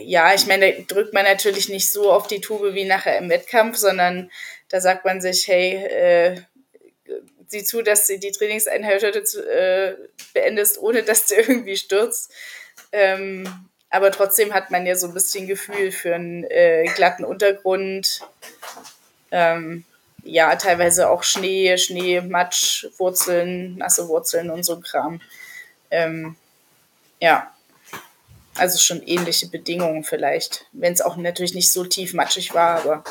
[0.00, 3.30] ja, ich meine, da drückt man natürlich nicht so auf die Tube wie nachher im
[3.30, 4.30] Wettkampf, sondern
[4.68, 6.40] da sagt man sich, hey, äh,
[7.48, 9.94] sieh zu, dass du die Trainingseinheit äh,
[10.34, 12.32] beendest, ohne dass du irgendwie stürzt.
[12.92, 18.20] Ähm, aber trotzdem hat man ja so ein bisschen Gefühl für einen äh, glatten Untergrund.
[19.30, 19.84] Ähm,
[20.24, 25.20] ja, teilweise auch Schnee, Schnee, Matsch, Wurzeln, nasse Wurzeln und so Kram.
[25.90, 26.36] Ähm,
[27.20, 27.54] ja,
[28.58, 33.04] also schon ähnliche Bedingungen vielleicht, wenn es auch natürlich nicht so tief matschig war, aber.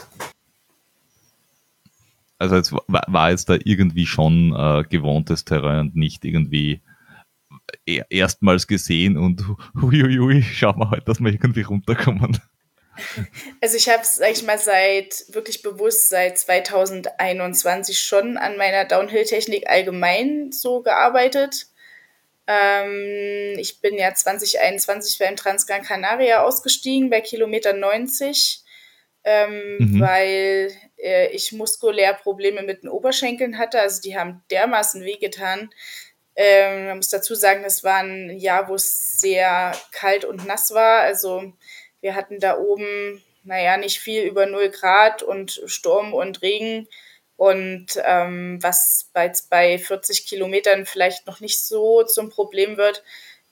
[2.40, 6.82] Also es war, war jetzt da irgendwie schon äh, gewohntes Terrain und nicht irgendwie
[7.86, 9.44] e-, erstmals gesehen und
[9.82, 12.40] huiuiui, schauen wir halt, dass wir irgendwie runterkommen.
[13.62, 19.70] Also ich habe, sag ich mal, seit wirklich bewusst seit 2021 schon an meiner Downhill-Technik
[19.70, 21.68] allgemein so gearbeitet.
[22.48, 28.64] Ähm, ich bin ja 2021 beim Transgran Canaria ausgestiegen bei Kilometer 90,
[29.26, 30.00] ähm, mhm.
[30.00, 33.82] weil äh, ich muskulär Probleme mit den Oberschenkeln hatte.
[33.82, 35.70] Also die haben dermaßen wehgetan.
[36.36, 40.74] Ähm, man muss dazu sagen, es war ein Jahr, wo es sehr kalt und nass
[40.74, 41.02] war.
[41.02, 41.52] Also
[42.00, 46.88] wir hatten da oben, naja, nicht viel über 0 Grad und Sturm und Regen.
[47.38, 53.04] Und ähm, was bei, bei 40 Kilometern vielleicht noch nicht so zum Problem wird,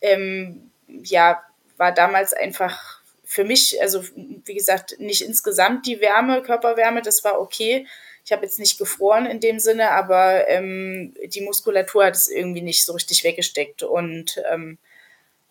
[0.02, 1.44] ähm, ja,
[1.78, 4.04] war damals einfach für mich, also
[4.46, 7.88] wie gesagt, nicht insgesamt die Wärme, Körperwärme, das war okay.
[8.24, 12.62] Ich habe jetzt nicht gefroren in dem Sinne, aber ähm, die Muskulatur hat es irgendwie
[12.62, 13.84] nicht so richtig weggesteckt.
[13.84, 14.80] Und ähm,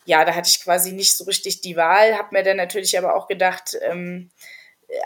[0.05, 3.15] ja, da hatte ich quasi nicht so richtig die Wahl, habe mir dann natürlich aber
[3.15, 4.29] auch gedacht, ähm,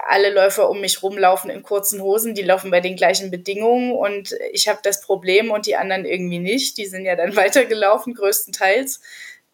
[0.07, 4.35] alle Läufer um mich rumlaufen in kurzen Hosen, die laufen bei den gleichen Bedingungen und
[4.51, 6.77] ich habe das Problem und die anderen irgendwie nicht.
[6.77, 9.01] Die sind ja dann weitergelaufen, größtenteils.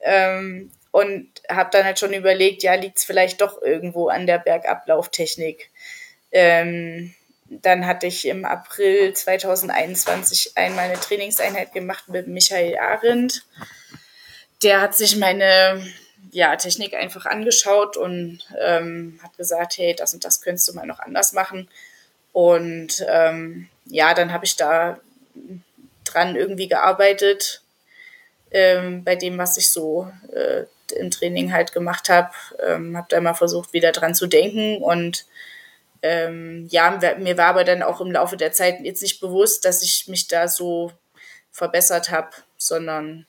[0.02, 4.38] Ähm, und habe dann halt schon überlegt, ja, liegt es vielleicht doch irgendwo an der
[4.38, 5.70] Bergablauftechnik.
[6.32, 7.14] Ähm,
[7.49, 13.45] dann hatte ich im April 2021 einmal eine Trainingseinheit gemacht mit Michael Arendt
[14.64, 15.86] der hat sich meine
[16.36, 20.86] ja, Technik einfach angeschaut und ähm, hat gesagt, hey, das und das könntest du mal
[20.86, 21.70] noch anders machen.
[22.34, 24.99] Und ähm, ja, dann habe ich da
[26.03, 27.62] dran irgendwie gearbeitet,
[28.52, 30.66] ähm, bei dem, was ich so äh,
[30.98, 32.32] im Training halt gemacht habe.
[32.60, 34.84] Ähm, habe da mal versucht, wieder dran zu denken.
[34.84, 35.26] Und
[36.02, 39.82] ähm, ja, mir war aber dann auch im Laufe der Zeit jetzt nicht bewusst, dass
[39.82, 40.91] ich mich da so
[41.53, 43.26] verbessert habe, sondern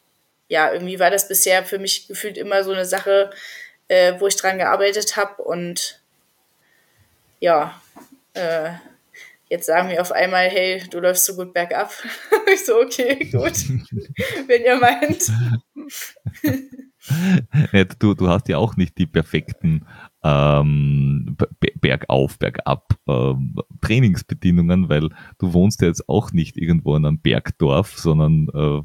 [0.49, 3.31] ja, irgendwie war das bisher für mich gefühlt immer so eine Sache,
[3.89, 6.01] äh, wo ich dran gearbeitet habe und
[7.41, 7.81] ja,
[8.35, 8.71] äh,
[9.49, 11.93] jetzt sagen wir auf einmal, hey, du läufst so gut bergab.
[12.53, 13.53] ich so, okay, gut,
[14.47, 15.31] wenn ihr meint.
[17.73, 19.87] ja, du, du hast ja auch nicht die perfekten
[20.25, 21.37] ähm,
[21.81, 27.97] bergauf, bergab ähm, Trainingsbedingungen, weil du wohnst ja jetzt auch nicht irgendwo in einem Bergdorf,
[27.97, 28.83] sondern äh,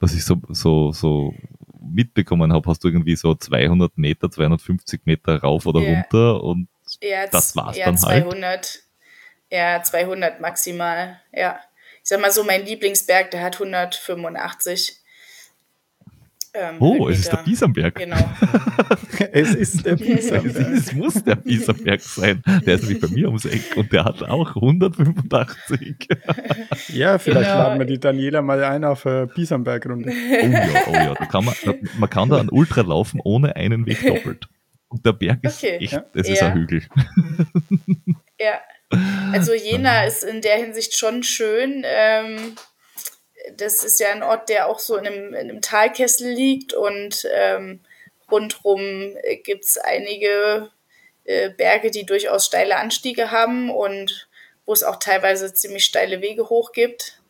[0.00, 1.34] was ich so, so, so
[1.80, 5.94] mitbekommen habe, hast du irgendwie so 200 Meter, 250 Meter rauf oder yeah.
[5.94, 6.68] runter und
[7.00, 8.82] ja, das war's ja, dann 200, halt.
[9.50, 11.60] Ja, 200 maximal, ja.
[12.02, 14.98] Ich sag mal so, mein Lieblingsberg, der hat 185.
[16.54, 17.94] Ähm, oh, es ist der Bisamberg.
[17.94, 18.16] Genau.
[19.32, 20.72] es ist der Bisamberg.
[20.72, 22.42] es muss der Bisamberg sein.
[22.64, 26.08] Der ist nämlich bei mir ums Eck und der hat auch 185.
[26.88, 27.58] ja, vielleicht genau.
[27.58, 30.10] laden wir die Daniela mal ein auf eine Bisamberg-Runde.
[30.10, 31.14] Oh ja, oh ja.
[31.14, 31.54] Da kann man,
[31.98, 34.48] man kann da einen Ultra laufen ohne einen Weg doppelt.
[34.88, 35.76] Und der Berg ist okay.
[35.80, 36.34] echt, es ja.
[36.34, 36.82] ist ein Hügel.
[38.40, 38.60] ja.
[39.32, 41.82] Also Jena ist in der Hinsicht schon schön.
[41.84, 42.56] Ähm,
[43.56, 47.26] das ist ja ein Ort, der auch so in einem, in einem Talkessel liegt und
[47.32, 47.80] ähm,
[48.30, 50.70] rundherum gibt es einige
[51.24, 54.28] äh, Berge, die durchaus steile Anstiege haben und
[54.66, 57.20] wo es auch teilweise ziemlich steile Wege hoch gibt.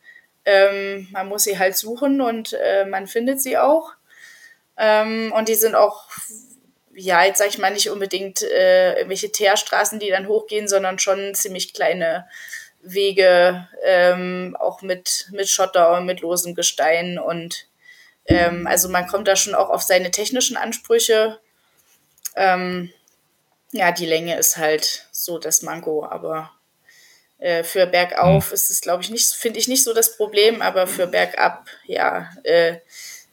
[0.45, 3.93] Ähm, man muss sie halt suchen und äh, man findet sie auch.
[4.77, 6.07] Ähm, und die sind auch,
[6.93, 11.35] ja, jetzt sage ich mal nicht unbedingt äh, irgendwelche Teerstraßen, die dann hochgehen, sondern schon
[11.35, 12.27] ziemlich kleine
[12.81, 17.19] Wege, ähm, auch mit, mit Schotter und mit losem Gestein.
[17.19, 17.67] Und
[18.25, 21.39] ähm, also man kommt da schon auch auf seine technischen Ansprüche.
[22.35, 22.91] Ähm,
[23.71, 26.51] ja, die Länge ist halt so das Mango, aber
[27.39, 28.53] äh, für bergauf mhm.
[28.53, 32.29] ist es, glaube ich, nicht, finde ich nicht so das Problem, aber für bergab, ja,
[32.43, 32.77] äh,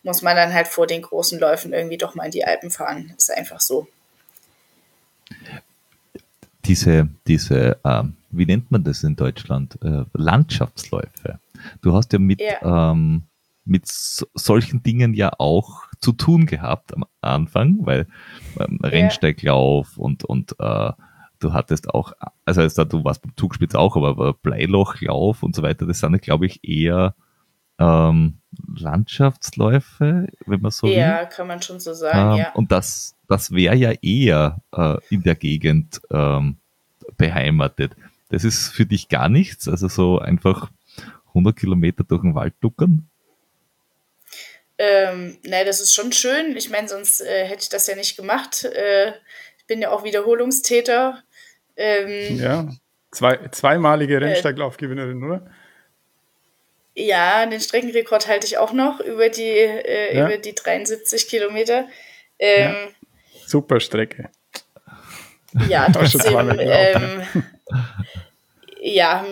[0.02, 3.12] muss man dann halt vor den großen Läufen irgendwie doch mal in die Alpen fahren.
[3.16, 3.89] Ist einfach so.
[6.66, 9.78] Diese, diese, äh, wie nennt man das in Deutschland?
[9.82, 11.40] Äh, Landschaftsläufe.
[11.80, 12.93] Du hast ja mit, ja.
[12.93, 13.22] Ähm,
[13.64, 18.06] mit solchen Dingen ja auch zu tun gehabt am Anfang, weil
[18.60, 20.93] ähm, Rennsteiglauf und, und äh,
[21.40, 22.12] du hattest auch,
[22.44, 26.47] also, also du warst beim Zugspitz auch, aber Bleilochlauf und so weiter, das sind, glaube
[26.47, 27.14] ich, eher
[27.78, 28.39] ähm,
[28.77, 30.98] Landschaftsläufe, wenn man so ja, will.
[30.98, 32.53] Ja, kann man schon so sagen, ähm, ja.
[32.53, 36.59] Und das, das wäre ja eher äh, in der Gegend ähm,
[37.16, 37.93] beheimatet.
[38.31, 40.70] Das ist für dich gar nichts, also so einfach
[41.28, 43.09] 100 Kilometer durch den Wald duckern?
[44.78, 46.57] Ähm, ne, das ist schon schön.
[46.57, 48.65] Ich meine, sonst äh, hätte ich das ja nicht gemacht.
[48.65, 49.11] Äh,
[49.59, 51.23] ich bin ja auch Wiederholungstäter.
[51.77, 52.69] Ähm, ja,
[53.11, 55.47] Zwei, zweimalige äh, Rennsteiglaufgewinnerin, oder?
[56.98, 60.27] Ja, den Streckenrekord halte ich auch noch über die, äh, ja.
[60.27, 61.86] über die 73 Kilometer.
[62.39, 62.89] Ähm, ja.
[63.47, 64.31] Super Strecke.
[65.68, 66.59] Ja, trotzdem.
[66.59, 67.23] Ähm,
[68.81, 69.27] ja,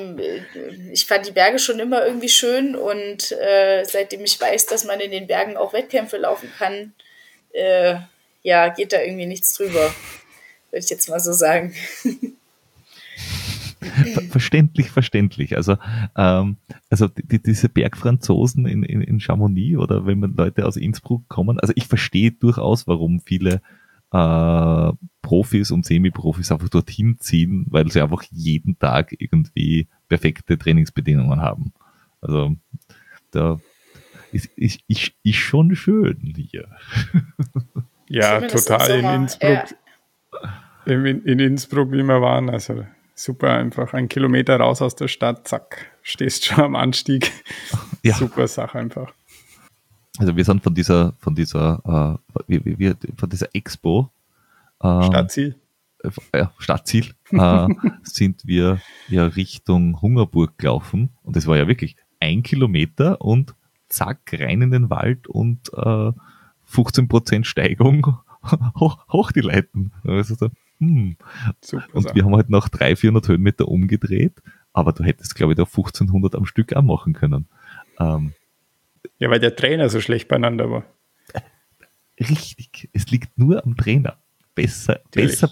[0.93, 5.01] ich fand die Berge schon immer irgendwie schön und äh, seitdem ich weiß, dass man
[5.01, 6.93] in den Bergen auch Wettkämpfe laufen kann,
[7.55, 7.95] äh,
[8.43, 9.95] ja, geht da irgendwie nichts drüber,
[10.71, 11.75] würde ich jetzt mal so sagen.
[14.31, 15.57] verständlich, verständlich.
[15.57, 15.77] Also,
[16.17, 16.57] ähm,
[16.91, 21.59] also die, diese Bergfranzosen in, in, in Chamonix oder wenn man Leute aus Innsbruck kommen,
[21.61, 23.61] also ich verstehe durchaus, warum viele
[24.13, 24.93] äh,
[25.23, 31.73] Profis und Semi-Profis einfach dorthin ziehen, weil sie einfach jeden Tag irgendwie perfekte Trainingsbedingungen haben.
[32.21, 32.57] Also
[33.31, 33.59] da
[34.33, 36.69] ist, ist, ist, ist schon schön hier.
[38.09, 39.51] Ja, total in Innsbruck.
[39.51, 39.65] Ja.
[40.87, 42.85] In, in Innsbruck, wie wir waren, also
[43.15, 43.95] super einfach.
[43.95, 47.33] Ein Kilometer raus aus der Stadt, zack, stehst schon am Anstieg.
[48.03, 48.15] Ja.
[48.15, 49.13] Super Sache einfach.
[50.19, 54.11] Also wir sind von dieser, von dieser, äh, wie, wie, von dieser Expo
[54.81, 55.57] äh, Stadtziel.
[56.03, 57.69] Äh, ja, Stadtziel äh,
[58.03, 63.55] sind wir ja Richtung Hungerburg gelaufen und es war ja wirklich ein Kilometer und
[63.89, 66.13] zack, rein in den Wald und äh,
[66.71, 68.19] 15% Steigung
[68.79, 69.93] hoch, hoch die Leiten.
[70.05, 71.17] Also so, hm.
[71.61, 74.43] Super und wir haben halt noch 300, 400 Höhenmeter umgedreht,
[74.73, 77.47] aber du hättest, glaube ich, da 1500 am Stück auch machen können.
[78.01, 78.33] Ähm,
[79.19, 80.85] ja, weil der Trainer so schlecht beieinander war.
[82.19, 84.19] Richtig, es liegt nur am Trainer.
[84.55, 85.51] Besser, besser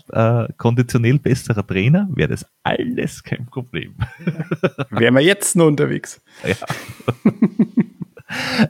[0.49, 3.97] äh, konditionell besserer Trainer wäre das alles kein Problem.
[4.91, 6.23] Wären wir jetzt nur unterwegs.
[6.45, 6.57] Ja.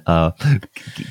[0.31, 0.33] äh,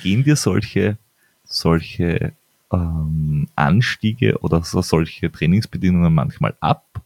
[0.01, 0.97] gehen dir solche,
[1.43, 2.33] solche
[2.71, 7.01] ähm, Anstiege oder so solche Trainingsbedingungen manchmal ab?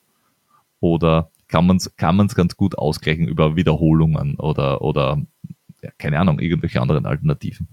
[0.80, 5.22] Oder kann man es kann man's ganz gut ausgleichen über Wiederholungen oder, oder
[5.82, 7.68] ja, keine Ahnung, irgendwelche anderen Alternativen?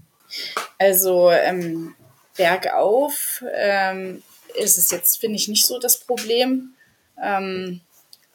[0.77, 1.95] Also ähm,
[2.35, 4.23] bergauf ähm,
[4.55, 6.73] ist es jetzt, finde ich, nicht so das Problem.
[7.21, 7.81] Ähm,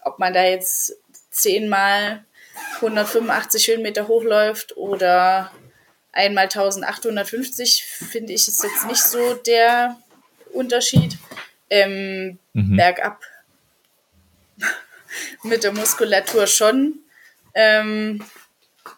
[0.03, 0.95] ob man da jetzt
[1.31, 2.25] zehnmal
[2.77, 5.51] 185 Höhenmeter hochläuft oder
[6.13, 9.97] einmal 1850 finde ich ist jetzt nicht so der
[10.53, 11.17] Unterschied.
[11.71, 12.77] Ähm, mhm.
[12.77, 13.21] Bergab
[15.43, 17.01] mit der Muskulatur schon.
[17.55, 18.25] Ähm,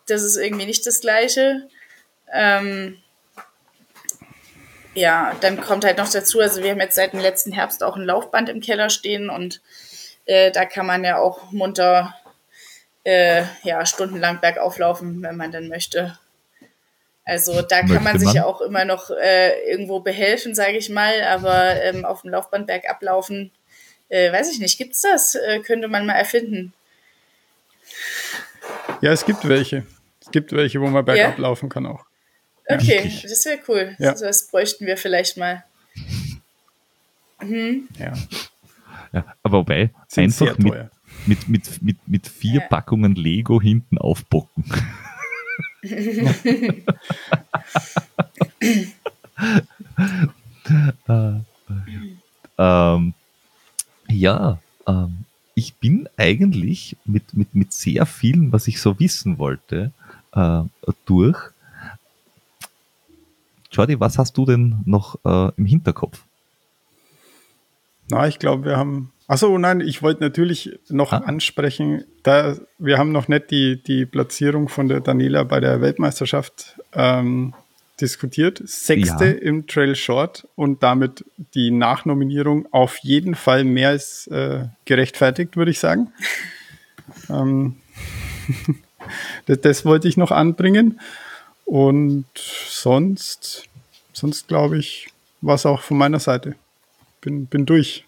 [0.07, 1.69] das ist irgendwie nicht das Gleiche.
[2.32, 2.99] Ähm,
[4.95, 7.97] ja, dann kommt halt noch dazu, also wir haben jetzt seit dem letzten Herbst auch
[7.97, 9.61] ein Laufband im Keller stehen und
[10.27, 12.15] äh, da kann man ja auch munter
[13.05, 16.19] äh, ja, stundenlang bergauf laufen, wenn man dann möchte.
[17.24, 21.22] Also da kann man sich ja auch immer noch äh, irgendwo behelfen, sage ich mal,
[21.22, 23.52] aber ähm, auf dem Laufband bergab laufen,
[24.09, 25.34] äh, weiß ich nicht, gibt's das?
[25.34, 26.72] Äh, könnte man mal erfinden.
[29.01, 29.86] Ja, es gibt welche.
[30.20, 31.42] Es gibt welche, wo man bergab ja?
[31.42, 32.05] laufen kann auch.
[32.68, 33.28] Okay, ja.
[33.28, 33.97] das wäre cool.
[33.98, 34.14] Ja.
[34.14, 35.64] Das bräuchten wir vielleicht mal.
[37.40, 37.88] Mhm.
[37.98, 38.12] Ja.
[39.12, 39.24] ja.
[39.42, 40.74] Aber wobei, Sind einfach mit,
[41.26, 44.64] mit, mit, mit, mit vier Packungen Lego hinten aufbocken.
[52.59, 53.15] ähm,
[54.09, 55.24] ja, ähm,
[55.55, 59.93] ich bin eigentlich mit, mit, mit sehr vielen, was ich so wissen wollte,
[60.32, 60.62] äh,
[61.07, 61.39] durch.
[63.73, 66.24] Jordi, was hast du denn noch äh, im Hinterkopf?
[68.11, 71.19] Na, ich glaube, wir haben Achso, nein, ich wollte natürlich noch ah.
[71.19, 76.77] ansprechen, da wir haben noch nicht die, die Platzierung von der Daniela bei der Weltmeisterschaft
[76.94, 77.55] ähm,
[78.01, 78.61] diskutiert.
[78.65, 79.31] Sechste ja.
[79.31, 81.24] im Trail Short und damit
[81.55, 86.12] die Nachnominierung auf jeden Fall mehr als äh, gerechtfertigt, würde ich sagen.
[87.31, 87.77] ähm,
[89.47, 90.98] das, das, wollte ich noch anbringen.
[91.66, 93.69] Und sonst,
[94.12, 95.07] sonst glaube ich,
[95.40, 96.57] war es auch von meiner Seite.
[97.20, 98.05] Bin, bin durch.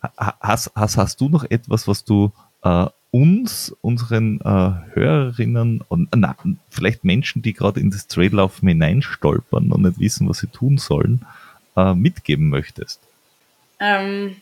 [0.00, 6.36] Hast, hast, hast du noch etwas, was du äh, uns, unseren äh, Hörerinnen und na,
[6.68, 11.24] vielleicht Menschen, die gerade in das Traillaufen hineinstolpern und nicht wissen, was sie tun sollen,
[11.76, 13.00] äh, mitgeben möchtest?
[13.80, 14.36] Ähm,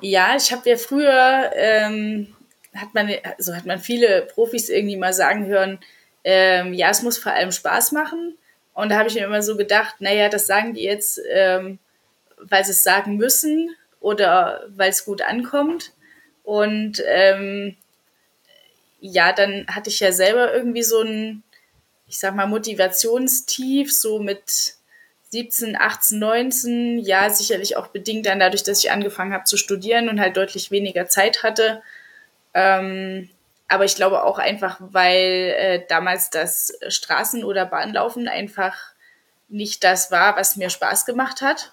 [0.00, 2.28] ja, ich habe ja früher, ähm,
[2.74, 5.78] hat man, also hat man viele Profis irgendwie mal sagen hören,
[6.24, 8.36] ähm, ja, es muss vor allem Spaß machen.
[8.74, 11.78] Und da habe ich mir immer so gedacht, naja, das sagen die jetzt, ähm,
[12.38, 13.68] weil sie es sagen müssen
[14.02, 15.92] oder weil es gut ankommt.
[16.42, 17.76] Und ähm,
[19.00, 21.42] ja, dann hatte ich ja selber irgendwie so ein,
[22.06, 24.74] ich sag mal, Motivationstief, so mit
[25.30, 30.08] 17, 18, 19, ja, sicherlich auch bedingt dann dadurch, dass ich angefangen habe zu studieren
[30.08, 31.82] und halt deutlich weniger Zeit hatte.
[32.54, 33.30] Ähm,
[33.68, 38.76] aber ich glaube auch einfach, weil äh, damals das Straßen- oder Bahnlaufen einfach
[39.48, 41.72] nicht das war, was mir Spaß gemacht hat.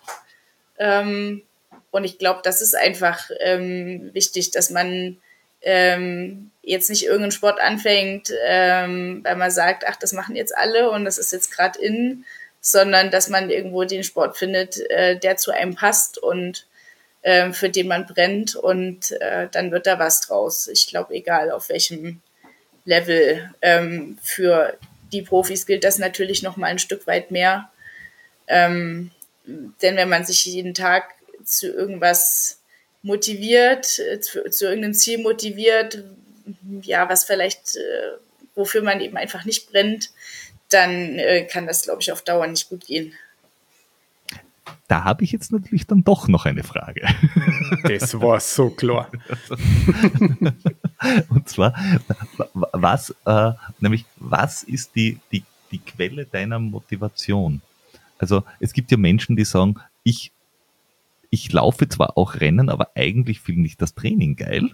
[0.78, 1.44] Ähm,
[1.92, 5.18] und ich glaube, das ist einfach ähm, wichtig, dass man
[5.62, 10.90] ähm, jetzt nicht irgendeinen Sport anfängt, ähm, weil man sagt, ach, das machen jetzt alle
[10.92, 12.26] und das ist jetzt gerade in,
[12.62, 16.68] sondern dass man irgendwo den Sport findet, äh, der zu einem passt und
[17.22, 20.68] äh, für den man brennt und äh, dann wird da was draus.
[20.68, 22.22] Ich glaube, egal auf welchem
[22.86, 23.54] Level.
[23.62, 24.78] Ähm, für
[25.12, 27.70] die Profis gilt das natürlich noch mal ein Stück weit mehr.
[28.48, 29.12] Ähm,
[29.46, 31.16] denn wenn man sich jeden Tag
[31.50, 32.62] zu irgendwas
[33.02, 36.04] motiviert, äh, zu, zu irgendeinem Ziel motiviert,
[36.82, 38.18] ja, was vielleicht, äh,
[38.56, 40.12] wofür man eben einfach nicht brennt,
[40.70, 43.14] dann äh, kann das, glaube ich, auf Dauer nicht gut gehen.
[44.88, 47.08] Da habe ich jetzt natürlich dann doch noch eine Frage.
[47.84, 49.12] Das war so klar.
[51.30, 51.76] Und zwar,
[52.54, 57.62] was, äh, nämlich, was ist die, die, die Quelle deiner Motivation?
[58.18, 60.32] Also es gibt ja Menschen, die sagen, ich
[61.30, 64.72] ich laufe zwar auch Rennen, aber eigentlich finde ich das Training geil.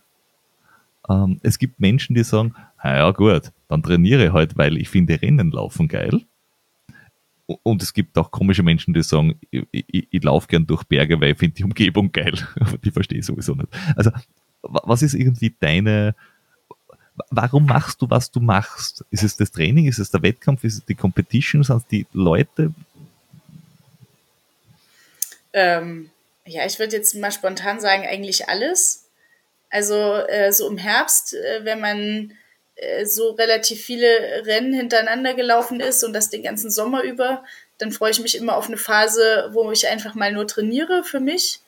[1.10, 5.22] Ähm, es gibt Menschen, die sagen, ja gut, dann trainiere ich halt, weil ich finde
[5.22, 6.22] Rennen laufen geil.
[7.62, 11.20] Und es gibt auch komische Menschen, die sagen, ich, ich, ich laufe gern durch Berge,
[11.22, 12.34] weil ich finde die Umgebung geil.
[12.60, 13.70] Aber die verstehe ich sowieso nicht.
[13.96, 14.12] Also,
[14.64, 16.16] was ist irgendwie deine,
[17.30, 19.06] warum machst du, was du machst?
[19.12, 19.86] Ist es das Training?
[19.86, 20.64] Ist es der Wettkampf?
[20.64, 21.64] Ist es die Competition?
[21.64, 22.74] Sind es die Leute?
[25.54, 26.10] Ähm,
[26.46, 29.10] ja, ich würde jetzt mal spontan sagen, eigentlich alles.
[29.70, 32.34] Also äh, so im Herbst, äh, wenn man
[32.76, 34.08] äh, so relativ viele
[34.46, 37.44] Rennen hintereinander gelaufen ist und das den ganzen Sommer über,
[37.78, 41.20] dann freue ich mich immer auf eine Phase, wo ich einfach mal nur trainiere für
[41.20, 41.60] mich.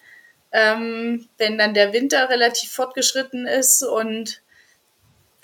[0.52, 4.42] Ähm, wenn dann der Winter relativ fortgeschritten ist und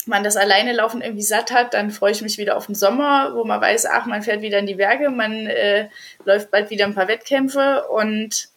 [0.05, 3.33] man das alleine laufen irgendwie satt hat, dann freue ich mich wieder auf den Sommer,
[3.35, 5.89] wo man weiß, ach, man fährt wieder in die Berge, man äh,
[6.23, 8.49] läuft bald wieder ein paar Wettkämpfe und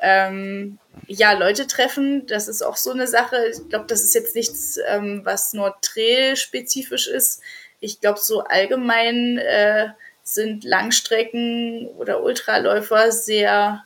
[0.00, 3.36] ähm, ja, Leute treffen, das ist auch so eine Sache.
[3.50, 7.40] Ich glaube, das ist jetzt nichts, ähm, was nur Trail-spezifisch ist.
[7.80, 9.88] Ich glaube, so allgemein äh,
[10.22, 13.84] sind Langstrecken- oder Ultraläufer sehr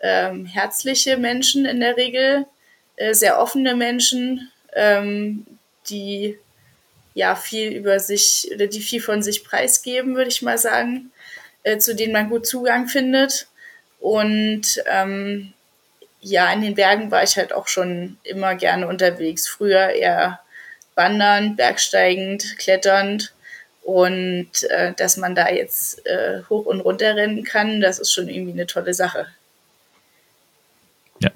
[0.00, 2.46] ähm, herzliche Menschen in der Regel,
[2.96, 5.46] äh, sehr offene Menschen, ähm,
[5.88, 6.38] die
[7.14, 11.10] ja viel über sich oder die viel von sich preisgeben, würde ich mal sagen,
[11.62, 13.48] äh, zu denen man gut Zugang findet.
[14.02, 15.52] Und ähm,
[16.20, 19.48] ja, in den Bergen war ich halt auch schon immer gerne unterwegs.
[19.48, 20.40] Früher eher
[20.96, 23.32] wandern, bergsteigend, kletternd.
[23.84, 28.28] Und äh, dass man da jetzt äh, hoch und runter rennen kann, das ist schon
[28.28, 29.26] irgendwie eine tolle Sache.
[31.20, 31.30] Ja,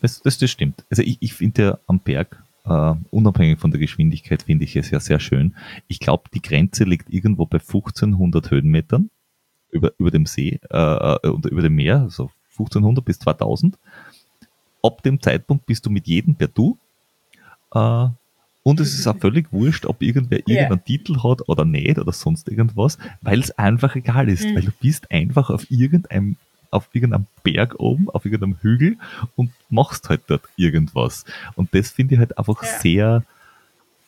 [0.00, 0.84] das, das, das stimmt.
[0.90, 2.36] Also ich, ich finde ja am Berg,
[2.68, 5.56] uh, unabhängig von der Geschwindigkeit, finde ich es ja sehr schön.
[5.88, 9.10] Ich glaube, die Grenze liegt irgendwo bei 1500 Höhenmetern
[9.74, 13.76] über, über dem See äh, äh und über dem Meer, also 1500 bis 2000.
[14.82, 16.78] Ab dem Zeitpunkt bist du mit jedem per Du.
[17.74, 18.08] Äh,
[18.62, 20.84] und es ist auch völlig wurscht, ob irgendwer irgendeinen yeah.
[20.86, 24.54] Titel hat oder nicht oder sonst irgendwas, weil es einfach egal ist, mhm.
[24.54, 26.36] weil du bist einfach auf irgendeinem
[26.70, 28.96] auf irgendeinem Berg oben, auf irgendeinem Hügel
[29.36, 31.24] und machst halt dort irgendwas.
[31.54, 32.78] Und das finde ich halt einfach ja.
[32.80, 33.24] sehr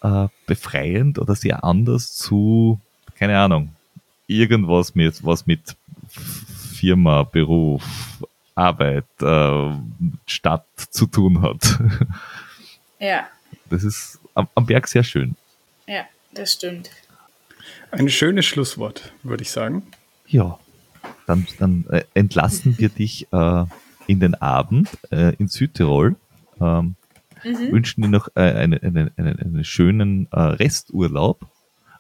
[0.02, 2.80] äh, befreiend oder sehr anders zu,
[3.14, 3.75] keine Ahnung,
[4.26, 5.76] irgendwas mit, was mit
[6.08, 7.84] Firma, Beruf,
[8.54, 9.70] Arbeit, äh,
[10.26, 11.78] Stadt zu tun hat.
[12.98, 13.26] Ja.
[13.68, 15.36] Das ist am, am Berg sehr schön.
[15.86, 16.90] Ja, das stimmt.
[17.90, 19.82] Ein schönes Schlusswort, würde ich sagen.
[20.26, 20.58] Ja,
[21.26, 23.64] dann, dann äh, entlassen wir dich äh,
[24.06, 26.16] in den Abend äh, in Südtirol.
[26.60, 26.94] Ähm,
[27.44, 27.72] mhm.
[27.72, 31.46] Wünschen dir noch äh, einen, einen, einen, einen schönen äh, Resturlaub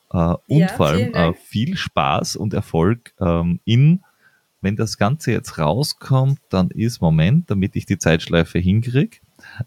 [0.08, 4.00] und ja, vor allem viel Spaß und Erfolg ähm, in
[4.66, 9.18] wenn das Ganze jetzt rauskommt, dann ist, Moment, damit ich die Zeitschleife hinkriege,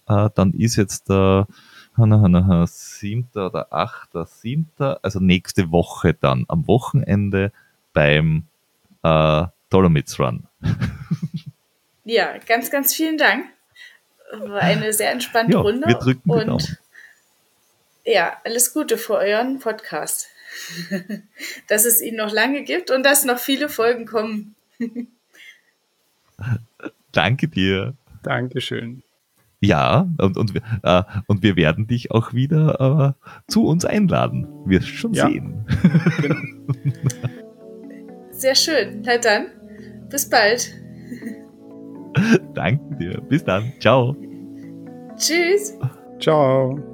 [0.07, 1.47] äh, dann ist jetzt der
[1.97, 3.29] äh, 7.
[3.33, 4.09] oder 8.
[4.25, 4.67] 7.
[5.01, 7.53] also nächste Woche dann, am Wochenende
[7.93, 8.43] beim
[9.03, 10.47] äh, Dolomites Run.
[12.03, 13.45] ja, ganz, ganz vielen Dank.
[14.47, 15.87] War eine sehr entspannte ja, Runde.
[15.87, 16.77] Wir drücken und
[18.10, 20.27] ja, alles Gute für euren Podcast.
[21.68, 24.56] dass es ihn noch lange gibt und dass noch viele Folgen kommen.
[27.11, 27.94] Danke dir.
[28.23, 29.03] Dankeschön.
[29.61, 30.53] Ja, und, und,
[30.84, 34.48] äh, und wir werden dich auch wieder äh, zu uns einladen.
[34.65, 35.27] Wirst schon ja.
[35.27, 35.65] sehen.
[36.22, 36.36] Genau.
[38.31, 39.02] Sehr schön.
[39.06, 39.48] Na dann,
[40.10, 40.73] bis bald.
[42.53, 43.22] Danke dir.
[43.22, 43.73] Bis dann.
[43.80, 44.15] Ciao.
[45.18, 45.77] Tschüss.
[46.19, 46.88] Ciao.